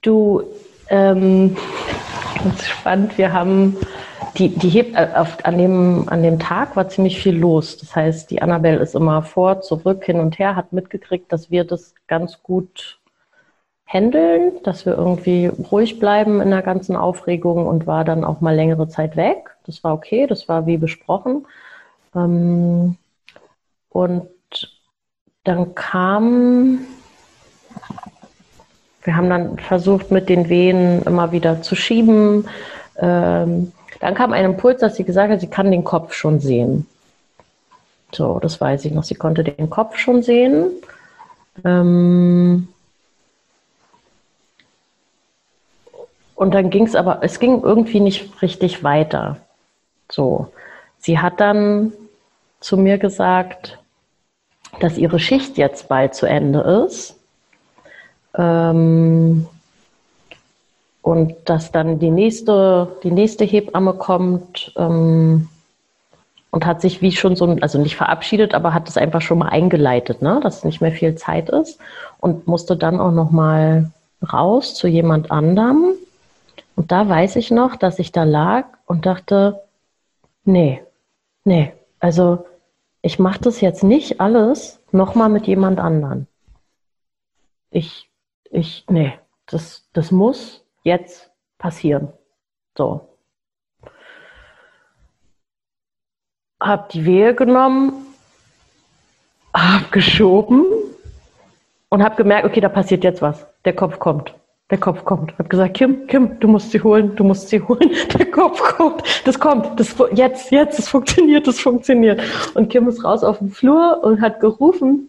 Du, 0.00 0.42
ähm, 0.88 1.58
das 2.42 2.54
ist 2.54 2.68
spannend. 2.68 3.18
Wir 3.18 3.34
haben 3.34 3.76
die, 4.36 4.48
die 4.48 4.68
hebt, 4.68 4.96
äh, 4.96 5.08
auf, 5.14 5.44
an, 5.44 5.58
dem, 5.58 6.08
an 6.08 6.22
dem 6.22 6.38
Tag 6.38 6.76
war 6.76 6.88
ziemlich 6.88 7.20
viel 7.20 7.36
los. 7.36 7.76
Das 7.78 7.94
heißt, 7.94 8.30
die 8.30 8.42
Annabelle 8.42 8.78
ist 8.78 8.94
immer 8.94 9.22
vor, 9.22 9.60
zurück, 9.60 10.04
hin 10.04 10.20
und 10.20 10.38
her, 10.38 10.56
hat 10.56 10.72
mitgekriegt, 10.72 11.32
dass 11.32 11.50
wir 11.50 11.64
das 11.64 11.94
ganz 12.06 12.42
gut 12.42 13.00
handeln, 13.86 14.52
dass 14.62 14.86
wir 14.86 14.96
irgendwie 14.96 15.46
ruhig 15.46 15.98
bleiben 15.98 16.40
in 16.40 16.50
der 16.50 16.62
ganzen 16.62 16.94
Aufregung 16.96 17.66
und 17.66 17.86
war 17.86 18.04
dann 18.04 18.24
auch 18.24 18.40
mal 18.40 18.54
längere 18.54 18.88
Zeit 18.88 19.16
weg. 19.16 19.56
Das 19.66 19.82
war 19.82 19.94
okay, 19.94 20.26
das 20.26 20.48
war 20.48 20.66
wie 20.66 20.76
besprochen. 20.76 21.46
Ähm, 22.14 22.96
und 23.88 24.28
dann 25.42 25.74
kam, 25.74 26.80
wir 29.02 29.16
haben 29.16 29.28
dann 29.28 29.58
versucht, 29.58 30.10
mit 30.12 30.28
den 30.28 30.48
Wehen 30.48 31.02
immer 31.02 31.32
wieder 31.32 31.62
zu 31.62 31.74
schieben. 31.74 32.48
Ähm, 32.96 33.72
dann 34.00 34.14
kam 34.14 34.32
ein 34.32 34.44
Impuls, 34.44 34.80
dass 34.80 34.96
sie 34.96 35.04
gesagt 35.04 35.30
hat, 35.30 35.40
sie 35.40 35.50
kann 35.50 35.70
den 35.70 35.84
Kopf 35.84 36.14
schon 36.14 36.40
sehen. 36.40 36.86
So, 38.12 38.40
das 38.40 38.60
weiß 38.60 38.84
ich 38.86 38.92
noch. 38.92 39.04
Sie 39.04 39.14
konnte 39.14 39.44
den 39.44 39.70
Kopf 39.70 39.96
schon 39.96 40.22
sehen. 40.22 40.70
Ähm 41.64 42.68
und 46.34 46.54
dann 46.54 46.70
ging 46.70 46.86
es 46.86 46.96
aber, 46.96 47.22
es 47.22 47.38
ging 47.38 47.62
irgendwie 47.62 48.00
nicht 48.00 48.42
richtig 48.42 48.82
weiter. 48.82 49.36
So, 50.10 50.52
sie 50.98 51.18
hat 51.18 51.38
dann 51.38 51.92
zu 52.60 52.78
mir 52.78 52.98
gesagt, 52.98 53.78
dass 54.80 54.96
ihre 54.96 55.20
Schicht 55.20 55.58
jetzt 55.58 55.88
bald 55.88 56.14
zu 56.14 56.26
Ende 56.26 56.60
ist. 56.86 57.16
Ähm 58.34 59.46
und 61.02 61.34
dass 61.46 61.72
dann 61.72 61.98
die 61.98 62.10
nächste, 62.10 62.96
die 63.02 63.10
nächste 63.10 63.44
Hebamme 63.44 63.94
kommt 63.94 64.72
ähm, 64.76 65.48
und 66.50 66.66
hat 66.66 66.80
sich 66.80 67.00
wie 67.00 67.12
schon 67.12 67.36
so, 67.36 67.46
also 67.60 67.78
nicht 67.78 67.96
verabschiedet, 67.96 68.54
aber 68.54 68.74
hat 68.74 68.88
es 68.88 68.96
einfach 68.96 69.22
schon 69.22 69.38
mal 69.38 69.48
eingeleitet, 69.48 70.20
ne? 70.20 70.40
dass 70.42 70.64
nicht 70.64 70.80
mehr 70.80 70.92
viel 70.92 71.14
Zeit 71.14 71.48
ist 71.48 71.78
und 72.18 72.46
musste 72.46 72.76
dann 72.76 73.00
auch 73.00 73.12
noch 73.12 73.30
mal 73.30 73.90
raus 74.32 74.74
zu 74.74 74.88
jemand 74.88 75.30
anderem. 75.30 75.94
Und 76.76 76.92
da 76.92 77.08
weiß 77.08 77.36
ich 77.36 77.50
noch, 77.50 77.76
dass 77.76 77.98
ich 77.98 78.12
da 78.12 78.24
lag 78.24 78.66
und 78.86 79.06
dachte, 79.06 79.60
nee, 80.44 80.82
nee, 81.44 81.72
also 81.98 82.46
ich 83.02 83.18
mache 83.18 83.40
das 83.40 83.60
jetzt 83.60 83.82
nicht 83.82 84.20
alles 84.20 84.80
noch 84.92 85.14
mal 85.14 85.28
mit 85.28 85.46
jemand 85.46 85.80
anderen. 85.80 86.26
Ich, 87.70 88.10
ich, 88.50 88.84
nee, 88.90 89.12
das, 89.46 89.88
das 89.92 90.10
muss 90.10 90.64
jetzt 90.82 91.30
passieren. 91.58 92.08
So. 92.76 93.08
Hab 96.60 96.90
die 96.90 97.04
Wehe 97.04 97.34
genommen, 97.34 97.92
hab 99.54 99.90
geschoben 99.92 100.64
und 101.88 102.02
hab 102.02 102.16
gemerkt, 102.16 102.46
okay, 102.46 102.60
da 102.60 102.68
passiert 102.68 103.04
jetzt 103.04 103.22
was. 103.22 103.46
Der 103.64 103.74
Kopf 103.74 103.98
kommt. 103.98 104.34
Der 104.70 104.78
Kopf 104.78 105.04
kommt. 105.04 105.36
Hab 105.36 105.50
gesagt, 105.50 105.74
Kim, 105.74 106.06
Kim, 106.06 106.38
du 106.38 106.46
musst 106.46 106.70
sie 106.70 106.80
holen, 106.80 107.16
du 107.16 107.24
musst 107.24 107.48
sie 107.48 107.60
holen. 107.60 107.90
Der 108.18 108.30
Kopf 108.30 108.62
kommt. 108.76 109.02
Das 109.24 109.40
kommt. 109.40 109.80
Das, 109.80 109.96
jetzt, 110.12 110.52
jetzt, 110.52 110.78
es 110.78 110.88
funktioniert, 110.88 111.48
es 111.48 111.58
funktioniert. 111.58 112.22
Und 112.54 112.68
Kim 112.68 112.86
ist 112.86 113.04
raus 113.04 113.24
auf 113.24 113.38
den 113.38 113.50
Flur 113.50 114.00
und 114.04 114.20
hat 114.20 114.38
gerufen. 114.38 115.08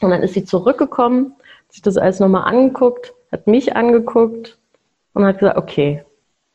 Und 0.00 0.10
dann 0.10 0.22
ist 0.22 0.34
sie 0.34 0.44
zurückgekommen, 0.44 1.34
hat 1.66 1.72
sich 1.72 1.82
das 1.82 1.96
alles 1.96 2.20
nochmal 2.20 2.44
angeguckt, 2.44 3.12
hat 3.32 3.48
mich 3.48 3.74
angeguckt 3.74 4.59
und 5.12 5.24
hat 5.24 5.38
gesagt, 5.38 5.58
okay, 5.58 6.04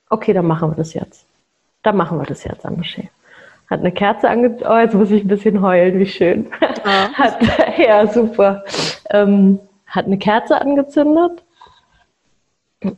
okay, 0.10 0.34
dann 0.34 0.46
machen 0.46 0.72
wir 0.72 0.76
das 0.76 0.94
jetzt. 0.94 1.26
Dann 1.84 1.98
machen 1.98 2.18
wir 2.18 2.26
das 2.26 2.44
jetzt, 2.44 2.66
Anne-Maché. 2.66 3.10
Hat 3.70 3.80
eine 3.80 3.92
Kerze 3.92 4.30
angezündet. 4.30 4.68
Oh, 4.70 4.78
jetzt 4.78 4.94
muss 4.94 5.12
ich 5.12 5.24
ein 5.24 5.28
bisschen 5.28 5.62
heulen, 5.62 5.98
wie 6.00 6.06
schön. 6.06 6.48
Ja, 6.62 7.10
hat, 7.14 7.38
ja 7.78 8.08
super. 8.08 8.64
Ähm, 9.10 9.60
hat 9.88 10.06
eine 10.06 10.18
Kerze 10.18 10.60
angezündet, 10.60 11.44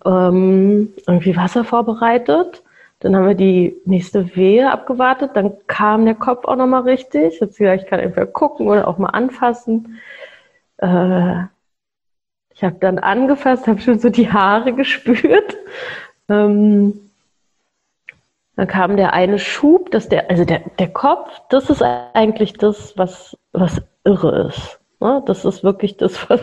ähm, 0.05 0.93
irgendwie 1.05 1.35
Wasser 1.35 1.63
vorbereitet. 1.63 2.63
Dann 2.99 3.15
haben 3.15 3.27
wir 3.27 3.35
die 3.35 3.75
nächste 3.85 4.35
Wehe 4.35 4.71
abgewartet. 4.71 5.31
Dann 5.35 5.53
kam 5.67 6.05
der 6.05 6.15
Kopf 6.15 6.45
auch 6.45 6.55
nochmal 6.55 6.81
richtig. 6.81 7.39
Jetzt 7.39 7.57
gesagt, 7.57 7.83
ich 7.83 7.89
kann 7.89 7.99
entweder 7.99 8.25
gucken 8.25 8.67
oder 8.67 8.87
auch 8.87 8.97
mal 8.97 9.09
anfassen. 9.09 9.99
Äh, 10.77 11.43
ich 12.57 12.63
habe 12.63 12.77
dann 12.79 12.97
angefasst, 12.97 13.67
habe 13.67 13.79
schon 13.79 13.99
so 13.99 14.09
die 14.09 14.31
Haare 14.31 14.73
gespürt. 14.73 15.55
Ähm, 16.27 17.11
dann 18.55 18.67
kam 18.67 18.97
der 18.97 19.13
eine 19.13 19.37
Schub, 19.37 19.91
dass 19.91 20.09
der, 20.09 20.31
also 20.31 20.43
der, 20.43 20.63
der 20.79 20.87
Kopf, 20.87 21.29
das 21.49 21.69
ist 21.69 21.83
eigentlich 21.83 22.53
das, 22.53 22.97
was, 22.97 23.37
was 23.53 23.79
irre 24.03 24.47
ist. 24.47 24.79
Ne? 24.99 25.21
Das 25.27 25.45
ist 25.45 25.63
wirklich 25.63 25.97
das, 25.97 26.27
was, 26.31 26.41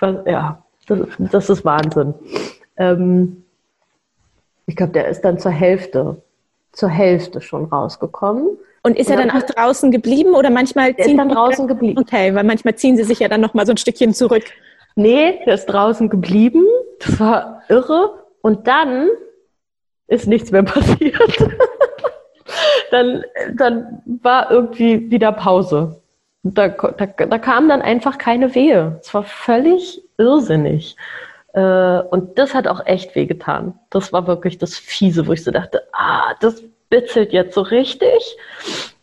was 0.00 0.16
ja, 0.24 0.62
das, 0.86 1.00
das 1.18 1.50
ist 1.50 1.62
Wahnsinn. 1.62 2.14
Ähm, 2.78 3.44
ich 4.64 4.76
glaube, 4.76 4.92
der 4.94 5.08
ist 5.08 5.20
dann 5.20 5.38
zur 5.38 5.52
Hälfte, 5.52 6.22
zur 6.72 6.88
Hälfte 6.88 7.42
schon 7.42 7.66
rausgekommen. 7.66 8.56
Und 8.82 8.96
ist 8.96 9.10
er 9.10 9.18
dann 9.18 9.30
auch 9.30 9.42
draußen 9.42 9.90
geblieben 9.90 10.34
oder 10.34 10.48
manchmal 10.48 10.96
ziehen 10.96 11.10
ist 11.10 11.18
dann 11.18 11.28
draußen 11.28 11.68
geblieben? 11.68 11.98
Okay, 11.98 12.34
weil 12.34 12.44
manchmal 12.44 12.76
ziehen 12.76 12.96
sie 12.96 13.04
sich 13.04 13.18
ja 13.18 13.28
dann 13.28 13.42
noch 13.42 13.52
mal 13.52 13.66
so 13.66 13.72
ein 13.72 13.76
Stückchen 13.76 14.14
zurück. 14.14 14.44
Nee, 14.96 15.40
der 15.44 15.54
ist 15.54 15.66
draußen 15.66 16.08
geblieben. 16.08 16.64
Das 17.00 17.18
war 17.18 17.62
irre. 17.68 18.24
Und 18.42 18.66
dann 18.66 19.08
ist 20.06 20.26
nichts 20.26 20.50
mehr 20.50 20.62
passiert. 20.64 21.50
dann, 22.90 23.24
dann 23.54 24.02
war 24.22 24.50
irgendwie 24.50 25.10
wieder 25.10 25.32
Pause. 25.32 26.00
Da, 26.42 26.68
da, 26.68 27.06
da 27.06 27.38
kam 27.38 27.68
dann 27.68 27.80
einfach 27.82 28.18
keine 28.18 28.54
Wehe. 28.54 28.98
Es 29.00 29.14
war 29.14 29.24
völlig 29.24 30.02
irrsinnig. 30.18 30.96
Äh, 31.54 32.00
und 32.10 32.38
das 32.38 32.54
hat 32.54 32.68
auch 32.68 32.84
echt 32.84 33.14
wehgetan. 33.14 33.78
Das 33.90 34.12
war 34.12 34.26
wirklich 34.26 34.58
das 34.58 34.76
Fiese, 34.76 35.26
wo 35.26 35.32
ich 35.32 35.42
so 35.42 35.50
dachte, 35.50 35.82
ah, 35.92 36.34
das 36.40 36.62
bitzelt 36.90 37.32
jetzt 37.32 37.54
so 37.54 37.62
richtig. 37.62 38.36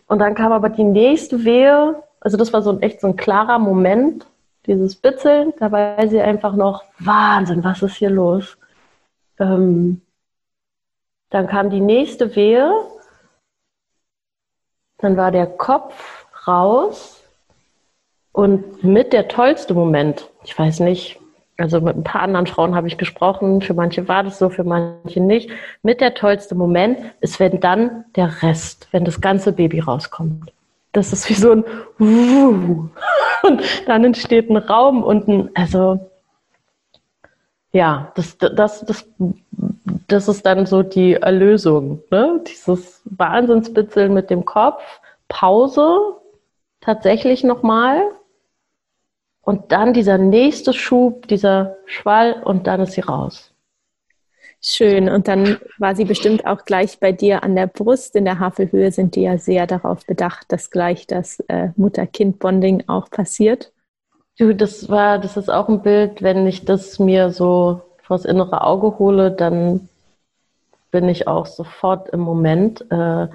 Und 0.08 0.20
dann 0.20 0.36
kam 0.36 0.52
aber 0.52 0.70
die 0.70 0.84
nächste 0.84 1.44
Wehe. 1.46 2.04
Also 2.20 2.38
das 2.38 2.54
war 2.54 2.62
so 2.62 2.72
ein 2.72 2.82
echt 2.82 3.02
so 3.02 3.08
ein 3.08 3.16
klarer 3.16 3.58
Moment, 3.58 4.28
dieses 4.66 4.96
Bitzeln. 4.96 5.54
Da 5.60 5.72
war 5.72 6.08
sie 6.08 6.22
einfach 6.22 6.56
noch, 6.56 6.84
Wahnsinn, 7.00 7.64
was 7.64 7.82
ist 7.82 7.96
hier 7.96 8.10
los? 8.10 8.58
Ähm, 9.40 10.02
dann 11.30 11.48
kam 11.48 11.70
die 11.70 11.80
nächste 11.80 12.36
Wehe. 12.36 12.74
Dann 14.98 15.18
war 15.18 15.32
der 15.32 15.48
Kopf 15.48 16.28
raus 16.48 17.22
und 18.32 18.84
mit 18.84 19.14
der 19.14 19.28
tollste 19.28 19.74
Moment, 19.74 20.30
ich 20.44 20.58
weiß 20.58 20.80
nicht, 20.80 21.20
also 21.58 21.82
mit 21.82 21.96
ein 21.96 22.04
paar 22.04 22.22
anderen 22.22 22.48
Frauen 22.48 22.76
habe 22.76 22.88
ich 22.88 22.98
gesprochen, 22.98 23.62
für 23.62 23.74
manche 23.74 24.08
war 24.08 24.24
das 24.24 24.40
so, 24.40 24.50
für 24.50 24.64
manche 24.64 25.20
nicht. 25.20 25.52
Mit 25.84 26.02
der 26.02 26.14
tollste 26.16 26.56
Moment 26.56 27.00
ist, 27.20 27.40
wenn 27.40 27.60
dann 27.60 28.06
der 28.16 28.42
Rest, 28.42 28.88
wenn 28.92 29.06
das 29.06 29.22
ganze 29.22 29.54
Baby 29.54 29.80
rauskommt. 29.80 30.52
Das 30.92 31.14
ist 31.14 31.30
wie 31.30 31.34
so 31.34 31.52
ein 31.52 31.64
und 33.44 33.62
dann 33.88 34.04
entsteht 34.04 34.50
ein 34.50 34.58
Raum 34.58 35.04
und 35.04 35.28
ein, 35.28 35.50
also 35.54 36.12
ja, 37.72 38.12
das, 38.16 38.38
das, 38.38 38.86
das, 38.86 39.08
das 40.08 40.28
ist 40.28 40.46
dann 40.46 40.66
so 40.66 40.84
die 40.84 41.14
Erlösung. 41.14 42.04
Ne? 42.12 42.42
Dieses 42.46 43.02
Wahnsinnsbitzeln 43.06 44.14
mit 44.14 44.30
dem 44.30 44.44
Kopf, 44.44 44.84
Pause, 45.30 45.98
tatsächlich 46.82 47.44
nochmal. 47.44 48.02
Und 49.42 49.72
dann 49.72 49.94
dieser 49.94 50.18
nächste 50.18 50.74
Schub, 50.74 51.28
dieser 51.28 51.78
Schwall 51.86 52.44
und 52.44 52.68
dann 52.68 52.82
ist 52.82 52.94
sie 52.94 53.02
raus. 53.02 53.51
Schön. 54.64 55.10
Und 55.10 55.28
dann 55.28 55.58
war 55.80 55.96
sie 55.96 56.06
bestimmt 56.06 56.46
auch 56.46 56.66
gleich 56.66 57.00
bei 57.00 57.12
dir 57.12 57.44
an 57.44 57.56
der 57.56 57.66
Brust. 57.66 58.16
In 58.16 58.26
der 58.26 58.40
Havelhöhe 58.40 58.92
sind 58.92 59.16
die 59.16 59.24
ja 59.24 59.40
sehr 59.40 59.66
darauf 59.66 60.06
bedacht, 60.06 60.52
dass 60.52 60.70
gleich 60.70 61.08
das 61.08 61.40
äh, 61.48 61.70
Mutter-Kind-Bonding 61.78 62.84
auch 62.88 63.10
passiert. 63.10 63.72
Du, 64.38 64.54
das 64.54 64.88
war, 64.88 65.18
das 65.18 65.36
ist 65.36 65.50
auch 65.50 65.68
ein 65.68 65.82
Bild, 65.82 66.22
wenn 66.22 66.46
ich 66.46 66.64
das 66.64 67.00
mir 67.00 67.32
so 67.32 67.82
vors 68.04 68.24
innere 68.24 68.64
Auge 68.64 69.00
hole, 69.00 69.32
dann 69.32 69.90
bin 70.92 71.10
ich 71.10 71.28
auch 71.28 71.48
sofort 71.48 72.10
im 72.10 72.20
Moment. 72.20 72.86
Äh, 72.92 73.30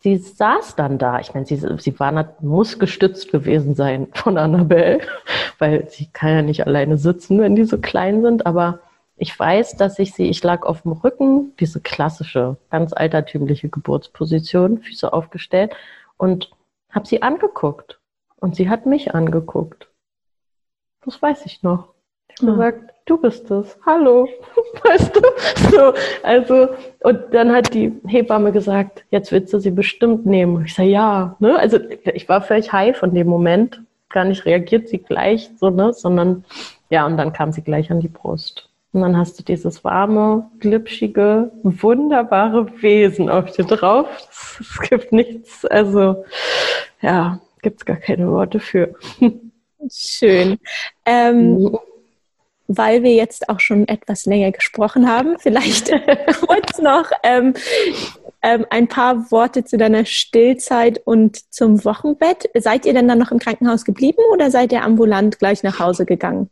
sie 0.00 0.16
saß 0.16 0.74
dann 0.74 0.98
da. 0.98 1.20
Ich 1.20 1.32
meine, 1.32 1.46
sie, 1.46 1.56
sie 1.56 2.00
war, 2.00 2.34
muss 2.40 2.80
gestützt 2.80 3.30
gewesen 3.30 3.76
sein 3.76 4.08
von 4.14 4.36
Annabelle, 4.36 5.00
weil 5.60 5.88
sie 5.90 6.06
kann 6.12 6.30
ja 6.30 6.42
nicht 6.42 6.66
alleine 6.66 6.98
sitzen, 6.98 7.40
wenn 7.40 7.54
die 7.54 7.64
so 7.64 7.78
klein 7.78 8.22
sind. 8.22 8.46
Aber 8.46 8.80
ich 9.16 9.38
weiß, 9.38 9.76
dass 9.76 9.98
ich 9.98 10.14
sie, 10.14 10.28
ich 10.28 10.42
lag 10.42 10.64
auf 10.64 10.82
dem 10.82 10.92
Rücken, 10.92 11.54
diese 11.60 11.80
klassische, 11.80 12.56
ganz 12.70 12.92
altertümliche 12.92 13.68
Geburtsposition, 13.68 14.78
Füße 14.78 15.12
aufgestellt 15.12 15.74
und 16.16 16.50
habe 16.90 17.06
sie 17.06 17.22
angeguckt. 17.22 18.00
Und 18.36 18.56
sie 18.56 18.68
hat 18.68 18.86
mich 18.86 19.14
angeguckt. 19.14 19.88
Das 21.04 21.20
weiß 21.20 21.46
ich 21.46 21.62
noch. 21.62 21.94
Ich 22.28 22.42
habe 22.42 22.52
ja. 22.52 22.70
gesagt, 22.70 22.94
du 23.04 23.18
bist 23.18 23.50
es. 23.50 23.78
Hallo. 23.84 24.28
Weißt 24.84 25.14
du? 25.14 25.20
So, 25.70 25.92
also, 26.22 26.68
und 27.00 27.32
dann 27.32 27.52
hat 27.52 27.74
die 27.74 27.92
Hebamme 28.06 28.52
gesagt, 28.52 29.04
jetzt 29.10 29.30
willst 29.30 29.52
du 29.52 29.58
sie 29.58 29.70
bestimmt 29.70 30.26
nehmen. 30.26 30.64
Ich 30.64 30.74
sage, 30.74 30.88
ja. 30.88 31.36
Ne? 31.38 31.56
Also, 31.56 31.78
ich 31.78 32.28
war 32.28 32.42
völlig 32.42 32.72
high 32.72 32.96
von 32.96 33.14
dem 33.14 33.28
Moment. 33.28 33.82
Gar 34.08 34.24
nicht 34.24 34.44
reagiert 34.44 34.88
sie 34.88 34.98
gleich, 34.98 35.50
so, 35.56 35.70
ne? 35.70 35.92
sondern, 35.92 36.44
ja, 36.90 37.06
und 37.06 37.16
dann 37.16 37.32
kam 37.32 37.52
sie 37.52 37.62
gleich 37.62 37.90
an 37.90 38.00
die 38.00 38.08
Brust. 38.08 38.71
Und 38.92 39.00
dann 39.00 39.16
hast 39.16 39.38
du 39.38 39.42
dieses 39.42 39.84
warme, 39.84 40.50
glitschige, 40.60 41.50
wunderbare 41.62 42.82
Wesen 42.82 43.30
auf 43.30 43.50
dir 43.52 43.64
drauf. 43.64 44.06
Es 44.60 44.78
gibt 44.88 45.12
nichts, 45.12 45.64
also, 45.64 46.24
ja, 47.00 47.40
gibt's 47.62 47.86
gar 47.86 47.96
keine 47.96 48.30
Worte 48.30 48.60
für. 48.60 48.94
Schön. 49.90 50.58
Ähm, 51.06 51.54
mhm. 51.54 51.78
Weil 52.68 53.02
wir 53.02 53.14
jetzt 53.14 53.48
auch 53.48 53.60
schon 53.60 53.88
etwas 53.88 54.26
länger 54.26 54.52
gesprochen 54.52 55.08
haben, 55.08 55.38
vielleicht 55.38 55.90
kurz 56.46 56.78
noch 56.78 57.10
ähm, 57.22 57.54
ähm, 58.42 58.66
ein 58.70 58.88
paar 58.88 59.30
Worte 59.30 59.64
zu 59.64 59.78
deiner 59.78 60.04
Stillzeit 60.04 61.00
und 61.04 61.52
zum 61.52 61.84
Wochenbett. 61.84 62.50
Seid 62.54 62.86
ihr 62.86 62.92
denn 62.92 63.08
dann 63.08 63.18
noch 63.18 63.32
im 63.32 63.38
Krankenhaus 63.38 63.84
geblieben 63.84 64.22
oder 64.32 64.50
seid 64.50 64.72
ihr 64.72 64.82
ambulant 64.82 65.38
gleich 65.38 65.62
nach 65.62 65.78
Hause 65.78 66.04
gegangen? 66.06 66.50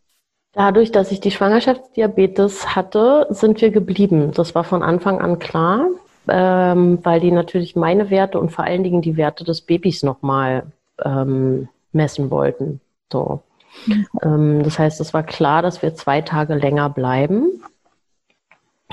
Dadurch, 0.52 0.90
dass 0.90 1.12
ich 1.12 1.20
die 1.20 1.30
Schwangerschaftsdiabetes 1.30 2.74
hatte, 2.74 3.26
sind 3.30 3.60
wir 3.60 3.70
geblieben. 3.70 4.32
Das 4.34 4.54
war 4.54 4.64
von 4.64 4.82
Anfang 4.82 5.20
an 5.20 5.38
klar, 5.38 5.86
ähm, 6.28 6.98
weil 7.04 7.20
die 7.20 7.30
natürlich 7.30 7.76
meine 7.76 8.10
Werte 8.10 8.40
und 8.40 8.50
vor 8.50 8.64
allen 8.64 8.82
Dingen 8.82 9.00
die 9.00 9.16
Werte 9.16 9.44
des 9.44 9.60
Babys 9.60 10.02
nochmal 10.02 10.64
ähm, 11.04 11.68
messen 11.92 12.30
wollten. 12.30 12.80
So. 13.12 13.42
Mhm. 13.86 14.64
das 14.64 14.80
heißt, 14.80 15.00
es 15.00 15.14
war 15.14 15.22
klar, 15.22 15.62
dass 15.62 15.80
wir 15.80 15.94
zwei 15.94 16.22
Tage 16.22 16.54
länger 16.54 16.90
bleiben, 16.90 17.62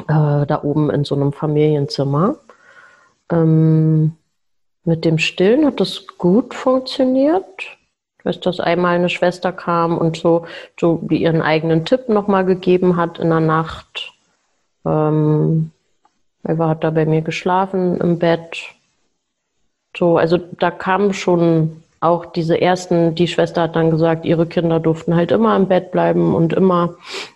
äh, 0.01 0.03
da 0.45 0.60
oben 0.64 0.91
in 0.91 1.03
so 1.03 1.16
einem 1.16 1.34
Familienzimmer. 1.34 2.36
Ähm, 3.32 4.14
mit 4.84 5.03
dem 5.03 5.18
Stillen 5.18 5.66
hat 5.66 5.80
das 5.80 6.05
gut 6.18 6.53
funktioniert. 6.53 7.78
Weiß, 8.24 8.39
dass 8.39 8.59
einmal 8.59 8.95
eine 8.95 9.09
Schwester 9.09 9.51
kam 9.51 9.97
und 9.97 10.18
so, 10.18 10.45
so 10.80 10.99
die 11.03 11.22
ihren 11.22 11.41
eigenen 11.41 11.86
Tipp 11.86 12.09
nochmal 12.09 12.45
gegeben 12.45 12.97
hat 12.97 13.20
in 13.20 13.30
der 13.30 13.39
Nacht. 13.39 14.13
Ähm, 14.86 15.72
Eva 16.47 16.70
hat 16.70 16.84
da 16.84 16.89
bei 16.89 17.05
mir 17.05 17.22
geschlafen 17.22 17.99
im 17.99 18.20
Bett. 18.20 18.57
So, 19.95 20.18
also 20.18 20.38
da 20.38 20.72
kam 20.72 21.13
schon 21.13 21.84
auch 21.99 22.26
diese 22.28 22.61
ersten, 22.61 23.15
die 23.15 23.28
Schwester 23.28 23.63
hat 23.63 23.76
dann 23.76 23.89
gesagt, 23.89 24.26
ihre 24.26 24.45
Kinder 24.45 24.80
durften 24.80 25.15
halt 25.15 25.32
immer 25.32 25.55
im 25.55 25.68
Bett 25.68 25.91
bleiben 25.91 26.36
und 26.36 26.53
immer 26.53 26.95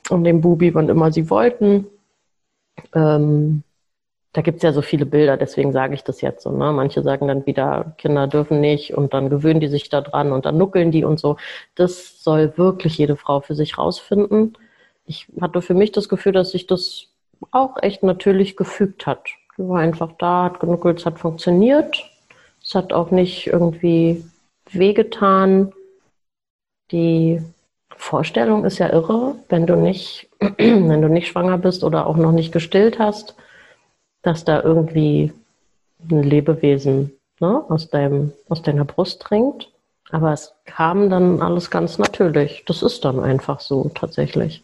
um 0.10 0.24
den 0.24 0.42
Bubi, 0.42 0.74
wann 0.76 0.90
immer 0.90 1.12
sie 1.12 1.30
wollten. 1.30 1.88
Ähm, 2.94 3.64
da 4.34 4.42
gibt's 4.42 4.64
ja 4.64 4.72
so 4.72 4.82
viele 4.82 5.06
Bilder, 5.06 5.36
deswegen 5.36 5.74
sage 5.74 5.94
ich 5.94 6.04
das 6.04 6.22
jetzt 6.22 6.44
so. 6.44 6.52
Ne? 6.52 6.72
Manche 6.72 7.04
sagen 7.04 7.28
dann 7.28 7.46
wieder, 7.46 7.94
Kinder 7.98 8.28
dürfen 8.28 8.62
nicht 8.62 8.94
und 8.94 9.14
dann 9.14 9.30
gewöhnen 9.30 9.60
die 9.60 9.68
sich 9.68 9.90
da 9.90 10.00
dran 10.02 10.32
und 10.32 10.46
dann 10.46 10.58
nuckeln 10.58 10.92
die 10.92 11.04
und 11.04 11.20
so. 11.20 11.36
Das 11.76 12.24
soll 12.24 12.58
wirklich 12.58 12.98
jede 12.98 13.18
Frau 13.18 13.42
für 13.42 13.56
sich 13.56 13.78
rausfinden. 13.78 14.58
Ich 15.06 15.28
hatte 15.42 15.62
für 15.62 15.74
mich 15.74 15.92
das 15.92 16.08
Gefühl, 16.08 16.32
dass 16.32 16.52
sich 16.52 16.66
das 16.66 17.08
auch 17.52 17.82
echt 17.82 18.04
natürlich 18.04 18.56
gefügt 18.56 19.06
hat. 19.06 19.28
Die 19.58 19.68
war 19.68 19.80
einfach 19.80 20.14
da, 20.18 20.46
hat 20.46 20.60
genuckelt, 20.62 21.00
es 21.00 21.06
hat 21.06 21.20
funktioniert. 21.20 22.10
Es 22.64 22.74
hat 22.76 22.94
auch 22.94 23.12
nicht 23.12 23.48
irgendwie 23.48 24.24
wehgetan. 24.72 25.74
Die 26.92 27.42
Vorstellung 27.98 28.64
ist 28.64 28.78
ja 28.78 28.90
irre, 28.90 29.36
wenn 29.50 29.68
du 29.68 29.76
nicht, 29.76 30.30
wenn 30.40 31.02
du 31.02 31.10
nicht 31.10 31.28
schwanger 31.28 31.58
bist 31.58 31.84
oder 31.84 32.08
auch 32.08 32.16
noch 32.16 32.32
nicht 32.32 32.54
gestillt 32.54 32.98
hast, 32.98 33.36
dass 34.22 34.46
da 34.46 34.62
irgendwie 34.62 35.34
ein 36.10 36.24
Lebewesen 36.24 37.12
ne, 37.40 37.64
aus, 37.70 37.90
deinem, 37.90 38.34
aus 38.50 38.62
deiner 38.62 38.86
Brust 38.86 39.22
trinkt. 39.22 39.70
Aber 40.12 40.34
es 40.34 40.54
kam 40.66 41.10
dann 41.10 41.42
alles 41.42 41.70
ganz 41.70 41.98
natürlich. 41.98 42.64
Das 42.68 42.84
ist 42.84 43.06
dann 43.06 43.20
einfach 43.20 43.60
so 43.60 43.90
tatsächlich. 43.94 44.64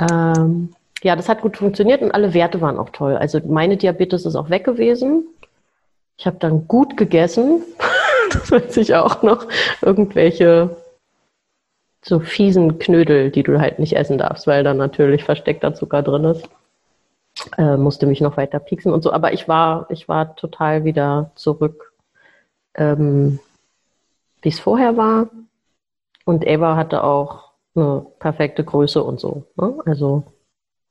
Ähm, 0.00 0.74
ja, 1.02 1.14
das 1.14 1.28
hat 1.28 1.42
gut 1.42 1.56
funktioniert 1.56 2.02
und 2.02 2.12
alle 2.12 2.34
Werte 2.34 2.60
waren 2.60 2.78
auch 2.78 2.90
toll. 2.90 3.16
Also 3.16 3.40
meine 3.46 3.76
Diabetes 3.76 4.26
ist 4.26 4.34
auch 4.34 4.50
weg 4.50 4.64
gewesen. 4.64 5.24
Ich 6.16 6.26
habe 6.26 6.38
dann 6.40 6.66
gut 6.66 6.96
gegessen. 6.96 7.62
das 8.32 8.50
weiß 8.50 8.76
ich 8.78 8.94
auch 8.94 9.22
noch, 9.22 9.46
irgendwelche 9.80 10.76
so 12.04 12.20
fiesen 12.20 12.78
Knödel, 12.78 13.30
die 13.30 13.42
du 13.42 13.60
halt 13.60 13.78
nicht 13.78 13.96
essen 13.96 14.18
darfst, 14.18 14.46
weil 14.46 14.64
da 14.64 14.74
natürlich 14.74 15.24
versteckter 15.24 15.74
Zucker 15.74 16.02
drin 16.02 16.24
ist. 16.24 16.48
Äh, 17.56 17.76
musste 17.76 18.06
mich 18.06 18.20
noch 18.20 18.36
weiter 18.36 18.58
pieksen 18.58 18.92
und 18.92 19.02
so, 19.02 19.12
aber 19.12 19.32
ich 19.32 19.48
war, 19.48 19.86
ich 19.90 20.08
war 20.08 20.34
total 20.36 20.84
wieder 20.84 21.30
zurück, 21.34 21.92
ähm, 22.74 23.38
wie 24.42 24.48
es 24.48 24.60
vorher 24.60 24.96
war. 24.96 25.28
Und 26.24 26.46
Eva 26.46 26.76
hatte 26.76 27.04
auch 27.04 27.52
eine 27.74 28.06
perfekte 28.18 28.64
Größe 28.64 29.02
und 29.02 29.20
so. 29.20 29.44
Ne? 29.56 29.78
Also 29.86 30.24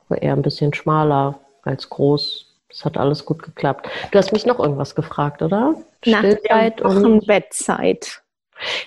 war 0.08 0.22
eher 0.22 0.34
ein 0.34 0.41
bisschen 0.41 0.74
schmaler 0.74 1.39
als 1.64 1.89
groß. 1.89 2.45
Es 2.70 2.86
hat 2.86 2.98
alles 2.98 3.26
gut 3.26 3.43
geklappt. 3.43 3.89
Du 4.12 4.18
hast 4.18 4.34
mich 4.34 4.45
noch 4.45 4.60
irgendwas 4.60 4.95
gefragt, 4.95 5.41
oder? 5.41 5.76
Nach 6.06 6.20
Stillzeit 6.20 6.80
der 6.80 6.86
Wochenbettzeit. 6.86 8.22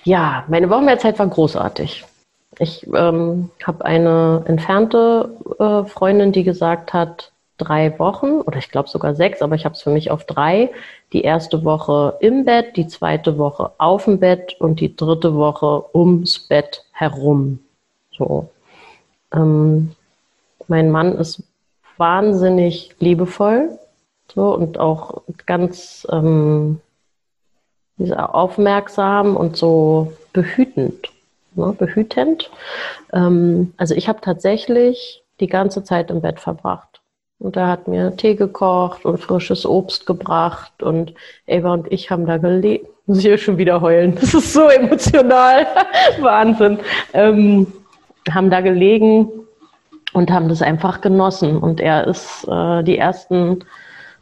Ja, 0.03 0.45
meine 0.47 0.69
Wochenbettzeit 0.69 1.17
war 1.19 1.27
großartig. 1.27 2.05
Ich 2.59 2.85
ähm, 2.93 3.49
habe 3.63 3.85
eine 3.85 4.43
entfernte 4.45 5.31
äh, 5.57 5.89
Freundin, 5.89 6.31
die 6.31 6.43
gesagt 6.43 6.93
hat, 6.93 7.31
drei 7.61 7.97
Wochen 7.99 8.41
oder 8.41 8.57
ich 8.57 8.69
glaube 8.69 8.89
sogar 8.89 9.15
sechs, 9.15 9.41
aber 9.41 9.55
ich 9.55 9.65
habe 9.65 9.75
es 9.75 9.81
für 9.81 9.89
mich 9.89 10.11
auf 10.11 10.25
drei. 10.25 10.71
Die 11.13 11.21
erste 11.21 11.63
Woche 11.63 12.17
im 12.19 12.45
Bett, 12.45 12.77
die 12.77 12.87
zweite 12.87 13.37
Woche 13.37 13.71
auf 13.77 14.05
dem 14.05 14.19
Bett 14.19 14.55
und 14.59 14.79
die 14.79 14.95
dritte 14.95 15.35
Woche 15.35 15.85
ums 15.95 16.39
Bett 16.39 16.83
herum. 16.91 17.59
So. 18.17 18.49
Ähm, 19.33 19.95
mein 20.67 20.89
Mann 20.89 21.17
ist 21.17 21.43
wahnsinnig 21.97 22.95
liebevoll 22.99 23.77
so 24.33 24.55
und 24.55 24.79
auch 24.79 25.23
ganz 25.45 26.07
ähm, 26.11 26.79
aufmerksam 27.99 29.35
und 29.35 29.57
so 29.57 30.13
behütend, 30.33 31.09
ne, 31.55 31.73
behütend. 31.77 32.49
Ähm, 33.13 33.73
also 33.77 33.93
ich 33.93 34.07
habe 34.07 34.21
tatsächlich 34.21 35.23
die 35.39 35.47
ganze 35.47 35.83
Zeit 35.83 36.09
im 36.09 36.21
Bett 36.21 36.39
verbracht. 36.39 36.90
Und 37.41 37.55
er 37.55 37.67
hat 37.67 37.87
mir 37.87 38.15
Tee 38.15 38.35
gekocht 38.35 39.03
und 39.03 39.19
frisches 39.19 39.65
Obst 39.65 40.05
gebracht 40.05 40.83
und 40.83 41.13
Eva 41.47 41.73
und 41.73 41.91
ich 41.91 42.11
haben 42.11 42.25
da 42.25 42.37
gelebt. 42.37 42.87
Muss 43.07 43.17
ich 43.17 43.25
hier 43.25 43.37
schon 43.39 43.57
wieder 43.57 43.81
heulen. 43.81 44.15
Das 44.15 44.33
ist 44.33 44.53
so 44.53 44.69
emotional. 44.69 45.65
Wahnsinn. 46.21 46.79
Ähm, 47.13 47.67
haben 48.29 48.51
da 48.51 48.61
gelegen 48.61 49.27
und 50.13 50.29
haben 50.29 50.49
das 50.49 50.61
einfach 50.61 51.01
genossen. 51.01 51.57
Und 51.57 51.81
er 51.81 52.05
ist 52.05 52.47
äh, 52.47 52.83
die 52.83 52.99
ersten 52.99 53.65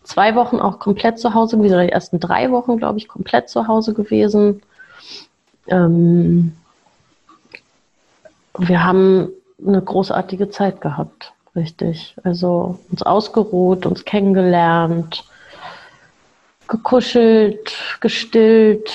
zwei 0.03 0.33
Wochen 0.35 0.59
auch 0.59 0.79
komplett 0.79 1.19
zu 1.19 1.33
Hause 1.33 1.57
gewesen, 1.57 1.73
oder 1.73 1.83
die 1.83 1.91
ersten 1.91 2.21
drei 2.21 2.51
Wochen, 2.51 2.77
glaube 2.77 2.97
ich, 2.97 3.09
komplett 3.09 3.49
zu 3.49 3.67
Hause 3.67 3.93
gewesen. 3.93 4.61
Ähm, 5.67 6.53
wir 8.57 8.83
haben 8.83 9.29
eine 9.65 9.81
großartige 9.81 10.49
Zeit 10.49 10.79
gehabt, 10.79 11.33
richtig. 11.59 12.15
Also 12.23 12.79
uns 12.89 13.03
ausgeruht, 13.03 13.85
uns 13.85 14.05
kennengelernt, 14.05 15.23
gekuschelt, 16.67 17.73
gestillt. 17.99 18.91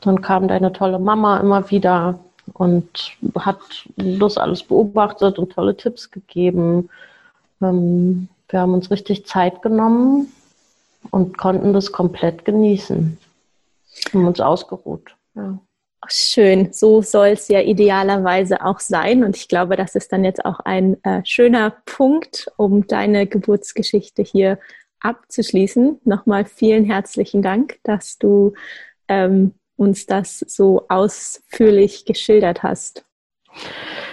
Dann 0.00 0.20
kam 0.20 0.48
deine 0.48 0.72
tolle 0.72 0.98
Mama 0.98 1.38
immer 1.38 1.70
wieder 1.70 2.18
und 2.54 3.16
hat 3.38 3.60
das 3.96 4.38
alles 4.38 4.62
beobachtet 4.62 5.38
und 5.38 5.52
tolle 5.52 5.76
Tipps 5.76 6.10
gegeben. 6.10 6.88
Ähm, 7.60 8.28
wir 8.48 8.60
haben 8.60 8.74
uns 8.74 8.90
richtig 8.90 9.26
Zeit 9.26 9.62
genommen 9.62 10.32
und 11.10 11.36
konnten 11.36 11.72
das 11.72 11.92
komplett 11.92 12.44
genießen. 12.44 13.18
Haben 14.12 14.26
uns 14.26 14.40
ausgeruht. 14.40 15.14
Ja. 15.34 15.58
Schön, 16.06 16.72
so 16.72 17.02
soll 17.02 17.28
es 17.28 17.48
ja 17.48 17.60
idealerweise 17.60 18.64
auch 18.64 18.78
sein. 18.78 19.24
Und 19.24 19.36
ich 19.36 19.48
glaube, 19.48 19.76
das 19.76 19.94
ist 19.94 20.12
dann 20.12 20.24
jetzt 20.24 20.44
auch 20.44 20.60
ein 20.60 21.02
äh, 21.02 21.22
schöner 21.24 21.70
Punkt, 21.84 22.50
um 22.56 22.86
deine 22.86 23.26
Geburtsgeschichte 23.26 24.22
hier 24.22 24.58
abzuschließen. 25.00 26.00
Nochmal 26.04 26.44
vielen 26.44 26.84
herzlichen 26.84 27.42
Dank, 27.42 27.78
dass 27.82 28.16
du 28.18 28.54
ähm, 29.08 29.54
uns 29.76 30.06
das 30.06 30.38
so 30.40 30.86
ausführlich 30.88 32.04
geschildert 32.04 32.62
hast. 32.62 33.04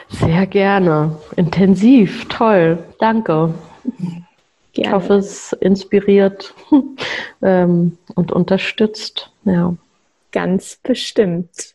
Sehr 0.09 0.47
gerne. 0.47 1.17
Intensiv, 1.35 2.27
toll. 2.29 2.83
Danke. 2.99 3.53
Gerne. 3.83 4.17
Ich 4.73 4.91
hoffe, 4.91 5.13
es 5.15 5.53
inspiriert 5.53 6.53
ähm, 7.41 7.97
und 8.15 8.31
unterstützt. 8.31 9.31
Ja. 9.45 9.75
Ganz 10.31 10.79
bestimmt. 10.83 11.74